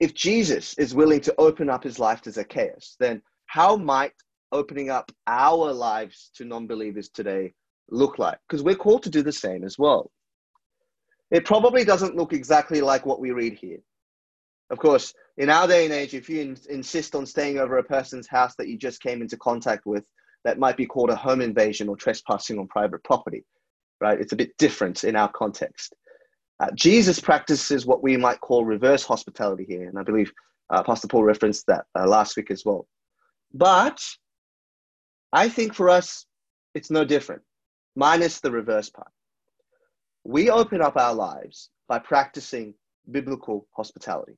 if 0.00 0.14
Jesus 0.14 0.74
is 0.78 0.94
willing 0.94 1.20
to 1.22 1.34
open 1.38 1.70
up 1.70 1.84
his 1.84 1.98
life 1.98 2.20
to 2.22 2.30
Zacchaeus, 2.32 2.96
then 3.00 3.22
how 3.46 3.76
might 3.76 4.12
opening 4.52 4.90
up 4.90 5.10
our 5.26 5.72
lives 5.72 6.30
to 6.36 6.44
non 6.44 6.66
believers 6.66 7.08
today 7.08 7.54
look 7.90 8.18
like? 8.18 8.38
Because 8.48 8.62
we're 8.62 8.76
called 8.76 9.02
to 9.04 9.10
do 9.10 9.22
the 9.22 9.32
same 9.32 9.64
as 9.64 9.78
well. 9.78 10.10
It 11.30 11.44
probably 11.44 11.84
doesn't 11.84 12.16
look 12.16 12.32
exactly 12.32 12.80
like 12.80 13.06
what 13.06 13.20
we 13.20 13.30
read 13.32 13.54
here. 13.54 13.78
Of 14.70 14.78
course, 14.78 15.14
in 15.36 15.50
our 15.50 15.66
day 15.66 15.84
and 15.84 15.94
age, 15.94 16.14
if 16.14 16.28
you 16.28 16.40
in- 16.40 16.58
insist 16.68 17.14
on 17.14 17.26
staying 17.26 17.58
over 17.58 17.78
a 17.78 17.84
person's 17.84 18.26
house 18.26 18.54
that 18.56 18.68
you 18.68 18.76
just 18.76 19.00
came 19.00 19.22
into 19.22 19.36
contact 19.36 19.86
with, 19.86 20.06
that 20.44 20.58
might 20.58 20.76
be 20.76 20.86
called 20.86 21.10
a 21.10 21.16
home 21.16 21.40
invasion 21.40 21.88
or 21.88 21.96
trespassing 21.96 22.58
on 22.58 22.68
private 22.68 23.02
property, 23.04 23.44
right? 24.00 24.20
It's 24.20 24.32
a 24.32 24.36
bit 24.36 24.56
different 24.58 25.04
in 25.04 25.16
our 25.16 25.30
context. 25.30 25.94
Uh, 26.58 26.70
Jesus 26.74 27.20
practices 27.20 27.84
what 27.84 28.02
we 28.02 28.16
might 28.16 28.40
call 28.40 28.64
reverse 28.64 29.04
hospitality 29.04 29.64
here, 29.68 29.88
and 29.88 29.98
I 29.98 30.02
believe 30.02 30.32
uh, 30.70 30.82
Pastor 30.82 31.08
Paul 31.08 31.24
referenced 31.24 31.66
that 31.66 31.84
uh, 31.94 32.06
last 32.06 32.36
week 32.36 32.50
as 32.50 32.64
well. 32.64 32.86
But 33.52 34.02
I 35.32 35.48
think 35.48 35.74
for 35.74 35.90
us, 35.90 36.24
it's 36.74 36.90
no 36.90 37.04
different, 37.04 37.42
minus 37.94 38.40
the 38.40 38.50
reverse 38.50 38.90
part. 38.90 39.10
We 40.24 40.50
open 40.50 40.80
up 40.80 40.96
our 40.96 41.14
lives 41.14 41.70
by 41.88 41.98
practicing 41.98 42.74
biblical 43.10 43.68
hospitality. 43.72 44.36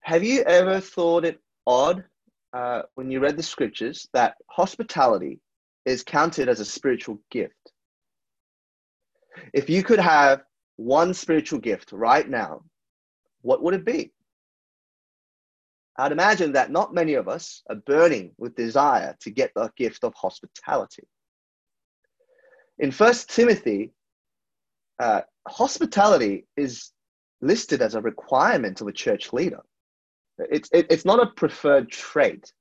Have 0.00 0.22
you 0.22 0.42
ever 0.42 0.80
thought 0.80 1.24
it 1.24 1.40
odd 1.66 2.04
uh, 2.52 2.82
when 2.94 3.10
you 3.10 3.20
read 3.20 3.36
the 3.36 3.42
scriptures 3.42 4.08
that 4.12 4.36
hospitality 4.48 5.40
is 5.84 6.02
counted 6.02 6.48
as 6.48 6.60
a 6.60 6.64
spiritual 6.64 7.18
gift? 7.30 7.54
If 9.52 9.68
you 9.70 9.82
could 9.82 9.98
have 9.98 10.42
one 10.76 11.14
spiritual 11.14 11.58
gift 11.58 11.92
right 11.92 12.28
now, 12.28 12.62
what 13.42 13.62
would 13.62 13.74
it 13.74 13.84
be? 13.84 14.12
I'd 15.98 16.12
imagine 16.12 16.52
that 16.52 16.70
not 16.70 16.94
many 16.94 17.14
of 17.14 17.28
us 17.28 17.62
are 17.70 17.76
burning 17.76 18.32
with 18.36 18.54
desire 18.54 19.16
to 19.20 19.30
get 19.30 19.52
the 19.54 19.70
gift 19.76 20.04
of 20.04 20.12
hospitality. 20.14 21.04
In 22.78 22.90
First 22.90 23.30
Timothy, 23.30 23.92
uh, 24.98 25.22
hospitality 25.48 26.46
is 26.56 26.92
listed 27.40 27.80
as 27.80 27.94
a 27.94 28.00
requirement 28.02 28.80
of 28.80 28.88
a 28.88 28.92
church 28.92 29.32
leader. 29.32 29.60
It's, 30.38 30.68
it, 30.72 30.86
it's 30.90 31.06
not 31.06 31.22
a 31.22 31.30
preferred 31.30 31.90
trait. 31.90 32.52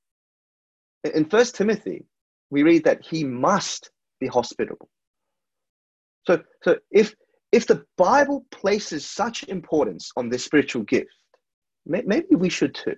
In 1.04 1.26
First 1.26 1.56
Timothy, 1.56 2.06
we 2.50 2.64
read 2.64 2.86
that 2.86 3.06
he 3.06 3.26
must 3.26 3.92
be 4.22 4.28
hospitable. 4.28 4.90
So, 6.28 6.42
so 6.64 6.78
if, 6.92 7.16
if 7.52 7.68
the 7.68 7.84
Bible 7.98 8.46
places 8.52 9.06
such 9.06 9.44
importance 9.44 10.12
on 10.18 10.30
this 10.30 10.44
spiritual 10.44 10.84
gift, 10.84 11.12
maybe 11.86 12.36
we 12.36 12.50
should 12.50 12.74
too. 12.74 12.96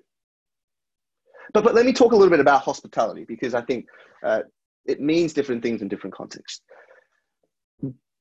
But, 1.54 1.64
but 1.64 1.76
let 1.76 1.86
me 1.86 1.94
talk 1.94 2.12
a 2.12 2.16
little 2.16 2.32
bit 2.32 2.40
about 2.40 2.62
hospitality 2.62 3.26
because 3.28 3.54
I 3.54 3.62
think 3.62 3.86
uh, 4.24 4.42
it 4.86 5.02
means 5.02 5.34
different 5.34 5.64
things 5.64 5.82
in 5.82 5.88
different 5.88 6.16
contexts. 6.16 6.62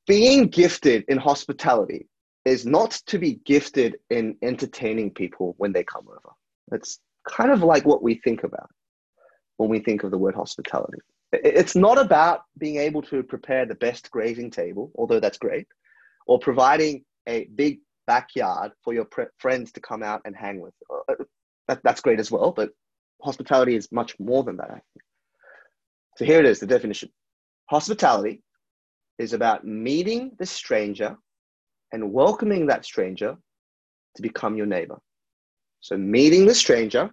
Being 0.07 0.47
gifted 0.47 1.05
in 1.09 1.19
hospitality 1.19 2.09
is 2.45 2.65
not 2.65 2.93
to 3.07 3.19
be 3.19 3.41
gifted 3.45 3.97
in 4.11 4.37
entertaining 4.43 5.11
people 5.11 5.55
when 5.59 5.73
they 5.73 5.83
come 5.83 6.07
over. 6.09 6.35
It's 6.73 7.01
kind 7.29 7.51
of 7.51 7.63
like 7.63 7.85
what 7.85 8.03
we 8.03 8.15
think 8.23 8.45
about 8.45 8.71
when 9.57 9.69
we 9.69 9.81
think 9.81 10.05
of 10.05 10.13
the 10.13 10.19
word 10.19 10.35
hospitality. 10.35 10.99
It's 11.33 11.75
not 11.75 11.99
about 11.99 12.43
being 12.59 12.77
able 12.77 13.03
to 13.03 13.23
prepare 13.23 13.67
the 13.67 13.75
best 13.75 14.11
grazing 14.11 14.51
table, 14.51 14.93
although 14.97 15.21
that's 15.21 15.39
great, 15.39 15.67
or 16.27 16.39
providing 16.39 17.05
a 17.27 17.49
big 17.55 17.81
backyard 18.07 18.73
for 18.85 18.95
your 18.95 19.07
friends 19.39 19.73
to 19.73 19.81
come 19.81 20.03
out 20.03 20.23
and 20.25 20.37
hang 20.37 20.61
with. 20.61 20.75
Uh, 21.09 21.15
that, 21.69 21.81
that's 21.83 22.01
great 22.01 22.21
as 22.21 22.31
well, 22.31 22.53
but 22.53 22.71
hospitality 23.23 23.75
is 23.75 23.91
much 23.91 24.15
more 24.21 24.45
than 24.45 24.57
that. 24.59 24.71
I 24.71 24.75
think. 24.75 25.03
So 26.17 26.25
here 26.25 26.39
it 26.39 26.47
is 26.47 26.61
the 26.61 26.67
definition 26.67 27.11
hospitality 27.67 28.43
is 29.19 29.33
about 29.33 29.67
meeting 29.67 30.33
the 30.39 30.47
stranger 30.47 31.17
and 31.93 32.13
welcoming 32.13 32.67
that 32.67 32.85
stranger 32.85 33.37
to 34.17 34.23
become 34.23 34.57
your 34.57 34.67
neighbor. 34.67 34.99
So, 35.81 35.97
meeting 35.97 36.47
the 36.47 36.55
stranger, 36.55 37.11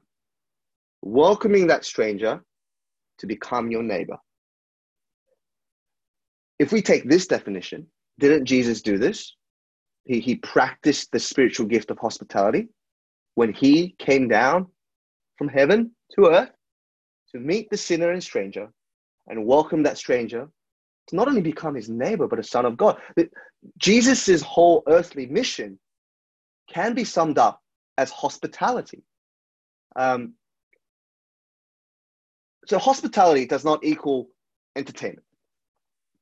welcoming 1.02 1.68
that 1.68 1.86
stranger 1.86 2.42
to 3.20 3.28
become 3.28 3.72
your 3.72 3.84
neighbor. 3.84 4.18
If 6.60 6.72
we 6.72 6.82
take 6.82 7.10
this 7.10 7.28
definition, 7.28 7.88
didn't 8.20 8.46
Jesus 8.46 8.82
do 8.82 8.98
this? 8.98 9.36
He, 10.06 10.20
he 10.20 10.36
practiced 10.36 11.12
the 11.12 11.20
spiritual 11.20 11.68
gift 11.68 11.92
of 11.92 11.98
hospitality 12.00 12.70
when 13.36 13.54
he 13.54 13.96
came 13.98 14.28
down 14.28 14.68
from 15.38 15.48
heaven 15.48 15.92
to 16.16 16.28
earth 16.28 16.52
to 17.32 17.40
meet 17.40 17.70
the 17.70 17.78
sinner 17.78 18.12
and 18.12 18.24
stranger 18.24 18.70
and 19.28 19.46
welcome 19.46 19.84
that 19.84 19.98
stranger 19.98 20.48
to 21.08 21.16
not 21.16 21.28
only 21.28 21.42
become 21.42 21.76
his 21.76 21.90
neighbor, 21.90 22.28
but 22.28 22.40
a 22.40 22.44
son 22.44 22.66
of 22.66 22.78
God. 22.78 22.98
Jesus' 23.78 24.42
whole 24.42 24.84
earthly 24.88 25.26
mission 25.26 25.80
can 26.70 26.94
be 26.94 27.04
summed 27.04 27.38
up 27.38 27.62
as 27.98 28.12
hospitality. 28.12 29.04
Um, 29.96 30.34
so 32.66 32.78
hospitality 32.80 33.46
does 33.46 33.66
not 33.66 33.84
equal 33.84 34.30
entertainment. 34.76 35.26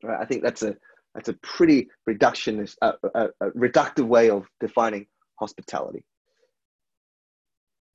Right? 0.03 0.19
I 0.19 0.25
think 0.25 0.43
that's 0.43 0.63
a 0.63 0.75
that's 1.13 1.29
a 1.29 1.33
pretty 1.33 1.89
reductionist, 2.09 2.75
uh, 2.81 2.93
a, 3.13 3.27
a 3.41 3.51
reductive 3.51 4.07
way 4.07 4.29
of 4.29 4.47
defining 4.59 5.07
hospitality. 5.39 6.03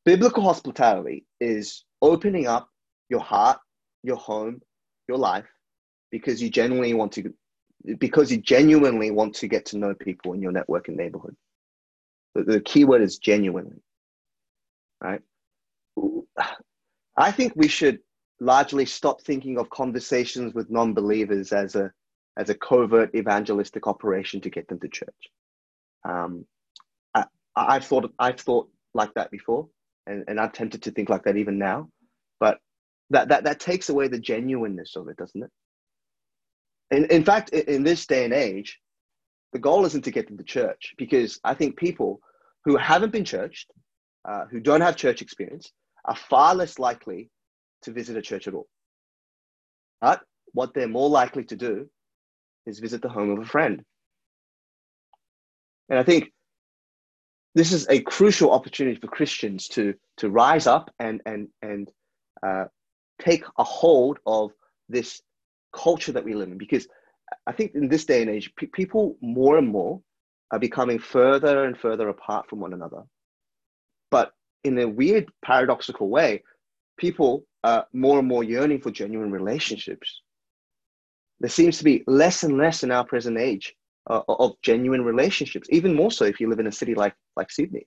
Biblical 0.04 0.42
hospitality 0.42 1.24
is 1.40 1.84
opening 2.02 2.46
up 2.46 2.68
your 3.08 3.20
heart, 3.20 3.58
your 4.02 4.16
home, 4.16 4.60
your 5.08 5.18
life, 5.18 5.46
because 6.10 6.42
you 6.42 6.50
genuinely 6.50 6.92
want 6.92 7.12
to, 7.12 7.32
because 7.98 8.30
you 8.30 8.36
genuinely 8.36 9.10
want 9.10 9.34
to 9.36 9.48
get 9.48 9.64
to 9.66 9.78
know 9.78 9.94
people 9.94 10.34
in 10.34 10.42
your 10.42 10.52
network 10.52 10.88
and 10.88 10.96
neighborhood. 10.96 11.34
The, 12.34 12.44
the 12.44 12.60
key 12.60 12.84
word 12.84 13.00
is 13.00 13.18
genuinely, 13.18 13.80
right? 15.02 15.22
I 17.16 17.32
think 17.32 17.54
we 17.56 17.68
should 17.68 18.00
largely 18.40 18.84
stop 18.84 19.22
thinking 19.22 19.58
of 19.58 19.70
conversations 19.70 20.54
with 20.54 20.70
non-believers 20.70 21.52
as 21.52 21.74
a 21.74 21.90
as 22.36 22.50
a 22.50 22.54
covert 22.54 23.14
evangelistic 23.14 23.86
operation 23.86 24.40
to 24.42 24.50
get 24.50 24.68
them 24.68 24.78
to 24.78 24.88
church. 24.88 25.30
Um, 26.06 26.44
I, 27.14 27.24
I've 27.56 27.84
thought 27.84 28.12
I've 28.18 28.40
thought 28.40 28.68
like 28.94 29.14
that 29.14 29.30
before, 29.30 29.68
and, 30.06 30.24
and 30.28 30.38
I'm 30.38 30.50
tempted 30.50 30.82
to 30.82 30.90
think 30.90 31.08
like 31.08 31.24
that 31.24 31.36
even 31.36 31.58
now. 31.58 31.88
But 32.38 32.58
that, 33.10 33.28
that, 33.28 33.44
that 33.44 33.60
takes 33.60 33.88
away 33.88 34.08
the 34.08 34.18
genuineness 34.18 34.96
of 34.96 35.08
it, 35.08 35.16
doesn't 35.16 35.44
it? 35.44 35.50
In, 36.90 37.04
in 37.06 37.24
fact, 37.24 37.50
in 37.50 37.82
this 37.82 38.06
day 38.06 38.24
and 38.24 38.34
age, 38.34 38.78
the 39.52 39.58
goal 39.58 39.84
isn't 39.86 40.02
to 40.02 40.10
get 40.10 40.28
them 40.28 40.38
to 40.38 40.44
church 40.44 40.94
because 40.98 41.40
I 41.42 41.54
think 41.54 41.76
people 41.76 42.20
who 42.64 42.76
haven't 42.76 43.12
been 43.12 43.24
churched, 43.24 43.70
uh, 44.28 44.44
who 44.50 44.60
don't 44.60 44.80
have 44.80 44.96
church 44.96 45.22
experience, 45.22 45.72
are 46.04 46.16
far 46.16 46.54
less 46.54 46.78
likely 46.78 47.30
to 47.86 47.92
visit 47.92 48.16
a 48.16 48.22
church 48.22 48.46
at 48.46 48.54
all. 48.54 48.68
But 50.00 50.20
what 50.52 50.74
they're 50.74 50.88
more 50.88 51.08
likely 51.08 51.44
to 51.44 51.56
do 51.56 51.88
is 52.66 52.80
visit 52.80 53.00
the 53.00 53.08
home 53.08 53.30
of 53.30 53.38
a 53.38 53.46
friend. 53.46 53.82
And 55.88 55.98
I 55.98 56.02
think 56.02 56.32
this 57.54 57.72
is 57.72 57.86
a 57.88 58.00
crucial 58.02 58.50
opportunity 58.50 59.00
for 59.00 59.06
Christians 59.06 59.68
to, 59.68 59.94
to 60.18 60.28
rise 60.28 60.66
up 60.66 60.90
and, 60.98 61.22
and, 61.24 61.48
and 61.62 61.90
uh, 62.42 62.64
take 63.20 63.44
a 63.56 63.64
hold 63.64 64.18
of 64.26 64.50
this 64.88 65.22
culture 65.74 66.12
that 66.12 66.24
we 66.24 66.34
live 66.34 66.48
in 66.48 66.58
because 66.58 66.86
I 67.46 67.52
think 67.52 67.74
in 67.74 67.88
this 67.88 68.04
day 68.04 68.20
and 68.20 68.30
age, 68.30 68.52
pe- 68.56 68.66
people 68.66 69.16
more 69.20 69.58
and 69.58 69.68
more 69.68 70.02
are 70.50 70.58
becoming 70.58 70.98
further 70.98 71.64
and 71.64 71.78
further 71.78 72.08
apart 72.08 72.48
from 72.48 72.60
one 72.60 72.72
another. 72.72 73.02
But 74.10 74.32
in 74.64 74.78
a 74.78 74.88
weird, 74.88 75.30
paradoxical 75.44 76.08
way, 76.08 76.42
people 76.96 77.44
are 77.64 77.86
more 77.92 78.18
and 78.18 78.28
more 78.28 78.44
yearning 78.44 78.80
for 78.80 78.90
genuine 78.90 79.30
relationships. 79.30 80.22
There 81.40 81.50
seems 81.50 81.78
to 81.78 81.84
be 81.84 82.02
less 82.06 82.42
and 82.42 82.56
less 82.56 82.82
in 82.82 82.90
our 82.90 83.04
present 83.04 83.38
age 83.38 83.74
uh, 84.08 84.22
of 84.28 84.54
genuine 84.62 85.04
relationships, 85.04 85.68
even 85.70 85.94
more 85.94 86.10
so 86.10 86.24
if 86.24 86.40
you 86.40 86.48
live 86.48 86.60
in 86.60 86.66
a 86.66 86.72
city 86.72 86.94
like, 86.94 87.14
like 87.36 87.50
Sydney. 87.50 87.86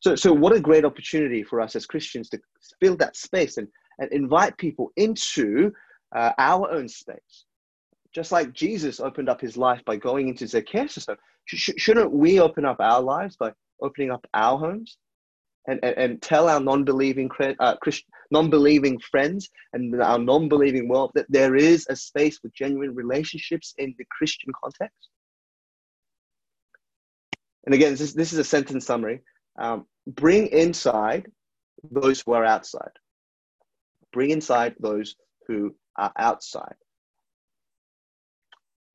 So, 0.00 0.16
so 0.16 0.32
what 0.32 0.56
a 0.56 0.60
great 0.60 0.84
opportunity 0.84 1.42
for 1.42 1.60
us 1.60 1.76
as 1.76 1.86
Christians 1.86 2.30
to 2.30 2.40
fill 2.80 2.96
that 2.96 3.16
space 3.16 3.58
and 3.58 3.68
and 4.00 4.10
invite 4.12 4.56
people 4.56 4.90
into 4.96 5.72
uh, 6.16 6.32
our 6.38 6.70
own 6.70 6.88
space. 6.88 7.44
Just 8.12 8.32
like 8.32 8.52
Jesus 8.52 8.98
opened 8.98 9.28
up 9.28 9.40
his 9.40 9.56
life 9.56 9.82
by 9.84 9.96
going 9.96 10.28
into 10.28 10.48
Zacchaeus' 10.48 11.06
home, 11.06 11.16
sh- 11.44 11.70
shouldn't 11.76 12.10
we 12.10 12.40
open 12.40 12.64
up 12.64 12.80
our 12.80 13.00
lives 13.00 13.36
by 13.36 13.52
opening 13.80 14.10
up 14.10 14.26
our 14.34 14.58
homes 14.58 14.96
and, 15.66 15.80
and, 15.82 15.96
and 15.96 16.22
tell 16.22 16.48
our 16.48 16.60
non-believing, 16.60 17.30
uh, 17.58 17.76
Christ- 17.76 18.04
non-believing 18.30 18.98
friends 18.98 19.48
and 19.72 20.00
our 20.02 20.18
non-believing 20.18 20.88
world 20.88 21.12
that 21.14 21.26
there 21.28 21.56
is 21.56 21.86
a 21.88 21.96
space 21.96 22.38
for 22.38 22.50
genuine 22.54 22.94
relationships 22.94 23.74
in 23.78 23.94
the 23.98 24.06
Christian 24.10 24.52
context? 24.62 25.08
And 27.66 27.74
again, 27.74 27.94
this, 27.94 28.14
this 28.14 28.32
is 28.32 28.38
a 28.38 28.44
sentence 28.44 28.86
summary. 28.86 29.20
Um, 29.58 29.86
bring 30.06 30.46
inside 30.46 31.30
those 31.90 32.22
who 32.22 32.32
are 32.32 32.44
outside 32.44 32.92
bring 34.12 34.30
inside 34.30 34.74
those 34.78 35.16
who 35.46 35.74
are 35.96 36.12
outside. 36.16 36.74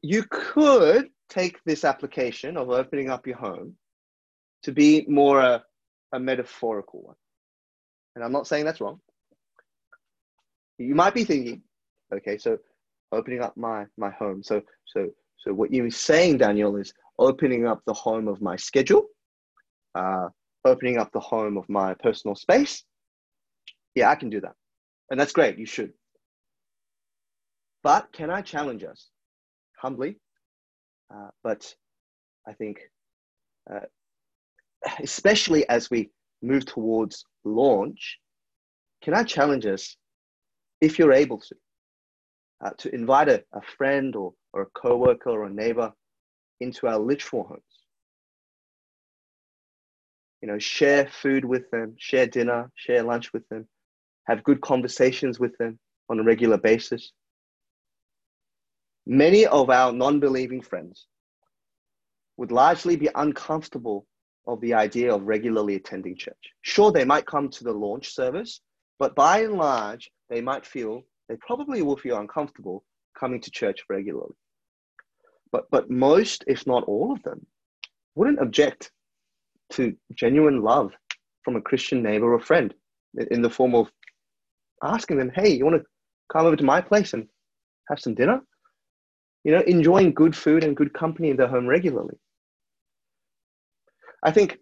You 0.02 0.24
could 0.30 1.10
take 1.30 1.58
this 1.66 1.84
application 1.84 2.58
of 2.58 2.70
opening 2.70 3.10
up 3.10 3.26
your 3.26 3.38
home 3.38 3.76
to 4.64 4.72
be 4.72 5.06
more 5.08 5.42
a, 5.42 5.64
a 6.16 6.20
metaphorical 6.20 7.02
one. 7.04 7.16
And 8.16 8.24
I'm 8.24 8.32
not 8.32 8.48
saying 8.48 8.66
that's 8.66 8.82
wrong. 8.82 9.00
You 10.78 10.96
might 10.96 11.14
be 11.14 11.26
thinking, 11.26 11.62
okay, 12.14 12.38
so 12.38 12.58
opening 13.12 13.42
up 13.42 13.56
my, 13.58 13.86
my 13.98 14.10
home. 14.12 14.42
So, 14.42 14.62
so, 14.86 15.10
so 15.38 15.54
what 15.54 15.74
you're 15.74 15.90
saying, 15.92 16.38
Daniel, 16.38 16.78
is 16.78 16.94
opening 17.20 17.68
up 17.68 17.82
the 17.86 17.94
home 17.94 18.28
of 18.28 18.42
my 18.42 18.56
schedule, 18.56 19.08
uh, 19.94 20.30
opening 20.64 20.98
up 20.98 21.12
the 21.12 21.20
home 21.20 21.58
of 21.58 21.68
my 21.70 21.94
personal 21.96 22.36
space. 22.36 22.84
Yeah, 23.94 24.10
I 24.10 24.16
can 24.16 24.30
do 24.30 24.42
that. 24.42 24.54
And 25.12 25.20
that's 25.20 25.34
great, 25.34 25.58
you 25.58 25.66
should. 25.66 25.94
But 27.84 28.12
can 28.12 28.30
I 28.30 28.42
challenge 28.42 28.84
us 28.84 29.10
humbly? 29.78 30.18
Uh, 31.14 31.30
but 31.44 31.74
I 32.48 32.54
think, 32.54 32.80
uh, 33.72 33.82
especially 35.02 35.68
as 35.70 35.90
we 35.90 36.10
move 36.42 36.66
towards 36.66 37.26
launch, 37.44 38.20
can 39.02 39.14
I 39.14 39.24
challenge 39.24 39.66
us, 39.66 39.98
if 40.82 41.00
you're 41.00 41.14
able 41.14 41.40
to, 41.40 41.56
uh, 42.64 42.70
to 42.78 42.94
invite 42.94 43.30
a, 43.30 43.44
a 43.54 43.62
friend 43.78 44.16
or, 44.16 44.34
or 44.54 44.64
a 44.64 44.80
coworker 44.80 45.30
or 45.30 45.46
a 45.46 45.54
neighbor 45.54 45.92
into 46.60 46.88
our 46.88 47.00
literal 47.00 47.44
homes? 47.44 47.62
You 50.42 50.48
know, 50.48 50.60
share 50.60 51.08
food 51.08 51.46
with 51.46 51.70
them, 51.72 51.96
share 51.98 52.28
dinner, 52.28 52.72
share 52.76 53.04
lunch 53.04 53.34
with 53.34 53.48
them, 53.50 53.68
have 54.26 54.44
good 54.44 54.62
conversations 54.62 55.40
with 55.40 55.58
them 55.58 55.80
on 56.10 56.20
a 56.20 56.24
regular 56.24 56.58
basis. 56.58 57.12
Many 59.08 59.46
of 59.46 59.70
our 59.70 59.92
non 59.92 60.20
believing 60.20 60.62
friends 60.62 61.08
would 62.38 62.52
largely 62.52 62.96
be 62.96 63.10
uncomfortable 63.16 64.06
of 64.48 64.62
the 64.62 64.74
idea 64.74 65.14
of 65.14 65.24
regularly 65.24 65.76
attending 65.76 66.16
church. 66.16 66.54
Sure, 66.62 66.92
they 66.92 67.06
might 67.06 67.26
come 67.26 67.50
to 67.50 67.64
the 67.64 67.72
launch 67.72 68.14
service, 68.14 68.62
but 69.00 69.16
by 69.16 69.40
and 69.40 69.54
large, 69.54 70.10
they 70.30 70.42
might 70.42 70.66
feel, 70.66 71.04
they 71.30 71.36
probably 71.38 71.82
will 71.82 71.98
feel 71.98 72.18
uncomfortable 72.18 72.84
coming 73.20 73.42
to 73.42 73.52
church 73.52 73.80
regularly. 73.90 74.36
But, 75.52 75.66
but 75.72 75.90
most, 75.90 76.44
if 76.48 76.68
not 76.68 76.84
all 76.84 77.12
of 77.12 77.24
them, 77.24 77.46
wouldn't 78.16 78.42
object 78.42 78.92
to 79.72 79.96
genuine 80.14 80.62
love 80.62 80.92
from 81.44 81.56
a 81.56 81.62
Christian 81.62 82.04
neighbor 82.04 82.34
or 82.34 82.40
friend 82.40 82.74
in 83.32 83.42
the 83.42 83.50
form 83.50 83.76
of 83.76 83.92
asking 84.84 85.18
them, 85.18 85.32
hey, 85.36 85.50
you 85.50 85.66
want 85.66 85.82
to 85.82 85.88
come 86.32 86.46
over 86.46 86.56
to 86.56 86.64
my 86.64 86.82
place 86.82 87.14
and 87.14 87.28
have 87.90 88.00
some 88.00 88.16
dinner? 88.16 88.42
You 89.44 89.52
know, 89.54 89.62
enjoying 89.62 90.14
good 90.14 90.36
food 90.36 90.64
and 90.64 90.76
good 90.76 90.94
company 90.94 91.30
in 91.30 91.38
their 91.38 91.48
home 91.48 91.68
regularly. 91.68 92.18
I 94.26 94.32
think 94.32 94.58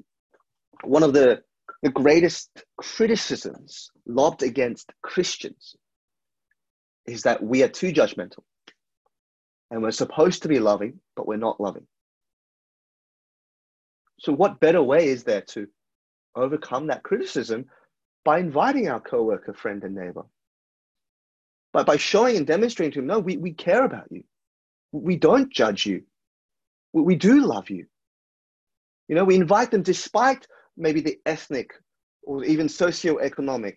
one 0.83 1.03
of 1.03 1.13
the, 1.13 1.41
the 1.81 1.89
greatest 1.89 2.49
criticisms 2.77 3.89
lobbed 4.05 4.43
against 4.43 4.91
Christians 5.01 5.75
is 7.05 7.23
that 7.23 7.41
we 7.41 7.63
are 7.63 7.69
too 7.69 7.93
judgmental 7.93 8.43
and 9.71 9.81
we're 9.81 9.91
supposed 9.91 10.43
to 10.43 10.49
be 10.49 10.59
loving, 10.59 10.99
but 11.15 11.25
we're 11.27 11.37
not 11.37 11.61
loving. 11.61 11.87
So, 14.19 14.33
what 14.33 14.59
better 14.59 14.83
way 14.83 15.07
is 15.07 15.23
there 15.23 15.41
to 15.41 15.67
overcome 16.35 16.87
that 16.87 17.03
criticism 17.03 17.65
by 18.25 18.39
inviting 18.39 18.89
our 18.89 18.99
coworker, 18.99 19.53
friend, 19.53 19.83
and 19.83 19.95
neighbor. 19.95 20.23
But 21.71 21.85
by 21.85 21.97
showing 21.97 22.37
and 22.37 22.47
demonstrating 22.47 22.93
to 22.93 22.99
them, 22.99 23.07
no, 23.07 23.19
we, 23.19 23.37
we 23.37 23.53
care 23.53 23.83
about 23.83 24.11
you. 24.11 24.23
We 24.91 25.17
don't 25.17 25.51
judge 25.51 25.85
you. 25.85 26.03
We, 26.93 27.01
we 27.01 27.15
do 27.15 27.45
love 27.45 27.69
you. 27.69 27.87
You 29.13 29.19
know, 29.19 29.25
we 29.25 29.35
invite 29.35 29.69
them 29.69 29.83
despite 29.83 30.47
maybe 30.75 30.99
the 30.99 31.19
ethnic 31.27 31.75
or 32.23 32.43
even 32.45 32.65
socioeconomic, 32.65 33.75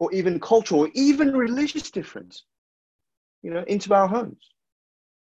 or 0.00 0.12
even 0.12 0.40
cultural, 0.40 0.80
or 0.80 0.90
even 0.94 1.30
religious 1.36 1.92
difference, 1.92 2.44
you 3.44 3.52
know, 3.52 3.62
into 3.68 3.94
our 3.94 4.08
homes. 4.08 4.50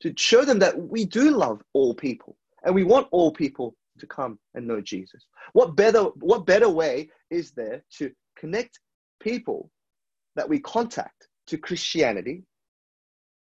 To 0.02 0.12
show 0.18 0.44
them 0.44 0.58
that 0.58 0.76
we 0.76 1.06
do 1.06 1.38
love 1.38 1.62
all 1.74 1.94
people 1.94 2.36
and 2.64 2.74
we 2.74 2.84
want 2.84 3.10
all 3.12 3.32
people 3.32 3.76
to 4.00 4.08
come 4.08 4.40
and 4.56 4.66
know 4.66 4.82
Jesus. 4.82 5.28
What 5.54 5.76
better, 5.76 6.06
what 6.06 6.48
better 6.48 6.70
way 6.70 7.12
is 7.30 7.52
there 7.52 7.84
to 8.00 8.10
connect 8.40 8.80
people 9.20 9.70
that 10.36 10.50
we 10.50 10.60
contact 10.62 11.28
to 11.46 11.60
Christianity 11.60 12.42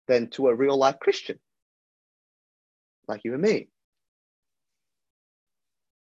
than 0.08 0.30
to 0.30 0.48
a 0.48 0.56
real 0.56 0.78
life 0.78 0.96
Christian 1.02 1.38
like 3.10 3.26
you 3.26 3.34
and 3.34 3.42
me? 3.42 3.68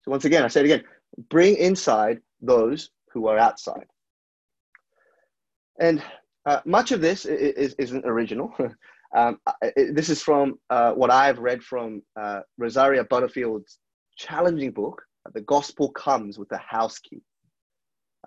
So, 0.07 0.11
once 0.11 0.23
again, 0.23 0.43
I 0.43 0.47
say 0.47 0.61
it 0.61 0.65
again 0.65 0.83
bring 1.29 1.57
inside 1.57 2.19
those 2.41 2.91
who 3.11 3.27
are 3.27 3.37
outside. 3.37 3.87
And 5.81 6.01
uh, 6.45 6.61
much 6.63 6.93
of 6.93 7.01
this 7.01 7.25
is, 7.25 7.91
not 7.91 8.05
original. 8.05 8.53
um, 9.15 9.37
it, 9.61 9.95
this 9.95 10.07
is 10.07 10.21
from 10.21 10.59
uh, 10.69 10.93
what 10.93 11.11
I've 11.11 11.39
read 11.39 11.61
from 11.61 12.03
uh, 12.15 12.39
Rosaria 12.57 13.03
Butterfield's 13.03 13.79
challenging 14.15 14.71
book, 14.71 15.01
The 15.33 15.41
Gospel 15.41 15.89
Comes 15.91 16.39
with 16.39 16.53
a 16.53 16.57
House 16.57 16.99
Key. 16.99 17.21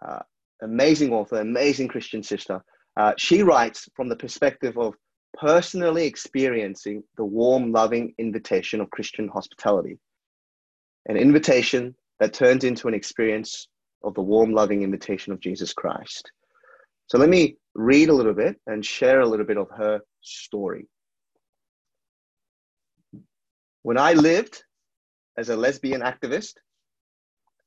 Uh, 0.07 0.21
amazing 0.61 1.15
author, 1.15 1.41
amazing 1.41 1.89
Christian 1.89 2.23
sister. 2.23 2.63
Uh, 2.99 3.15
she 3.17 3.43
writes 3.43 3.89
from 3.97 4.11
the 4.11 4.17
perspective 4.17 4.77
of 4.77 4.95
personally 5.33 6.05
experiencing 6.05 7.03
the 7.17 7.25
warm, 7.25 7.73
loving 7.73 8.13
invitation 8.19 8.83
of 8.83 8.91
Christian 8.91 9.29
hospitality. 9.29 9.99
An 11.07 11.17
invitation 11.17 11.95
that 12.19 12.35
turns 12.35 12.65
into 12.65 12.89
an 12.89 12.95
experience 12.95 13.69
of 14.03 14.15
the 14.15 14.23
warm, 14.23 14.53
loving 14.53 14.83
invitation 14.83 15.33
of 15.33 15.41
Jesus 15.41 15.73
Christ. 15.73 16.31
So 17.07 17.19
let 17.19 17.29
me 17.29 17.57
read 17.75 18.09
a 18.09 18.15
little 18.15 18.35
bit 18.35 18.57
and 18.67 18.85
share 18.85 19.21
a 19.21 19.27
little 19.27 19.47
bit 19.47 19.57
of 19.57 19.69
her 19.77 20.01
story. 20.21 20.87
When 23.83 23.99
I 23.99 24.13
lived 24.13 24.63
as 25.37 25.49
a 25.49 25.57
lesbian 25.57 26.03
activist, 26.03 26.55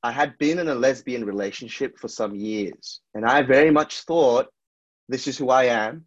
I 0.02 0.12
had 0.12 0.36
been 0.38 0.58
in 0.58 0.68
a 0.68 0.74
lesbian 0.74 1.24
relationship 1.24 1.98
for 1.98 2.08
some 2.08 2.34
years, 2.36 3.00
and 3.14 3.24
I 3.24 3.42
very 3.42 3.70
much 3.70 4.02
thought 4.02 4.46
this 5.08 5.26
is 5.26 5.36
who 5.38 5.50
I 5.50 5.64
am, 5.64 6.06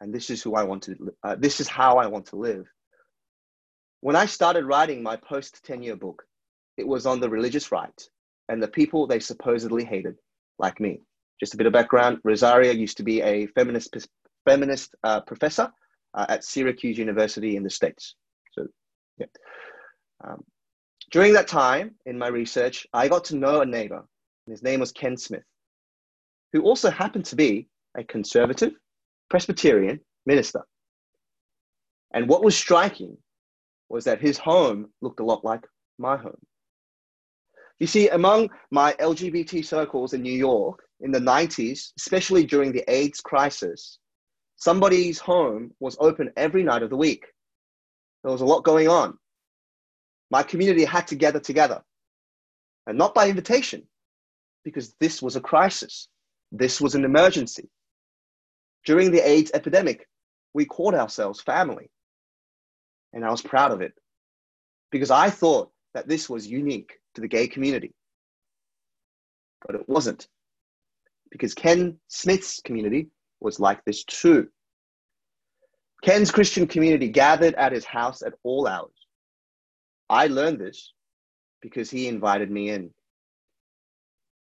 and 0.00 0.14
this 0.14 0.30
is 0.30 0.42
who 0.42 0.54
I 0.54 0.62
want 0.62 0.84
to. 0.84 0.96
Uh, 1.22 1.36
this 1.38 1.60
is 1.60 1.68
how 1.68 1.98
I 1.98 2.06
want 2.06 2.26
to 2.26 2.36
live. 2.36 2.66
When 4.00 4.16
I 4.16 4.26
started 4.26 4.64
writing 4.64 5.02
my 5.02 5.16
post 5.16 5.62
tenure 5.64 5.96
book, 5.96 6.24
it 6.76 6.86
was 6.86 7.06
on 7.06 7.20
the 7.20 7.28
religious 7.28 7.70
right 7.72 8.08
and 8.48 8.62
the 8.62 8.68
people 8.68 9.06
they 9.06 9.20
supposedly 9.20 9.84
hated, 9.84 10.16
like 10.58 10.80
me. 10.80 11.00
Just 11.40 11.54
a 11.54 11.56
bit 11.56 11.66
of 11.66 11.72
background: 11.72 12.18
Rosaria 12.24 12.72
used 12.72 12.96
to 12.98 13.02
be 13.02 13.20
a 13.22 13.46
feminist 13.48 13.96
feminist 14.44 14.94
uh, 15.04 15.20
professor 15.20 15.72
uh, 16.14 16.26
at 16.28 16.44
Syracuse 16.44 16.98
University 16.98 17.56
in 17.56 17.62
the 17.62 17.70
States. 17.70 18.14
So, 18.52 18.66
yeah. 19.18 19.26
Um, 20.24 20.42
during 21.10 21.32
that 21.34 21.48
time 21.48 21.94
in 22.06 22.18
my 22.18 22.28
research, 22.28 22.86
I 22.92 23.08
got 23.08 23.24
to 23.24 23.36
know 23.36 23.60
a 23.60 23.66
neighbor. 23.66 24.04
His 24.46 24.62
name 24.62 24.80
was 24.80 24.92
Ken 24.92 25.16
Smith, 25.16 25.44
who 26.52 26.62
also 26.62 26.90
happened 26.90 27.24
to 27.26 27.36
be 27.36 27.68
a 27.96 28.04
conservative 28.04 28.72
Presbyterian 29.30 30.00
minister. 30.26 30.62
And 32.14 32.28
what 32.28 32.44
was 32.44 32.56
striking 32.56 33.16
was 33.88 34.04
that 34.04 34.20
his 34.20 34.38
home 34.38 34.88
looked 35.00 35.20
a 35.20 35.24
lot 35.24 35.44
like 35.44 35.66
my 35.98 36.16
home. 36.16 36.38
You 37.82 37.88
see, 37.88 38.08
among 38.10 38.48
my 38.70 38.92
LGBT 39.00 39.64
circles 39.64 40.12
in 40.12 40.22
New 40.22 40.32
York 40.32 40.84
in 41.00 41.10
the 41.10 41.18
90s, 41.18 41.90
especially 41.98 42.46
during 42.46 42.70
the 42.70 42.88
AIDS 42.88 43.20
crisis, 43.20 43.98
somebody's 44.54 45.18
home 45.18 45.72
was 45.80 45.96
open 45.98 46.30
every 46.36 46.62
night 46.62 46.84
of 46.84 46.90
the 46.90 46.96
week. 46.96 47.26
There 48.22 48.30
was 48.30 48.40
a 48.40 48.44
lot 48.44 48.62
going 48.62 48.86
on. 48.86 49.18
My 50.30 50.44
community 50.44 50.84
had 50.84 51.08
to 51.08 51.16
gather 51.16 51.40
together, 51.40 51.82
and 52.86 52.96
not 52.96 53.16
by 53.16 53.28
invitation, 53.28 53.82
because 54.62 54.94
this 55.00 55.20
was 55.20 55.34
a 55.34 55.40
crisis. 55.40 56.06
This 56.52 56.80
was 56.80 56.94
an 56.94 57.04
emergency. 57.04 57.68
During 58.86 59.10
the 59.10 59.28
AIDS 59.28 59.50
epidemic, 59.54 60.06
we 60.54 60.66
called 60.66 60.94
ourselves 60.94 61.40
family. 61.40 61.90
And 63.12 63.24
I 63.24 63.30
was 63.32 63.42
proud 63.42 63.72
of 63.72 63.80
it 63.80 63.94
because 64.92 65.10
I 65.10 65.30
thought 65.30 65.72
that 65.94 66.06
this 66.06 66.30
was 66.30 66.46
unique 66.46 67.00
to 67.14 67.20
the 67.20 67.28
gay 67.28 67.46
community. 67.46 67.92
But 69.66 69.76
it 69.76 69.88
wasn't, 69.88 70.26
because 71.30 71.54
Ken 71.54 71.98
Smith's 72.08 72.60
community 72.64 73.08
was 73.40 73.60
like 73.60 73.84
this 73.84 74.04
too. 74.04 74.48
Ken's 76.02 76.32
Christian 76.32 76.66
community 76.66 77.08
gathered 77.08 77.54
at 77.54 77.72
his 77.72 77.84
house 77.84 78.22
at 78.22 78.34
all 78.42 78.66
hours. 78.66 78.90
I 80.10 80.26
learned 80.26 80.60
this 80.60 80.92
because 81.60 81.90
he 81.90 82.08
invited 82.08 82.50
me 82.50 82.70
in. 82.70 82.90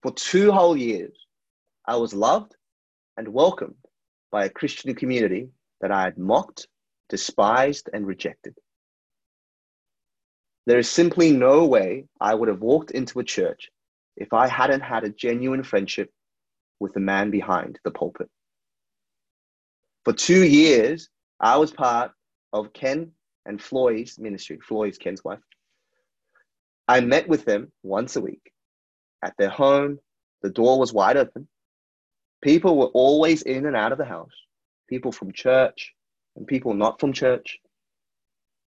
For 0.02 0.12
two 0.12 0.50
whole 0.50 0.76
years, 0.76 1.14
I 1.86 1.96
was 1.96 2.14
loved 2.14 2.56
and 3.18 3.28
welcomed 3.28 3.74
by 4.32 4.46
a 4.46 4.50
Christian 4.50 4.94
community 4.94 5.50
that 5.82 5.92
I 5.92 6.02
had 6.02 6.16
mocked, 6.16 6.66
despised, 7.10 7.90
and 7.92 8.06
rejected. 8.06 8.54
There 10.66 10.78
is 10.78 10.90
simply 10.90 11.32
no 11.32 11.64
way 11.66 12.06
I 12.20 12.34
would 12.34 12.48
have 12.48 12.60
walked 12.60 12.90
into 12.90 13.18
a 13.18 13.24
church 13.24 13.70
if 14.16 14.32
I 14.32 14.46
hadn't 14.46 14.82
had 14.82 15.04
a 15.04 15.10
genuine 15.10 15.62
friendship 15.62 16.10
with 16.78 16.92
the 16.92 17.00
man 17.00 17.30
behind 17.30 17.78
the 17.84 17.90
pulpit. 17.90 18.28
For 20.04 20.12
two 20.12 20.44
years, 20.44 21.08
I 21.38 21.56
was 21.56 21.70
part 21.70 22.12
of 22.52 22.72
Ken 22.72 23.12
and 23.46 23.60
Floy's 23.60 24.18
ministry. 24.18 24.58
Floy's 24.66 24.98
Ken's 24.98 25.24
wife. 25.24 25.40
I 26.88 27.00
met 27.00 27.28
with 27.28 27.44
them 27.44 27.72
once 27.82 28.16
a 28.16 28.20
week 28.20 28.52
at 29.22 29.34
their 29.38 29.50
home. 29.50 29.98
The 30.42 30.50
door 30.50 30.78
was 30.78 30.92
wide 30.92 31.16
open. 31.16 31.48
People 32.42 32.76
were 32.76 32.86
always 32.86 33.42
in 33.42 33.66
and 33.66 33.76
out 33.76 33.92
of 33.92 33.98
the 33.98 34.04
house. 34.04 34.32
People 34.88 35.12
from 35.12 35.32
church 35.32 35.94
and 36.36 36.46
people 36.46 36.74
not 36.74 36.98
from 36.98 37.12
church. 37.12 37.58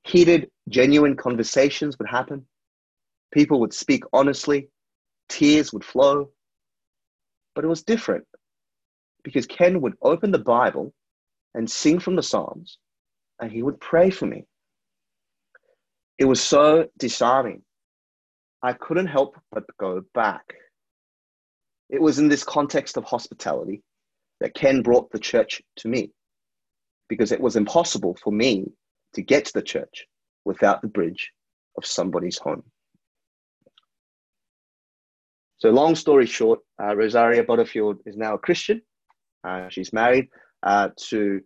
Heated, 0.04 0.50
genuine 0.68 1.16
conversations 1.16 1.98
would 1.98 2.08
happen. 2.08 2.46
People 3.32 3.60
would 3.60 3.74
speak 3.74 4.04
honestly. 4.12 4.68
Tears 5.28 5.72
would 5.72 5.84
flow. 5.84 6.30
But 7.54 7.64
it 7.64 7.68
was 7.68 7.82
different 7.82 8.24
because 9.22 9.46
Ken 9.46 9.80
would 9.80 9.94
open 10.02 10.30
the 10.30 10.38
Bible 10.38 10.92
and 11.54 11.70
sing 11.70 11.98
from 11.98 12.16
the 12.16 12.22
Psalms, 12.22 12.78
and 13.40 13.50
he 13.50 13.62
would 13.62 13.80
pray 13.80 14.10
for 14.10 14.26
me. 14.26 14.44
It 16.18 16.24
was 16.24 16.40
so 16.40 16.88
disarming. 16.98 17.62
I 18.62 18.72
couldn't 18.74 19.06
help 19.06 19.36
but 19.52 19.64
go 19.78 20.02
back. 20.14 20.54
It 21.88 22.00
was 22.00 22.18
in 22.18 22.28
this 22.28 22.44
context 22.44 22.96
of 22.96 23.04
hospitality 23.04 23.82
that 24.40 24.54
Ken 24.54 24.82
brought 24.82 25.10
the 25.10 25.18
church 25.18 25.60
to 25.76 25.88
me 25.88 26.10
because 27.08 27.32
it 27.32 27.40
was 27.40 27.56
impossible 27.56 28.16
for 28.22 28.32
me 28.32 28.66
to 29.14 29.22
get 29.22 29.44
to 29.46 29.52
the 29.54 29.62
church 29.62 30.06
without 30.44 30.82
the 30.82 30.88
bridge 30.88 31.32
of 31.76 31.86
somebody's 31.86 32.38
home. 32.38 32.62
So, 35.58 35.70
long 35.70 35.94
story 35.94 36.26
short, 36.26 36.60
uh, 36.82 36.96
Rosaria 36.96 37.44
Butterfield 37.44 37.98
is 38.06 38.16
now 38.16 38.34
a 38.34 38.38
Christian. 38.38 38.80
Uh, 39.44 39.68
she's 39.68 39.92
married 39.92 40.28
uh, 40.62 40.88
to 41.08 41.40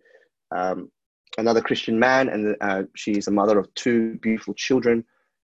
um, 0.55 0.91
another 1.37 1.61
Christian 1.61 1.99
man, 1.99 2.29
and 2.29 2.57
uh, 2.61 2.83
she's 2.95 3.27
a 3.27 3.33
mother 3.33 3.59
of 3.59 3.73
two 3.75 4.17
beautiful 4.23 4.55
children. 4.55 5.05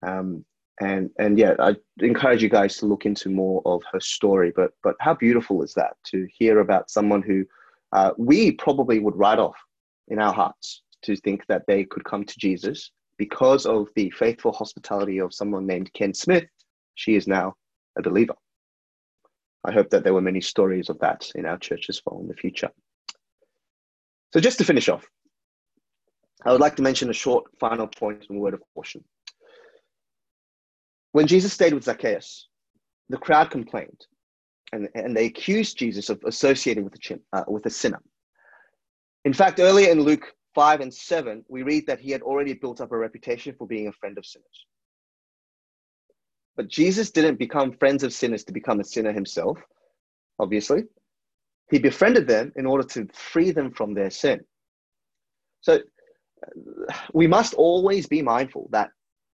Um, 0.06 0.44
and 0.82 1.10
and 1.20 1.38
yeah, 1.38 1.54
I 1.60 1.76
encourage 2.00 2.44
you 2.44 2.50
guys 2.50 2.78
to 2.78 2.86
look 2.86 3.06
into 3.06 3.30
more 3.30 3.62
of 3.66 3.82
her 3.92 4.00
story. 4.00 4.52
But 4.56 4.72
but 4.84 4.96
how 5.00 5.14
beautiful 5.14 5.64
is 5.64 5.74
that 5.76 5.96
to 6.08 6.28
hear 6.32 6.60
about 6.60 6.90
someone 6.90 7.22
who 7.22 7.46
uh, 7.94 8.12
we 8.18 8.52
probably 8.52 9.00
would 9.00 9.16
write 9.16 9.40
off 9.40 9.58
in 10.08 10.20
our 10.20 10.34
hearts 10.34 10.82
to 11.06 11.16
think 11.16 11.46
that 11.48 11.64
they 11.68 11.84
could 11.84 12.04
come 12.04 12.24
to 12.24 12.40
Jesus 12.40 12.92
because 13.18 13.66
of 13.66 13.88
the 13.96 14.10
faithful 14.12 14.52
hospitality 14.52 15.20
of 15.20 15.34
someone 15.34 15.66
named 15.66 15.94
Ken 15.94 16.14
Smith. 16.14 16.46
She 16.96 17.16
is 17.16 17.28
now 17.28 17.54
a 17.98 18.02
believer. 18.02 18.36
I 19.64 19.72
hope 19.72 19.90
that 19.90 20.04
there 20.04 20.14
were 20.14 20.22
many 20.22 20.42
stories 20.42 20.90
of 20.90 21.00
that 21.00 21.32
in 21.36 21.46
our 21.46 21.58
church 21.58 21.86
as 21.90 22.02
well 22.06 22.20
in 22.20 22.28
the 22.28 22.34
future. 22.36 22.70
So, 24.34 24.40
just 24.40 24.58
to 24.60 24.64
finish 24.64 24.90
off, 24.90 25.08
I 26.46 26.52
would 26.52 26.62
like 26.62 26.76
to 26.76 26.82
mention 26.82 27.10
a 27.10 27.14
short 27.14 27.46
final 27.60 27.88
point 27.88 28.26
and 28.30 28.40
word 28.40 28.54
of 28.54 28.62
caution. 28.76 29.04
When 31.14 31.28
Jesus 31.28 31.54
stayed 31.54 31.74
with 31.74 31.86
Zacchaeus, 31.86 32.48
the 33.10 33.18
crowd 33.18 33.50
complained 33.50 34.06
and, 34.74 34.90
and 34.94 35.16
they 35.16 35.26
accused 35.26 35.78
Jesus 35.78 36.10
of 36.10 36.22
associating 36.26 36.84
with 36.84 36.96
a, 36.96 37.20
uh, 37.34 37.44
with 37.48 37.66
a 37.66 37.70
sinner. 37.70 38.02
In 39.24 39.34
fact, 39.34 39.60
earlier 39.60 39.90
in 39.90 40.02
Luke 40.02 40.34
5 40.56 40.82
and 40.82 40.94
7, 40.94 41.46
we 41.50 41.64
read 41.64 41.86
that 41.88 42.00
he 42.00 42.12
had 42.12 42.22
already 42.22 42.54
built 42.54 42.82
up 42.82 42.92
a 42.92 42.98
reputation 42.98 43.54
for 43.58 43.68
being 43.68 43.88
a 43.88 43.92
friend 43.92 44.18
of 44.18 44.26
sinners. 44.26 44.66
But 46.56 46.70
Jesus 46.70 47.12
didn't 47.12 47.38
become 47.38 47.74
friends 47.74 48.04
of 48.04 48.14
sinners 48.14 48.46
to 48.46 48.54
become 48.54 48.80
a 48.80 48.84
sinner 48.86 49.12
himself. 49.12 49.60
obviously. 50.40 50.84
He 51.72 51.80
befriended 51.80 52.28
them 52.28 52.52
in 52.56 52.66
order 52.66 52.88
to 52.90 53.08
free 53.14 53.52
them 53.52 53.72
from 53.72 53.94
their 53.94 54.10
sin. 54.10 54.42
So 55.62 55.76
uh, 55.76 56.94
we 57.14 57.28
must 57.28 57.54
always 57.56 58.08
be 58.08 58.22
mindful 58.22 58.70
that 58.72 58.92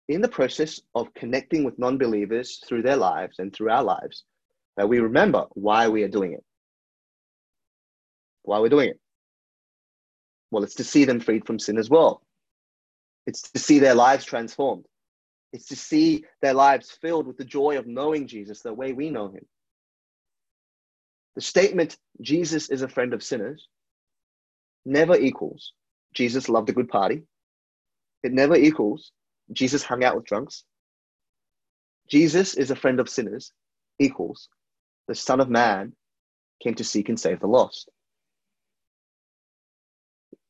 in 0.08 0.20
the 0.20 0.28
process 0.28 0.80
of 0.94 1.12
connecting 1.14 1.64
with 1.64 1.78
non 1.78 1.98
believers 1.98 2.62
through 2.66 2.82
their 2.82 2.96
lives 2.96 3.38
and 3.38 3.52
through 3.52 3.70
our 3.70 3.84
lives, 3.84 4.24
that 4.76 4.88
we 4.88 5.00
remember 5.00 5.46
why 5.52 5.88
we 5.88 6.02
are 6.02 6.08
doing 6.08 6.32
it. 6.34 6.44
Why 8.42 8.58
we're 8.60 8.68
doing 8.68 8.90
it. 8.90 9.00
Well, 10.50 10.64
it's 10.64 10.76
to 10.76 10.84
see 10.84 11.04
them 11.04 11.20
freed 11.20 11.46
from 11.46 11.58
sin 11.58 11.78
as 11.78 11.90
well. 11.90 12.22
It's 13.26 13.42
to 13.50 13.58
see 13.58 13.78
their 13.78 13.94
lives 13.94 14.24
transformed. 14.24 14.86
It's 15.52 15.66
to 15.66 15.76
see 15.76 16.24
their 16.42 16.54
lives 16.54 16.90
filled 16.90 17.26
with 17.26 17.36
the 17.36 17.44
joy 17.44 17.78
of 17.78 17.86
knowing 17.86 18.26
Jesus 18.26 18.60
the 18.60 18.72
way 18.72 18.92
we 18.92 19.10
know 19.10 19.28
him. 19.28 19.44
The 21.34 21.40
statement, 21.40 21.96
Jesus 22.20 22.68
is 22.70 22.82
a 22.82 22.88
friend 22.88 23.14
of 23.14 23.22
sinners, 23.22 23.68
never 24.84 25.16
equals 25.16 25.72
Jesus 26.14 26.48
loved 26.48 26.68
a 26.68 26.72
good 26.72 26.88
party. 26.88 27.22
It 28.22 28.32
never 28.32 28.56
equals 28.56 29.12
Jesus 29.52 29.82
hung 29.82 30.02
out 30.02 30.16
with 30.16 30.24
drunks. 30.24 30.64
Jesus 32.08 32.54
is 32.54 32.70
a 32.70 32.76
friend 32.76 33.00
of 33.00 33.08
sinners, 33.08 33.52
equals 33.98 34.48
the 35.06 35.14
Son 35.14 35.40
of 35.40 35.48
Man 35.48 35.92
came 36.62 36.74
to 36.74 36.84
seek 36.84 37.08
and 37.08 37.18
save 37.18 37.40
the 37.40 37.46
lost. 37.46 37.90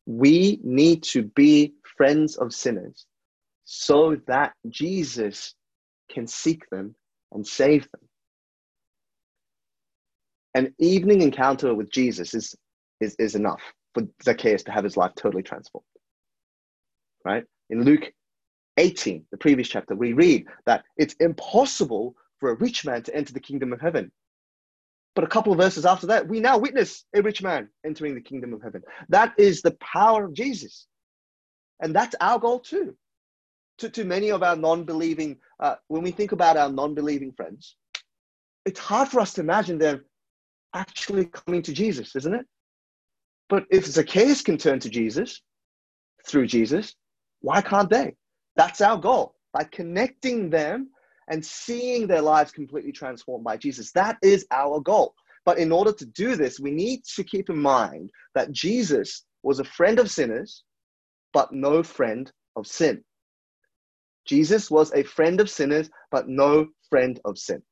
We 0.08 0.58
need 0.62 1.02
to 1.02 1.22
be 1.22 1.74
friends 1.98 2.36
of 2.36 2.54
sinners 2.54 3.04
so 3.66 4.16
that 4.26 4.54
Jesus 4.70 5.54
can 6.10 6.26
seek 6.26 6.62
them 6.70 6.94
and 7.32 7.46
save 7.46 7.86
them. 7.92 8.00
An 10.54 10.74
evening 10.78 11.20
encounter 11.20 11.74
with 11.74 11.90
Jesus 11.90 12.32
is, 12.32 12.54
is, 13.02 13.16
is 13.18 13.34
enough 13.34 13.60
for 13.92 14.04
Zacchaeus 14.22 14.62
to 14.62 14.72
have 14.72 14.84
his 14.84 14.96
life 14.96 15.12
totally 15.14 15.42
transformed. 15.42 15.84
Right? 17.22 17.44
In 17.68 17.84
Luke 17.84 18.10
18, 18.78 19.26
the 19.30 19.36
previous 19.36 19.68
chapter, 19.68 19.94
we 19.94 20.14
read 20.14 20.46
that 20.64 20.84
it's 20.96 21.14
impossible 21.20 22.14
for 22.40 22.48
a 22.48 22.56
rich 22.56 22.86
man 22.86 23.02
to 23.02 23.14
enter 23.14 23.34
the 23.34 23.40
kingdom 23.40 23.74
of 23.74 23.80
heaven. 23.82 24.10
But 25.18 25.24
a 25.24 25.30
couple 25.30 25.52
of 25.52 25.58
verses 25.58 25.84
after 25.84 26.06
that, 26.06 26.28
we 26.28 26.38
now 26.38 26.58
witness 26.58 27.04
a 27.12 27.20
rich 27.20 27.42
man 27.42 27.68
entering 27.84 28.14
the 28.14 28.20
kingdom 28.20 28.52
of 28.52 28.62
heaven. 28.62 28.84
That 29.08 29.34
is 29.36 29.62
the 29.62 29.72
power 29.80 30.24
of 30.24 30.32
Jesus. 30.32 30.86
And 31.80 31.92
that's 31.92 32.14
our 32.20 32.38
goal 32.38 32.60
too. 32.60 32.94
To, 33.78 33.90
to 33.90 34.04
many 34.04 34.30
of 34.30 34.44
our 34.44 34.54
non 34.54 34.84
believing, 34.84 35.38
uh, 35.58 35.74
when 35.88 36.04
we 36.04 36.12
think 36.12 36.30
about 36.30 36.56
our 36.56 36.70
non 36.70 36.94
believing 36.94 37.32
friends, 37.32 37.74
it's 38.64 38.78
hard 38.78 39.08
for 39.08 39.18
us 39.18 39.32
to 39.32 39.40
imagine 39.40 39.76
them 39.76 40.04
actually 40.72 41.24
coming 41.24 41.62
to 41.62 41.72
Jesus, 41.72 42.14
isn't 42.14 42.34
it? 42.34 42.46
But 43.48 43.64
if 43.72 43.86
Zacchaeus 43.86 44.42
can 44.42 44.56
turn 44.56 44.78
to 44.78 44.88
Jesus 44.88 45.42
through 46.28 46.46
Jesus, 46.46 46.94
why 47.40 47.60
can't 47.60 47.90
they? 47.90 48.14
That's 48.54 48.80
our 48.80 48.96
goal. 48.96 49.34
By 49.52 49.64
connecting 49.64 50.48
them 50.48 50.90
and 51.28 51.44
seeing 51.44 52.06
their 52.06 52.22
lives 52.22 52.52
completely 52.52 52.92
transformed 52.92 53.44
by 53.44 53.56
Jesus, 53.56 53.92
that 53.92 54.16
is 54.22 54.46
our 54.50 54.80
goal. 54.80 55.14
But 55.44 55.58
in 55.58 55.72
order 55.72 55.92
to 55.92 56.06
do 56.06 56.36
this, 56.36 56.60
we 56.60 56.70
need 56.70 57.04
to 57.16 57.24
keep 57.24 57.48
in 57.48 57.58
mind 57.58 58.10
that 58.34 58.52
Jesus 58.52 59.24
was 59.42 59.60
a 59.60 59.64
friend 59.64 59.98
of 59.98 60.10
sinners, 60.10 60.64
but 61.32 61.52
no 61.52 61.82
friend 61.82 62.30
of 62.56 62.66
sin. 62.66 63.02
Jesus 64.26 64.70
was 64.70 64.92
a 64.92 65.02
friend 65.02 65.40
of 65.40 65.48
sinners, 65.48 65.88
but 66.10 66.28
no 66.28 66.68
friend 66.90 67.18
of 67.24 67.38
sin. 67.38 67.62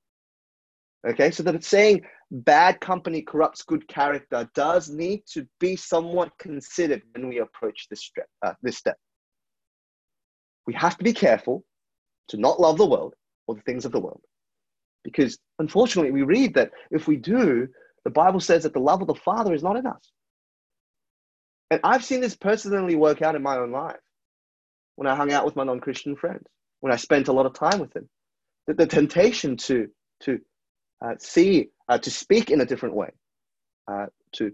Okay, 1.06 1.30
so 1.30 1.42
that 1.42 1.62
saying 1.62 2.02
bad 2.30 2.80
company 2.80 3.22
corrupts 3.22 3.62
good 3.62 3.86
character 3.88 4.48
does 4.54 4.88
need 4.88 5.22
to 5.32 5.46
be 5.60 5.76
somewhat 5.76 6.32
considered 6.38 7.02
when 7.12 7.28
we 7.28 7.38
approach 7.38 7.86
this 7.88 8.04
step. 8.04 8.26
Uh, 8.44 8.54
this 8.62 8.78
step. 8.78 8.96
We 10.66 10.74
have 10.74 10.96
to 10.98 11.04
be 11.04 11.12
careful 11.12 11.64
to 12.28 12.36
not 12.38 12.58
love 12.58 12.78
the 12.78 12.86
world 12.86 13.14
or 13.46 13.54
the 13.54 13.62
things 13.62 13.84
of 13.84 13.92
the 13.92 14.00
world. 14.00 14.22
Because 15.04 15.38
unfortunately, 15.58 16.12
we 16.12 16.22
read 16.22 16.54
that 16.54 16.72
if 16.90 17.06
we 17.06 17.16
do, 17.16 17.68
the 18.04 18.10
Bible 18.10 18.40
says 18.40 18.64
that 18.64 18.72
the 18.72 18.80
love 18.80 19.00
of 19.00 19.06
the 19.06 19.14
Father 19.14 19.54
is 19.54 19.62
not 19.62 19.76
in 19.76 19.86
us. 19.86 20.12
And 21.70 21.80
I've 21.82 22.04
seen 22.04 22.20
this 22.20 22.36
personally 22.36 22.94
work 22.94 23.22
out 23.22 23.34
in 23.34 23.42
my 23.42 23.56
own 23.56 23.72
life 23.72 23.96
when 24.96 25.06
I 25.06 25.14
hung 25.14 25.32
out 25.32 25.44
with 25.44 25.56
my 25.56 25.64
non 25.64 25.80
Christian 25.80 26.16
friends, 26.16 26.44
when 26.80 26.92
I 26.92 26.96
spent 26.96 27.28
a 27.28 27.32
lot 27.32 27.46
of 27.46 27.54
time 27.54 27.78
with 27.78 27.92
them. 27.92 28.08
That 28.66 28.76
the 28.76 28.86
temptation 28.86 29.56
to, 29.58 29.88
to 30.20 30.40
uh, 31.04 31.14
see, 31.18 31.68
uh, 31.88 31.98
to 31.98 32.10
speak 32.10 32.50
in 32.50 32.60
a 32.60 32.66
different 32.66 32.96
way, 32.96 33.10
uh, 33.86 34.06
to 34.32 34.52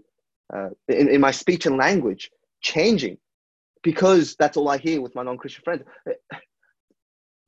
uh, 0.53 0.69
in, 0.87 1.09
in 1.09 1.21
my 1.21 1.31
speech 1.31 1.65
and 1.65 1.77
language 1.77 2.29
changing 2.61 3.17
because 3.81 4.35
that's 4.37 4.57
all 4.57 4.69
I 4.69 4.77
hear 4.77 5.01
with 5.01 5.15
my 5.15 5.23
non-Christian 5.23 5.63
friends. 5.63 5.83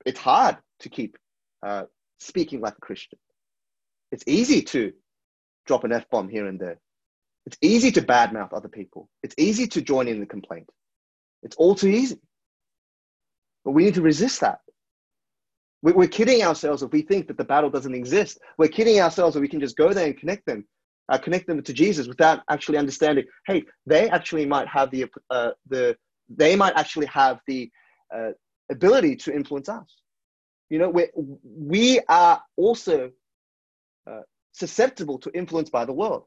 It's 0.05 0.19
hard 0.19 0.57
to 0.81 0.89
keep 0.89 1.17
uh, 1.65 1.83
speaking 2.19 2.61
like 2.61 2.75
a 2.77 2.81
Christian. 2.81 3.19
It's 4.11 4.23
easy 4.27 4.61
to 4.61 4.93
drop 5.65 5.83
an 5.83 5.91
F 5.91 6.09
bomb 6.09 6.29
here 6.29 6.45
and 6.45 6.59
there. 6.59 6.79
It's 7.47 7.57
easy 7.61 7.91
to 7.91 8.01
badmouth 8.01 8.53
other 8.53 8.69
people. 8.69 9.09
It's 9.23 9.35
easy 9.37 9.67
to 9.67 9.81
join 9.81 10.07
in 10.07 10.19
the 10.19 10.25
complaint. 10.25 10.69
It's 11.43 11.55
all 11.57 11.75
too 11.75 11.89
easy. 11.89 12.19
But 13.63 13.71
we 13.71 13.85
need 13.85 13.95
to 13.95 14.01
resist 14.01 14.41
that. 14.41 14.59
We're 15.81 16.07
kidding 16.07 16.43
ourselves 16.43 16.81
if 16.81 16.91
we 16.91 17.03
think 17.03 17.27
that 17.27 17.37
the 17.37 17.43
battle 17.43 17.69
doesn't 17.69 17.93
exist. 17.93 18.39
We're 18.57 18.69
kidding 18.69 18.99
ourselves 18.99 19.35
if 19.35 19.41
we 19.41 19.47
can 19.47 19.59
just 19.59 19.77
go 19.77 19.93
there 19.93 20.07
and 20.07 20.17
connect 20.17 20.45
them, 20.47 20.65
uh, 21.09 21.19
connect 21.19 21.45
them 21.45 21.61
to 21.61 21.73
Jesus 21.73 22.07
without 22.07 22.41
actually 22.49 22.79
understanding. 22.79 23.25
Hey, 23.45 23.65
they 23.85 24.09
actually 24.09 24.47
might 24.47 24.67
have 24.67 24.89
the 24.89 25.05
uh, 25.29 25.51
the 25.69 25.95
they 26.27 26.55
might 26.55 26.75
actually 26.75 27.05
have 27.05 27.39
the 27.45 27.69
uh, 28.15 28.31
ability 28.71 29.15
to 29.17 29.35
influence 29.35 29.69
us. 29.69 29.85
You 30.69 30.79
know, 30.79 30.89
we 30.89 31.07
we 31.15 31.99
are 32.09 32.41
also 32.55 33.11
uh, 34.09 34.21
susceptible 34.51 35.19
to 35.19 35.31
influence 35.33 35.69
by 35.69 35.85
the 35.85 35.93
world. 35.93 36.23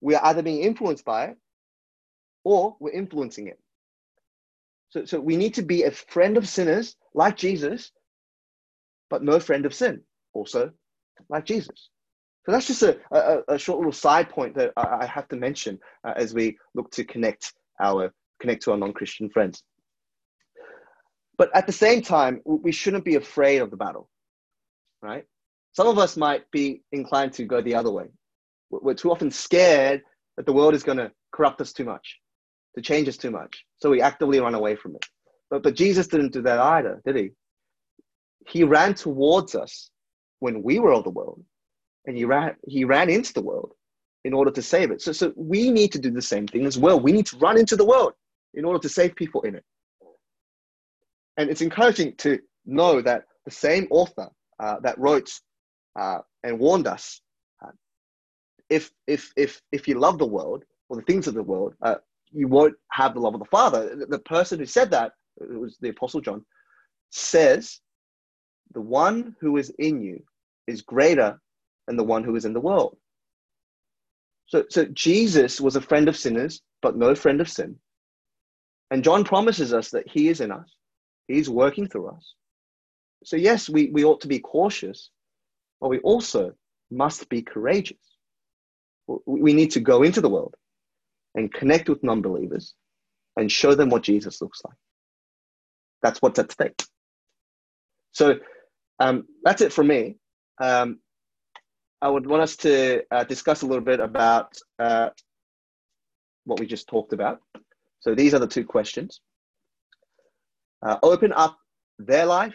We 0.00 0.14
are 0.14 0.24
either 0.26 0.42
being 0.42 0.62
influenced 0.62 1.04
by 1.04 1.26
it, 1.26 1.36
or 2.44 2.76
we're 2.80 2.92
influencing 2.92 3.48
it. 3.48 3.58
So, 4.90 5.04
so 5.04 5.20
we 5.20 5.36
need 5.36 5.54
to 5.54 5.62
be 5.62 5.82
a 5.82 5.90
friend 5.90 6.36
of 6.36 6.48
sinners 6.48 6.96
like 7.14 7.36
Jesus 7.36 7.90
but 9.10 9.22
no 9.22 9.38
friend 9.38 9.64
of 9.64 9.72
sin, 9.72 10.02
also 10.32 10.72
like 11.28 11.44
Jesus. 11.44 11.90
So 12.44 12.52
that's 12.52 12.66
just 12.66 12.82
a, 12.82 12.98
a, 13.12 13.54
a 13.54 13.58
short 13.58 13.78
little 13.78 13.92
side 13.92 14.28
point 14.28 14.56
that 14.56 14.72
I, 14.76 14.98
I 15.02 15.06
have 15.06 15.28
to 15.28 15.36
mention 15.36 15.78
uh, 16.02 16.14
as 16.16 16.34
we 16.34 16.58
look 16.74 16.90
to 16.92 17.04
connect 17.04 17.52
our 17.80 18.12
connect 18.40 18.64
to 18.64 18.72
our 18.72 18.76
non-Christian 18.76 19.30
friends. 19.30 19.62
But 21.36 21.54
at 21.54 21.66
the 21.66 21.72
same 21.72 22.02
time, 22.02 22.40
we 22.44 22.72
shouldn't 22.72 23.04
be 23.04 23.16
afraid 23.16 23.58
of 23.58 23.70
the 23.70 23.76
battle, 23.76 24.08
right? 25.02 25.24
Some 25.72 25.88
of 25.88 25.98
us 25.98 26.16
might 26.16 26.48
be 26.50 26.82
inclined 26.92 27.32
to 27.34 27.44
go 27.44 27.60
the 27.60 27.74
other 27.74 27.90
way. 27.90 28.06
We're 28.70 28.94
too 28.94 29.10
often 29.10 29.30
scared 29.30 30.02
that 30.36 30.46
the 30.46 30.52
world 30.52 30.74
is 30.74 30.82
going 30.82 30.98
to 30.98 31.10
corrupt 31.32 31.60
us 31.60 31.72
too 31.72 31.84
much, 31.84 32.20
to 32.76 32.82
change 32.82 33.08
us 33.08 33.16
too 33.16 33.30
much. 33.30 33.64
So 33.78 33.90
we 33.90 34.00
actively 34.00 34.40
run 34.40 34.54
away 34.54 34.76
from 34.76 34.94
it. 34.94 35.04
But, 35.50 35.62
but 35.62 35.74
Jesus 35.74 36.06
didn't 36.06 36.32
do 36.32 36.42
that 36.42 36.58
either, 36.58 37.02
did 37.04 37.16
he? 37.16 37.30
he 38.48 38.64
ran 38.64 38.94
towards 38.94 39.54
us 39.54 39.90
when 40.40 40.62
we 40.62 40.78
were 40.78 40.92
of 40.92 41.04
the 41.04 41.10
world 41.10 41.42
and 42.06 42.16
he 42.16 42.24
ran 42.24 42.54
he 42.66 42.84
ran 42.84 43.08
into 43.08 43.32
the 43.32 43.42
world 43.42 43.72
in 44.24 44.32
order 44.32 44.50
to 44.50 44.62
save 44.62 44.90
it 44.90 45.00
so 45.00 45.12
so 45.12 45.32
we 45.36 45.70
need 45.70 45.92
to 45.92 45.98
do 45.98 46.10
the 46.10 46.22
same 46.22 46.46
thing 46.46 46.66
as 46.66 46.78
well 46.78 47.00
we 47.00 47.12
need 47.12 47.26
to 47.26 47.36
run 47.38 47.58
into 47.58 47.76
the 47.76 47.84
world 47.84 48.12
in 48.54 48.64
order 48.64 48.78
to 48.78 48.88
save 48.88 49.14
people 49.16 49.40
in 49.42 49.54
it 49.54 49.64
and 51.36 51.50
it's 51.50 51.60
encouraging 51.60 52.14
to 52.16 52.38
know 52.66 53.00
that 53.00 53.24
the 53.44 53.50
same 53.50 53.86
author 53.90 54.28
uh, 54.60 54.80
that 54.80 54.98
wrote 54.98 55.30
uh, 55.98 56.18
and 56.42 56.58
warned 56.58 56.86
us 56.86 57.20
uh, 57.64 57.70
if 58.70 58.90
if 59.06 59.32
if 59.36 59.60
if 59.72 59.86
you 59.88 59.98
love 59.98 60.18
the 60.18 60.26
world 60.26 60.64
or 60.88 60.96
the 60.96 61.02
things 61.02 61.26
of 61.26 61.34
the 61.34 61.42
world 61.42 61.74
uh, 61.82 61.96
you 62.32 62.48
won't 62.48 62.74
have 62.90 63.14
the 63.14 63.20
love 63.20 63.34
of 63.34 63.40
the 63.40 63.46
father 63.46 64.06
the 64.08 64.18
person 64.20 64.58
who 64.58 64.66
said 64.66 64.90
that 64.90 65.12
it 65.40 65.58
was 65.58 65.76
the 65.80 65.88
apostle 65.90 66.20
john 66.20 66.44
says 67.10 67.80
the 68.72 68.80
one 68.80 69.36
who 69.40 69.56
is 69.56 69.70
in 69.78 70.02
you 70.02 70.22
is 70.66 70.82
greater 70.82 71.40
than 71.86 71.96
the 71.96 72.04
one 72.04 72.24
who 72.24 72.36
is 72.36 72.44
in 72.44 72.52
the 72.52 72.60
world. 72.60 72.96
So, 74.46 74.64
so 74.68 74.84
Jesus 74.86 75.60
was 75.60 75.76
a 75.76 75.80
friend 75.80 76.08
of 76.08 76.16
sinners, 76.16 76.60
but 76.82 76.96
no 76.96 77.14
friend 77.14 77.40
of 77.40 77.48
sin. 77.48 77.76
And 78.90 79.02
John 79.02 79.24
promises 79.24 79.72
us 79.72 79.90
that 79.90 80.08
he 80.08 80.28
is 80.28 80.40
in 80.40 80.52
us, 80.52 80.70
he's 81.28 81.48
working 81.48 81.88
through 81.88 82.08
us. 82.08 82.34
So, 83.24 83.36
yes, 83.36 83.68
we, 83.68 83.90
we 83.90 84.04
ought 84.04 84.20
to 84.22 84.28
be 84.28 84.38
cautious, 84.38 85.10
but 85.80 85.88
we 85.88 85.98
also 86.00 86.52
must 86.90 87.28
be 87.28 87.42
courageous. 87.42 87.98
We 89.26 89.52
need 89.52 89.70
to 89.72 89.80
go 89.80 90.02
into 90.02 90.20
the 90.20 90.28
world 90.28 90.54
and 91.34 91.52
connect 91.52 91.88
with 91.88 92.02
non 92.02 92.22
believers 92.22 92.74
and 93.36 93.50
show 93.50 93.74
them 93.74 93.88
what 93.88 94.02
Jesus 94.02 94.40
looks 94.40 94.62
like. 94.64 94.76
That's 96.02 96.20
what's 96.20 96.38
at 96.38 96.52
stake. 96.52 96.82
So, 98.12 98.38
um, 99.00 99.26
that's 99.42 99.62
it 99.62 99.72
for 99.72 99.82
me. 99.84 100.16
Um, 100.60 101.00
I 102.00 102.08
would 102.08 102.26
want 102.26 102.42
us 102.42 102.56
to 102.58 103.02
uh, 103.10 103.24
discuss 103.24 103.62
a 103.62 103.66
little 103.66 103.84
bit 103.84 103.98
about 103.98 104.54
uh, 104.78 105.08
what 106.44 106.60
we 106.60 106.66
just 106.66 106.86
talked 106.86 107.12
about. 107.12 107.40
So 108.00 108.14
these 108.14 108.34
are 108.34 108.38
the 108.38 108.46
two 108.46 108.64
questions. 108.64 109.20
Uh, 110.84 110.98
open 111.02 111.32
up 111.32 111.56
their 111.98 112.26
life, 112.26 112.54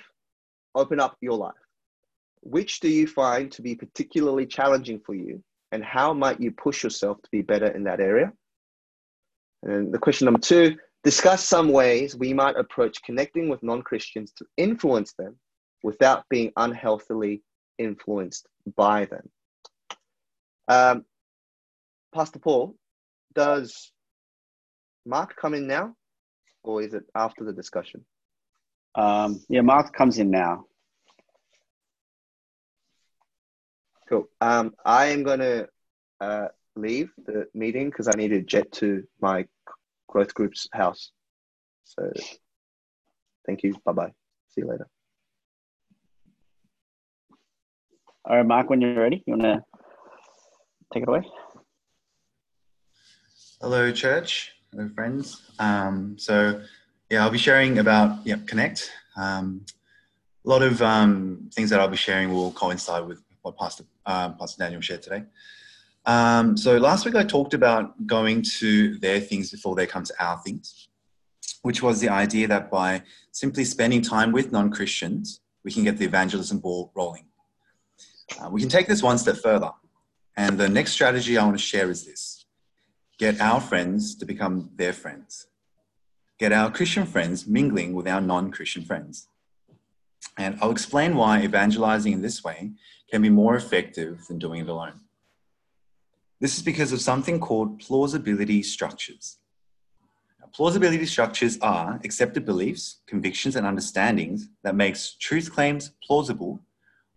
open 0.75 0.99
up 0.99 1.17
your 1.19 1.37
life. 1.37 1.53
Which 2.41 2.79
do 2.79 2.87
you 2.87 3.07
find 3.07 3.51
to 3.53 3.61
be 3.61 3.75
particularly 3.75 4.45
challenging 4.45 5.01
for 5.05 5.15
you, 5.15 5.43
and 5.71 5.83
how 5.83 6.13
might 6.13 6.39
you 6.39 6.51
push 6.51 6.83
yourself 6.83 7.21
to 7.23 7.29
be 7.31 7.41
better 7.41 7.67
in 7.67 7.83
that 7.85 7.99
area? 7.99 8.31
And 9.63 9.91
the 9.91 9.99
question 9.99 10.25
number 10.25 10.39
two 10.39 10.77
discuss 11.03 11.43
some 11.43 11.69
ways 11.71 12.15
we 12.15 12.33
might 12.33 12.55
approach 12.55 13.01
connecting 13.03 13.49
with 13.49 13.63
non 13.63 13.81
Christians 13.81 14.31
to 14.33 14.45
influence 14.57 15.13
them 15.13 15.35
without 15.83 16.23
being 16.29 16.51
unhealthily 16.55 17.41
influenced 17.77 18.47
by 18.75 19.05
them. 19.05 19.29
Um, 20.67 21.05
Pastor 22.13 22.39
Paul, 22.39 22.75
does 23.33 23.91
Mark 25.05 25.35
come 25.35 25.53
in 25.53 25.67
now, 25.67 25.95
or 26.63 26.81
is 26.81 26.93
it 26.93 27.03
after 27.15 27.43
the 27.43 27.53
discussion? 27.53 28.05
Um, 28.95 29.41
yeah, 29.49 29.61
Mark 29.61 29.93
comes 29.93 30.17
in 30.17 30.29
now. 30.31 30.65
Cool. 34.07 34.27
Um, 34.41 34.73
I 34.83 35.07
am 35.07 35.23
going 35.23 35.39
to 35.39 35.67
uh, 36.19 36.47
leave 36.75 37.11
the 37.25 37.47
meeting 37.53 37.89
because 37.89 38.07
I 38.07 38.13
need 38.13 38.29
to 38.29 38.41
jet 38.41 38.71
to 38.73 39.03
my 39.21 39.45
growth 40.07 40.33
group's 40.33 40.67
house. 40.73 41.11
So 41.83 42.11
thank 43.45 43.63
you. 43.63 43.75
Bye 43.85 43.91
bye. 43.91 44.13
See 44.49 44.61
you 44.61 44.67
later. 44.67 44.87
All 48.25 48.37
right, 48.37 48.45
Mark, 48.45 48.69
when 48.69 48.81
you're 48.81 48.95
ready, 48.95 49.23
you 49.25 49.37
want 49.37 49.43
to 49.43 49.63
take 50.93 51.03
it 51.03 51.09
away? 51.09 51.21
Hello, 53.61 53.91
church. 53.91 54.53
Hello, 54.71 54.89
friends. 54.89 55.51
Um, 55.59 56.15
so, 56.17 56.61
yeah, 57.09 57.23
I'll 57.23 57.31
be 57.31 57.37
sharing 57.37 57.79
about 57.79 58.25
yep, 58.25 58.45
Connect. 58.47 58.91
Um, 59.17 59.65
a 60.45 60.49
lot 60.49 60.61
of 60.61 60.81
um, 60.81 61.49
things 61.53 61.69
that 61.69 61.79
I'll 61.79 61.87
be 61.87 61.97
sharing 61.97 62.31
will 62.31 62.51
coincide 62.51 63.05
with 63.05 63.21
what 63.41 63.57
Pastor, 63.57 63.83
um, 64.05 64.37
Pastor 64.37 64.63
Daniel 64.63 64.81
shared 64.81 65.01
today. 65.01 65.23
Um, 66.05 66.55
so, 66.55 66.77
last 66.77 67.05
week 67.05 67.15
I 67.15 67.23
talked 67.23 67.53
about 67.53 68.07
going 68.07 68.41
to 68.59 68.97
their 68.99 69.19
things 69.19 69.51
before 69.51 69.75
they 69.75 69.85
come 69.85 70.03
to 70.03 70.13
our 70.19 70.39
things, 70.39 70.87
which 71.61 71.81
was 71.81 71.99
the 71.99 72.09
idea 72.09 72.47
that 72.47 72.71
by 72.71 73.03
simply 73.31 73.65
spending 73.65 74.01
time 74.01 74.31
with 74.31 74.51
non 74.51 74.71
Christians, 74.71 75.41
we 75.63 75.71
can 75.71 75.83
get 75.83 75.97
the 75.97 76.05
evangelism 76.05 76.59
ball 76.59 76.91
rolling. 76.95 77.25
Uh, 78.39 78.49
we 78.49 78.61
can 78.61 78.69
take 78.69 78.87
this 78.87 79.03
one 79.03 79.17
step 79.17 79.37
further. 79.37 79.71
And 80.37 80.57
the 80.57 80.69
next 80.69 80.93
strategy 80.93 81.37
I 81.37 81.43
want 81.43 81.57
to 81.57 81.63
share 81.63 81.89
is 81.89 82.05
this 82.05 82.45
get 83.17 83.41
our 83.41 83.59
friends 83.59 84.15
to 84.15 84.25
become 84.25 84.69
their 84.75 84.93
friends, 84.93 85.47
get 86.39 86.53
our 86.53 86.71
Christian 86.71 87.05
friends 87.05 87.45
mingling 87.45 87.93
with 87.93 88.07
our 88.07 88.21
non 88.21 88.51
Christian 88.51 88.83
friends. 88.83 89.27
And 90.37 90.57
I'll 90.61 90.71
explain 90.71 91.15
why 91.15 91.41
evangelizing 91.41 92.13
in 92.13 92.21
this 92.21 92.43
way 92.43 92.71
can 93.11 93.21
be 93.21 93.29
more 93.29 93.55
effective 93.55 94.25
than 94.27 94.39
doing 94.39 94.61
it 94.61 94.69
alone. 94.69 95.01
This 96.39 96.55
is 96.55 96.63
because 96.63 96.93
of 96.93 97.01
something 97.01 97.39
called 97.39 97.79
plausibility 97.79 98.63
structures. 98.63 99.37
Now, 100.39 100.47
plausibility 100.53 101.05
structures 101.05 101.57
are 101.61 101.99
accepted 102.05 102.45
beliefs, 102.45 103.01
convictions, 103.05 103.57
and 103.57 103.67
understandings 103.67 104.47
that 104.63 104.75
makes 104.75 105.15
truth 105.15 105.51
claims 105.51 105.91
plausible 106.01 106.61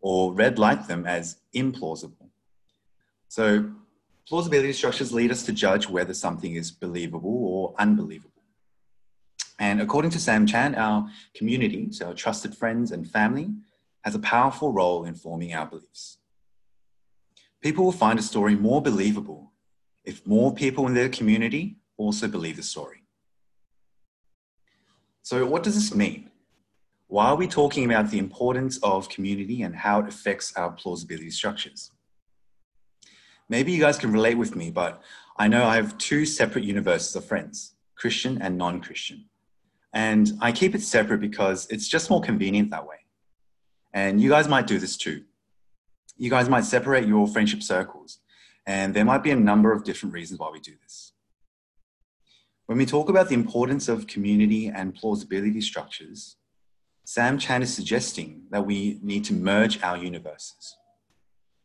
or 0.00 0.34
read 0.34 0.58
like 0.58 0.88
them 0.88 1.06
as 1.06 1.36
implausible. 1.54 2.30
So, 3.28 3.70
plausibility 4.26 4.72
structures 4.72 5.12
lead 5.12 5.30
us 5.30 5.44
to 5.44 5.52
judge 5.52 5.88
whether 5.88 6.14
something 6.14 6.56
is 6.56 6.72
believable 6.72 7.44
or 7.44 7.74
unbelievable. 7.78 8.31
And 9.62 9.80
according 9.80 10.10
to 10.10 10.18
Sam 10.18 10.44
Chan, 10.44 10.74
our 10.74 11.08
community, 11.34 11.92
so 11.92 12.06
our 12.06 12.14
trusted 12.14 12.52
friends 12.52 12.90
and 12.90 13.08
family, 13.08 13.48
has 14.02 14.12
a 14.16 14.18
powerful 14.18 14.72
role 14.72 15.04
in 15.04 15.14
forming 15.14 15.54
our 15.54 15.66
beliefs. 15.66 16.18
People 17.60 17.84
will 17.84 17.92
find 17.92 18.18
a 18.18 18.22
story 18.22 18.56
more 18.56 18.82
believable 18.82 19.52
if 20.04 20.26
more 20.26 20.52
people 20.52 20.88
in 20.88 20.94
their 20.94 21.08
community 21.08 21.76
also 21.96 22.26
believe 22.26 22.56
the 22.56 22.62
story. 22.64 23.04
So, 25.22 25.46
what 25.46 25.62
does 25.62 25.76
this 25.76 25.94
mean? 25.94 26.32
Why 27.06 27.26
are 27.26 27.36
we 27.36 27.46
talking 27.46 27.84
about 27.84 28.10
the 28.10 28.18
importance 28.18 28.80
of 28.82 29.08
community 29.08 29.62
and 29.62 29.76
how 29.76 30.00
it 30.00 30.08
affects 30.08 30.52
our 30.56 30.72
plausibility 30.72 31.30
structures? 31.30 31.92
Maybe 33.48 33.70
you 33.70 33.78
guys 33.78 33.96
can 33.96 34.10
relate 34.10 34.38
with 34.38 34.56
me, 34.56 34.72
but 34.72 35.00
I 35.36 35.46
know 35.46 35.64
I 35.64 35.76
have 35.76 35.96
two 35.98 36.26
separate 36.26 36.64
universes 36.64 37.14
of 37.14 37.24
friends 37.24 37.76
Christian 37.94 38.42
and 38.42 38.58
non 38.58 38.80
Christian. 38.80 39.26
And 39.92 40.32
I 40.40 40.52
keep 40.52 40.74
it 40.74 40.82
separate 40.82 41.20
because 41.20 41.66
it's 41.70 41.86
just 41.86 42.08
more 42.10 42.22
convenient 42.22 42.70
that 42.70 42.86
way. 42.86 42.96
And 43.92 44.20
you 44.20 44.30
guys 44.30 44.48
might 44.48 44.66
do 44.66 44.78
this 44.78 44.96
too. 44.96 45.24
You 46.16 46.30
guys 46.30 46.48
might 46.48 46.64
separate 46.64 47.06
your 47.06 47.26
friendship 47.26 47.62
circles, 47.62 48.18
and 48.66 48.94
there 48.94 49.04
might 49.04 49.22
be 49.22 49.30
a 49.30 49.36
number 49.36 49.72
of 49.72 49.84
different 49.84 50.14
reasons 50.14 50.40
why 50.40 50.50
we 50.50 50.60
do 50.60 50.72
this. 50.82 51.12
When 52.66 52.78
we 52.78 52.86
talk 52.86 53.08
about 53.08 53.28
the 53.28 53.34
importance 53.34 53.88
of 53.88 54.06
community 54.06 54.68
and 54.68 54.94
plausibility 54.94 55.60
structures, 55.60 56.36
Sam 57.04 57.38
Chan 57.38 57.62
is 57.62 57.74
suggesting 57.74 58.44
that 58.50 58.64
we 58.64 58.98
need 59.02 59.24
to 59.24 59.34
merge 59.34 59.82
our 59.82 59.96
universes. 59.96 60.76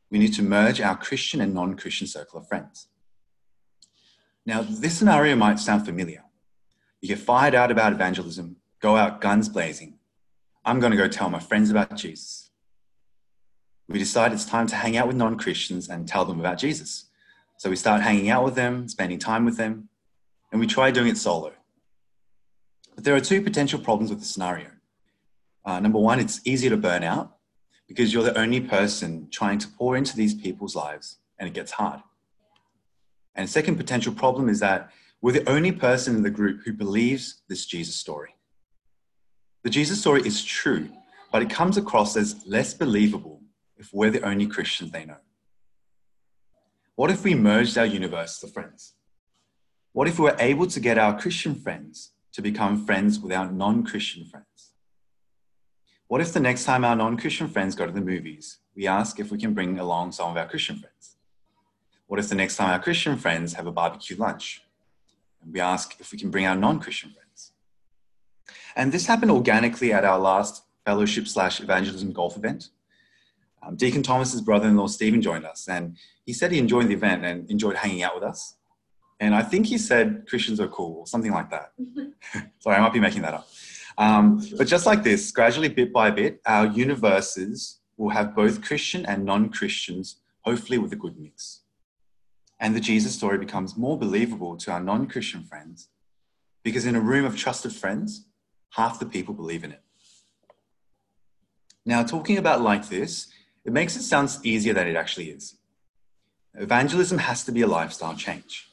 We 0.09 0.19
need 0.19 0.33
to 0.33 0.41
merge 0.41 0.81
our 0.81 0.97
Christian 0.97 1.41
and 1.41 1.53
non 1.53 1.75
Christian 1.75 2.07
circle 2.07 2.39
of 2.39 2.47
friends. 2.47 2.87
Now, 4.45 4.65
this 4.67 4.97
scenario 4.97 5.35
might 5.35 5.59
sound 5.59 5.85
familiar. 5.85 6.23
You 7.01 7.07
get 7.07 7.19
fired 7.19 7.55
out 7.55 7.71
about 7.71 7.93
evangelism, 7.93 8.57
go 8.81 8.95
out 8.95 9.21
guns 9.21 9.49
blazing. 9.49 9.99
I'm 10.65 10.79
going 10.79 10.91
to 10.91 10.97
go 10.97 11.07
tell 11.07 11.29
my 11.29 11.39
friends 11.39 11.69
about 11.69 11.95
Jesus. 11.95 12.49
We 13.87 13.99
decide 13.99 14.33
it's 14.33 14.45
time 14.45 14.67
to 14.67 14.75
hang 14.75 14.97
out 14.97 15.07
with 15.07 15.15
non 15.15 15.37
Christians 15.37 15.87
and 15.87 16.07
tell 16.07 16.25
them 16.25 16.39
about 16.39 16.57
Jesus. 16.57 17.05
So 17.57 17.69
we 17.69 17.75
start 17.75 18.01
hanging 18.01 18.29
out 18.29 18.43
with 18.43 18.55
them, 18.55 18.87
spending 18.87 19.17
time 19.17 19.45
with 19.45 19.57
them, 19.57 19.89
and 20.51 20.59
we 20.59 20.67
try 20.67 20.91
doing 20.91 21.07
it 21.07 21.17
solo. 21.17 21.53
But 22.95 23.03
there 23.03 23.15
are 23.15 23.21
two 23.21 23.41
potential 23.41 23.79
problems 23.79 24.09
with 24.09 24.19
the 24.19 24.25
scenario. 24.25 24.67
Uh, 25.63 25.79
number 25.79 25.99
one, 25.99 26.19
it's 26.19 26.41
easier 26.45 26.69
to 26.69 26.77
burn 26.77 27.03
out 27.03 27.37
because 27.87 28.13
you're 28.13 28.23
the 28.23 28.37
only 28.37 28.59
person 28.59 29.27
trying 29.31 29.59
to 29.59 29.67
pour 29.67 29.95
into 29.95 30.15
these 30.15 30.33
people's 30.33 30.75
lives 30.75 31.17
and 31.39 31.47
it 31.47 31.53
gets 31.53 31.71
hard. 31.71 32.01
And 33.35 33.49
second 33.49 33.77
potential 33.77 34.13
problem 34.13 34.49
is 34.49 34.59
that 34.59 34.89
we're 35.21 35.31
the 35.33 35.49
only 35.49 35.71
person 35.71 36.15
in 36.15 36.23
the 36.23 36.29
group 36.29 36.61
who 36.63 36.73
believes 36.73 37.41
this 37.49 37.65
Jesus 37.65 37.95
story. 37.95 38.35
The 39.63 39.69
Jesus 39.69 39.99
story 39.99 40.21
is 40.25 40.43
true, 40.43 40.89
but 41.31 41.41
it 41.41 41.49
comes 41.49 41.77
across 41.77 42.15
as 42.15 42.45
less 42.45 42.73
believable 42.73 43.41
if 43.77 43.93
we're 43.93 44.11
the 44.11 44.21
only 44.21 44.47
Christians 44.47 44.91
they 44.91 45.05
know. 45.05 45.17
What 46.95 47.11
if 47.11 47.23
we 47.23 47.35
merged 47.35 47.77
our 47.77 47.85
universe 47.85 48.41
of 48.43 48.53
friends? 48.53 48.93
What 49.93 50.07
if 50.07 50.19
we 50.19 50.25
were 50.25 50.35
able 50.39 50.67
to 50.67 50.79
get 50.79 50.97
our 50.97 51.19
Christian 51.19 51.55
friends 51.55 52.11
to 52.33 52.41
become 52.41 52.85
friends 52.85 53.19
with 53.19 53.31
our 53.31 53.51
non 53.51 53.83
Christian 53.83 54.25
friends? 54.25 54.73
What 56.07 56.21
if 56.21 56.33
the 56.33 56.39
next 56.39 56.63
time 56.63 56.85
our 56.85 56.95
non 56.95 57.17
Christian 57.17 57.47
friends 57.47 57.75
go 57.75 57.85
to 57.85 57.91
the 57.91 58.01
movies, 58.01 58.59
we 58.75 58.87
ask 58.87 59.19
if 59.19 59.31
we 59.31 59.37
can 59.37 59.53
bring 59.53 59.79
along 59.79 60.11
some 60.11 60.31
of 60.31 60.37
our 60.37 60.47
Christian 60.47 60.77
friends? 60.77 61.17
What 62.05 62.19
if 62.19 62.29
the 62.29 62.35
next 62.35 62.55
time 62.55 62.69
our 62.69 62.79
Christian 62.79 63.17
friends 63.17 63.53
have 63.55 63.67
a 63.67 63.71
barbecue 63.71 64.15
lunch, 64.15 64.61
and 65.41 65.53
we 65.53 65.59
ask 65.59 65.95
if 65.99 66.11
we 66.11 66.17
can 66.17 66.29
bring 66.29 66.45
our 66.45 66.55
non 66.55 66.79
Christian 66.79 67.11
friends? 67.11 67.53
And 68.75 68.91
this 68.91 69.05
happened 69.05 69.31
organically 69.31 69.91
at 69.93 70.05
our 70.05 70.19
last 70.19 70.63
fellowship 70.85 71.27
slash 71.27 71.59
evangelism 71.59 72.11
golf 72.11 72.37
event. 72.37 72.69
Um, 73.63 73.75
Deacon 73.75 74.03
Thomas's 74.03 74.41
brother-in-law 74.41 74.87
Stephen 74.87 75.21
joined 75.21 75.45
us, 75.45 75.67
and 75.67 75.97
he 76.25 76.33
said 76.33 76.51
he 76.51 76.59
enjoyed 76.59 76.87
the 76.87 76.93
event 76.93 77.25
and 77.25 77.49
enjoyed 77.49 77.75
hanging 77.75 78.03
out 78.03 78.15
with 78.15 78.23
us. 78.23 78.55
And 79.19 79.33
I 79.33 79.41
think 79.41 79.65
he 79.65 79.77
said 79.77 80.25
Christians 80.29 80.59
are 80.59 80.67
cool, 80.67 80.99
or 80.99 81.07
something 81.07 81.31
like 81.31 81.49
that. 81.49 81.73
Sorry, 82.59 82.77
I 82.77 82.79
might 82.79 82.93
be 82.93 82.99
making 82.99 83.23
that 83.23 83.33
up. 83.33 83.47
Um, 83.97 84.45
but 84.57 84.67
just 84.67 84.85
like 84.85 85.03
this, 85.03 85.31
gradually, 85.31 85.69
bit 85.69 85.91
by 85.91 86.11
bit, 86.11 86.39
our 86.45 86.67
universes 86.67 87.79
will 87.97 88.09
have 88.09 88.35
both 88.35 88.61
Christian 88.61 89.05
and 89.05 89.25
non 89.25 89.49
Christians, 89.49 90.17
hopefully 90.41 90.77
with 90.77 90.93
a 90.93 90.95
good 90.95 91.17
mix. 91.17 91.61
And 92.59 92.75
the 92.75 92.79
Jesus 92.79 93.13
story 93.13 93.37
becomes 93.37 93.77
more 93.77 93.97
believable 93.97 94.57
to 94.57 94.71
our 94.71 94.79
non 94.79 95.07
Christian 95.07 95.43
friends 95.43 95.89
because 96.63 96.85
in 96.85 96.95
a 96.95 97.01
room 97.01 97.23
of 97.23 97.37
trusted 97.37 97.71
friends, 97.71 98.25
half 98.71 98.99
the 98.99 99.05
people 99.05 99.33
believe 99.33 99.63
in 99.63 99.71
it. 99.71 99.81
Now, 101.85 102.03
talking 102.03 102.37
about 102.37 102.61
like 102.61 102.89
this, 102.89 103.27
it 103.63 103.71
makes 103.71 103.95
it 103.95 104.03
sound 104.03 104.37
easier 104.43 104.73
than 104.73 104.87
it 104.87 104.95
actually 104.95 105.29
is. 105.29 105.55
Evangelism 106.55 107.19
has 107.19 107.43
to 107.45 107.51
be 107.51 107.61
a 107.61 107.67
lifestyle 107.67 108.15
change. 108.15 108.67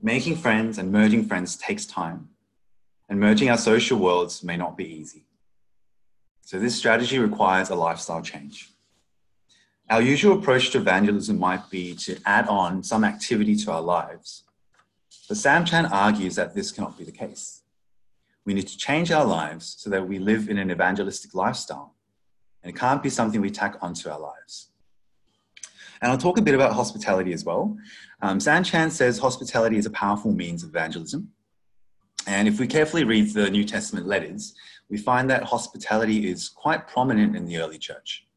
Making 0.00 0.36
friends 0.36 0.78
and 0.78 0.90
merging 0.90 1.24
friends 1.24 1.56
takes 1.56 1.86
time, 1.86 2.30
and 3.08 3.20
merging 3.20 3.50
our 3.50 3.58
social 3.58 3.98
worlds 3.98 4.42
may 4.42 4.56
not 4.56 4.76
be 4.76 4.84
easy. 4.84 5.26
So, 6.40 6.58
this 6.58 6.74
strategy 6.74 7.18
requires 7.18 7.70
a 7.70 7.74
lifestyle 7.74 8.22
change. 8.22 8.70
Our 9.90 10.02
usual 10.02 10.38
approach 10.38 10.68
to 10.70 10.78
evangelism 10.78 11.38
might 11.38 11.70
be 11.70 11.94
to 11.94 12.18
add 12.26 12.46
on 12.46 12.82
some 12.82 13.04
activity 13.04 13.56
to 13.56 13.72
our 13.72 13.80
lives. 13.80 14.44
But 15.28 15.38
Sam 15.38 15.64
Chan 15.64 15.86
argues 15.86 16.34
that 16.36 16.54
this 16.54 16.70
cannot 16.70 16.98
be 16.98 17.04
the 17.04 17.12
case. 17.12 17.62
We 18.44 18.52
need 18.52 18.68
to 18.68 18.76
change 18.76 19.10
our 19.10 19.24
lives 19.24 19.76
so 19.78 19.88
that 19.88 20.06
we 20.06 20.18
live 20.18 20.50
in 20.50 20.58
an 20.58 20.70
evangelistic 20.70 21.34
lifestyle. 21.34 21.94
And 22.62 22.74
it 22.74 22.78
can't 22.78 23.02
be 23.02 23.08
something 23.08 23.40
we 23.40 23.50
tack 23.50 23.76
onto 23.80 24.10
our 24.10 24.20
lives. 24.20 24.70
And 26.02 26.12
I'll 26.12 26.18
talk 26.18 26.38
a 26.38 26.42
bit 26.42 26.54
about 26.54 26.74
hospitality 26.74 27.32
as 27.32 27.46
well. 27.46 27.74
Um, 28.20 28.40
Sam 28.40 28.62
Chan 28.64 28.90
says 28.90 29.18
hospitality 29.18 29.78
is 29.78 29.86
a 29.86 29.90
powerful 29.90 30.32
means 30.32 30.62
of 30.62 30.68
evangelism. 30.68 31.32
And 32.26 32.46
if 32.46 32.60
we 32.60 32.66
carefully 32.66 33.04
read 33.04 33.32
the 33.32 33.48
New 33.48 33.64
Testament 33.64 34.06
letters, 34.06 34.54
we 34.90 34.98
find 34.98 35.30
that 35.30 35.44
hospitality 35.44 36.28
is 36.28 36.50
quite 36.50 36.86
prominent 36.86 37.34
in 37.34 37.46
the 37.46 37.56
early 37.56 37.78
church. 37.78 38.27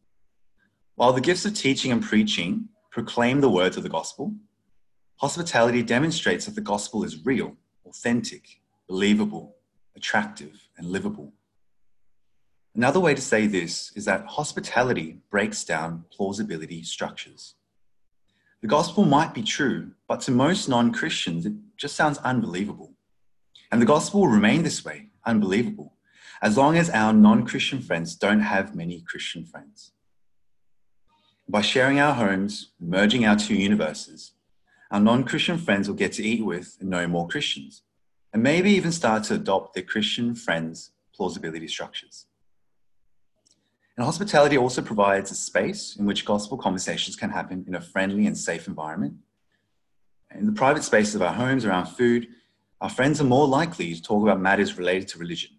While 1.02 1.14
the 1.14 1.20
gifts 1.20 1.45
of 1.45 1.56
teaching 1.56 1.91
and 1.91 2.04
preaching 2.04 2.70
proclaim 2.91 3.41
the 3.41 3.49
words 3.49 3.76
of 3.76 3.82
the 3.82 3.89
gospel, 3.89 4.36
hospitality 5.16 5.82
demonstrates 5.82 6.45
that 6.45 6.54
the 6.54 6.62
gospel 6.62 7.04
is 7.04 7.26
real, 7.26 7.58
authentic, 7.88 8.62
believable, 8.88 9.56
attractive, 9.95 10.70
and 10.78 10.86
livable. 10.86 11.34
Another 12.76 12.99
way 12.99 13.16
to 13.16 13.22
say 13.22 13.47
this 13.47 13.91
is 13.95 14.06
that 14.06 14.28
hospitality 14.28 15.18
breaks 15.32 15.64
down 15.64 16.06
plausibility 16.12 16.84
structures. 16.84 17.56
The 18.62 18.68
gospel 18.68 19.04
might 19.04 19.34
be 19.34 19.41
true, 19.41 19.93
but 20.08 20.22
to 20.22 20.32
most 20.32 20.70
non 20.70 20.93
Christians, 20.93 21.47
it 21.47 21.54
just 21.78 21.95
sounds 21.95 22.20
unbelievable. 22.20 22.93
And 23.72 23.82
the 23.82 23.88
gospel 23.88 24.20
will 24.20 24.28
remain 24.28 24.62
this 24.62 24.86
way, 24.86 25.08
unbelievable, 25.26 25.95
as 26.43 26.58
long 26.58 26.78
as 26.78 26.91
our 26.91 27.12
non 27.12 27.43
Christian 27.47 27.82
friends 27.82 28.14
don't 28.16 28.41
have 28.41 28.76
many 28.76 29.02
Christian 29.02 29.45
friends. 29.45 29.93
By 31.52 31.60
sharing 31.60 31.99
our 31.99 32.14
homes, 32.14 32.70
merging 32.80 33.26
our 33.26 33.36
two 33.36 33.56
universes, 33.56 34.32
our 34.89 35.02
non 35.02 35.26
Christian 35.26 35.58
friends 35.58 35.89
will 35.89 35.97
get 35.97 36.14
to 36.14 36.24
eat 36.24 36.45
with 36.45 36.78
and 36.80 36.89
know 36.89 37.10
more 37.10 37.28
Christians 37.28 37.82
and 38.32 38.41
maybe 38.41 38.72
even 38.72 38.93
start 38.93 39.26
to 39.26 39.34
adopt 39.34 39.74
their 39.74 39.84
Christian 39.84 40.34
friends' 40.34 40.91
plausibility 41.14 41.68
structures. 41.68 42.28
And 43.97 44.06
hospitality 44.06 44.58
also 44.58 44.82
provides 44.82 45.30
a 45.30 45.36
space 45.36 45.97
in 45.97 46.06
which 46.06 46.24
gospel 46.24 46.58
conversations 46.58 47.18
can 47.18 47.32
happen 47.32 47.66
in 47.68 47.76
a 47.76 47.82
friendly 47.82 48.28
and 48.28 48.38
safe 48.38 48.66
environment. 48.66 49.16
In 50.34 50.45
the 50.45 50.54
private 50.54 50.86
spaces 50.86 51.16
of 51.16 51.22
our 51.22 51.34
homes 51.34 51.66
around 51.66 51.88
food, 51.88 52.30
our 52.80 52.89
friends 52.89 53.20
are 53.20 53.26
more 53.26 53.45
likely 53.45 53.93
to 53.93 54.02
talk 54.02 54.24
about 54.24 54.39
matters 54.39 54.78
related 54.78 55.10
to 55.10 55.20
religion, 55.20 55.52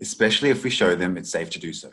especially 0.00 0.50
if 0.50 0.64
we 0.64 0.70
show 0.70 0.96
them 0.96 1.16
it's 1.16 1.30
safe 1.30 1.50
to 1.50 1.60
do 1.60 1.72
so. 1.72 1.92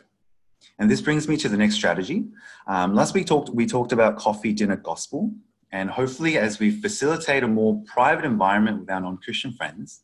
And 0.78 0.90
this 0.90 1.00
brings 1.00 1.28
me 1.28 1.36
to 1.38 1.48
the 1.48 1.56
next 1.56 1.74
strategy. 1.74 2.26
Um, 2.66 2.94
last 2.94 3.14
week 3.14 3.26
talked, 3.26 3.50
we 3.50 3.66
talked 3.66 3.92
about 3.92 4.16
coffee, 4.16 4.52
dinner, 4.52 4.76
gospel, 4.76 5.32
and 5.70 5.90
hopefully, 5.90 6.38
as 6.38 6.58
we 6.58 6.70
facilitate 6.70 7.42
a 7.42 7.48
more 7.48 7.82
private 7.84 8.24
environment 8.24 8.80
with 8.80 8.90
our 8.90 9.00
non 9.00 9.16
Christian 9.18 9.52
friends, 9.52 10.02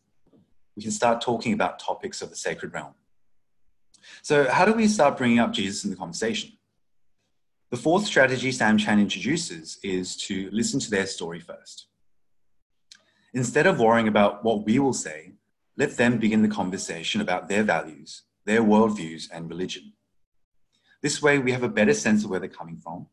we 0.77 0.83
can 0.83 0.91
start 0.91 1.21
talking 1.21 1.53
about 1.53 1.79
topics 1.79 2.23
of 2.23 2.31
the 2.31 2.37
sacred 2.37 2.73
realm. 2.73 2.95
So, 4.23 4.51
how 4.51 4.65
do 4.65 4.73
we 4.73 4.89
start 4.89 5.17
bringing 5.17 5.39
up 5.39 5.53
Jesus 5.53 5.85
in 5.85 5.91
the 5.91 5.97
conversation? 5.97 6.53
The 7.71 7.77
fourth 7.77 8.05
strategy 8.05 8.51
Sam 8.51 8.79
Chan 8.79 8.99
introduces 8.99 9.79
is 9.83 10.17
to 10.27 10.49
listen 10.53 10.81
to 10.81 10.91
their 10.91 11.07
story 11.07 11.39
first. 11.39 11.87
Instead 13.33 13.69
of 13.69 13.79
worrying 13.79 14.09
about 14.09 14.45
what 14.45 14.65
we 14.65 14.81
will 14.81 14.93
say, 14.93 15.35
let 15.77 15.97
them 15.97 16.19
begin 16.19 16.43
the 16.43 16.49
conversation 16.49 17.21
about 17.21 17.49
their 17.49 17.63
values, 17.63 18.23
their 18.45 18.61
worldviews, 18.61 19.29
and 19.33 19.49
religion. 19.49 19.93
This 21.03 21.23
way, 21.23 21.39
we 21.39 21.53
have 21.53 21.63
a 21.63 21.69
better 21.69 21.95
sense 21.95 22.25
of 22.25 22.31
where 22.31 22.41
they're 22.41 22.49
coming 22.49 22.77
from 22.77 23.07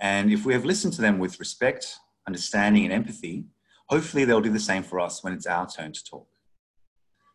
and 0.00 0.32
if 0.32 0.46
we 0.46 0.54
have 0.54 0.64
listened 0.64 0.94
to 0.94 1.02
them 1.02 1.18
with 1.18 1.38
respect, 1.38 1.98
understanding, 2.26 2.84
and 2.84 2.92
empathy, 2.92 3.44
hopefully 3.88 4.24
they'll 4.24 4.40
do 4.40 4.50
the 4.50 4.58
same 4.58 4.82
for 4.82 4.98
us 4.98 5.22
when 5.22 5.34
it's 5.34 5.46
our 5.46 5.68
turn 5.68 5.92
to 5.92 6.02
talk. 6.02 6.26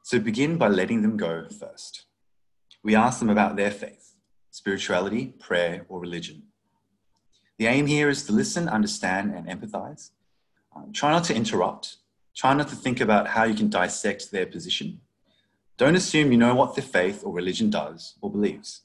So 0.04 0.20
begin 0.20 0.58
by 0.58 0.68
letting 0.68 1.04
them 1.04 1.16
go 1.16 1.48
first. 1.48 2.06
We 2.84 2.96
ask 2.96 3.20
them 3.20 3.30
about 3.30 3.56
their 3.56 3.72
faith, 3.72 4.16
spirituality, 4.50 5.34
prayer, 5.40 5.86
or 5.88 6.00
religion. 6.00 6.44
The 7.58 7.68
aim 7.68 7.86
here 7.86 8.10
is 8.10 8.24
to 8.26 8.34
listen, 8.34 8.68
understand, 8.68 9.34
and 9.34 9.48
empathize. 9.48 10.12
Um, 10.76 10.92
try 10.92 11.12
not 11.12 11.24
to 11.26 11.36
interrupt. 11.36 11.98
Try 12.36 12.54
not 12.54 12.68
to 12.70 12.76
think 12.76 13.00
about 13.00 13.28
how 13.28 13.44
you 13.44 13.56
can 13.56 13.70
dissect 13.70 14.32
their 14.32 14.46
position. 14.46 15.00
Don't 15.78 15.96
assume 15.96 16.32
you 16.32 16.38
know 16.38 16.56
what 16.56 16.76
their 16.76 16.84
faith 16.84 17.24
or 17.24 17.32
religion 17.32 17.70
does 17.70 18.16
or 18.22 18.32
believes 18.32 18.82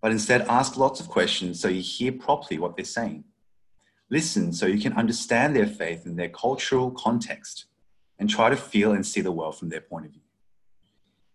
but 0.00 0.12
instead 0.12 0.42
ask 0.42 0.76
lots 0.76 1.00
of 1.00 1.08
questions 1.08 1.60
so 1.60 1.68
you 1.68 1.82
hear 1.82 2.12
properly 2.12 2.58
what 2.58 2.76
they're 2.76 2.84
saying. 2.84 3.24
Listen 4.10 4.52
so 4.52 4.66
you 4.66 4.80
can 4.80 4.94
understand 4.94 5.54
their 5.54 5.66
faith 5.66 6.06
and 6.06 6.18
their 6.18 6.28
cultural 6.28 6.90
context 6.90 7.66
and 8.18 8.30
try 8.30 8.48
to 8.48 8.56
feel 8.56 8.92
and 8.92 9.06
see 9.06 9.20
the 9.20 9.32
world 9.32 9.58
from 9.58 9.68
their 9.68 9.80
point 9.80 10.06
of 10.06 10.12
view. 10.12 10.22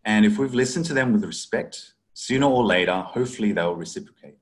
And 0.05 0.26
if 0.26 0.38
we've 0.38 0.53
listened 0.53 0.86
to 0.86 0.93
them 0.93 1.14
with 1.14 1.24
respect, 1.24 1.93
sooner 2.14 2.47
or 2.47 2.66
later, 2.66 3.01
hopefully 3.01 3.51
they'll 3.51 3.76
reciprocate. 3.76 4.38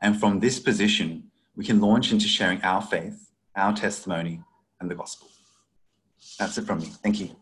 And 0.00 0.18
from 0.18 0.40
this 0.40 0.58
position, 0.58 1.30
we 1.54 1.64
can 1.64 1.80
launch 1.80 2.12
into 2.12 2.26
sharing 2.26 2.62
our 2.62 2.80
faith, 2.80 3.30
our 3.54 3.74
testimony, 3.74 4.40
and 4.80 4.90
the 4.90 4.94
gospel. 4.94 5.28
That's 6.38 6.56
it 6.58 6.64
from 6.64 6.78
me. 6.78 6.86
Thank 6.86 7.20
you. 7.20 7.36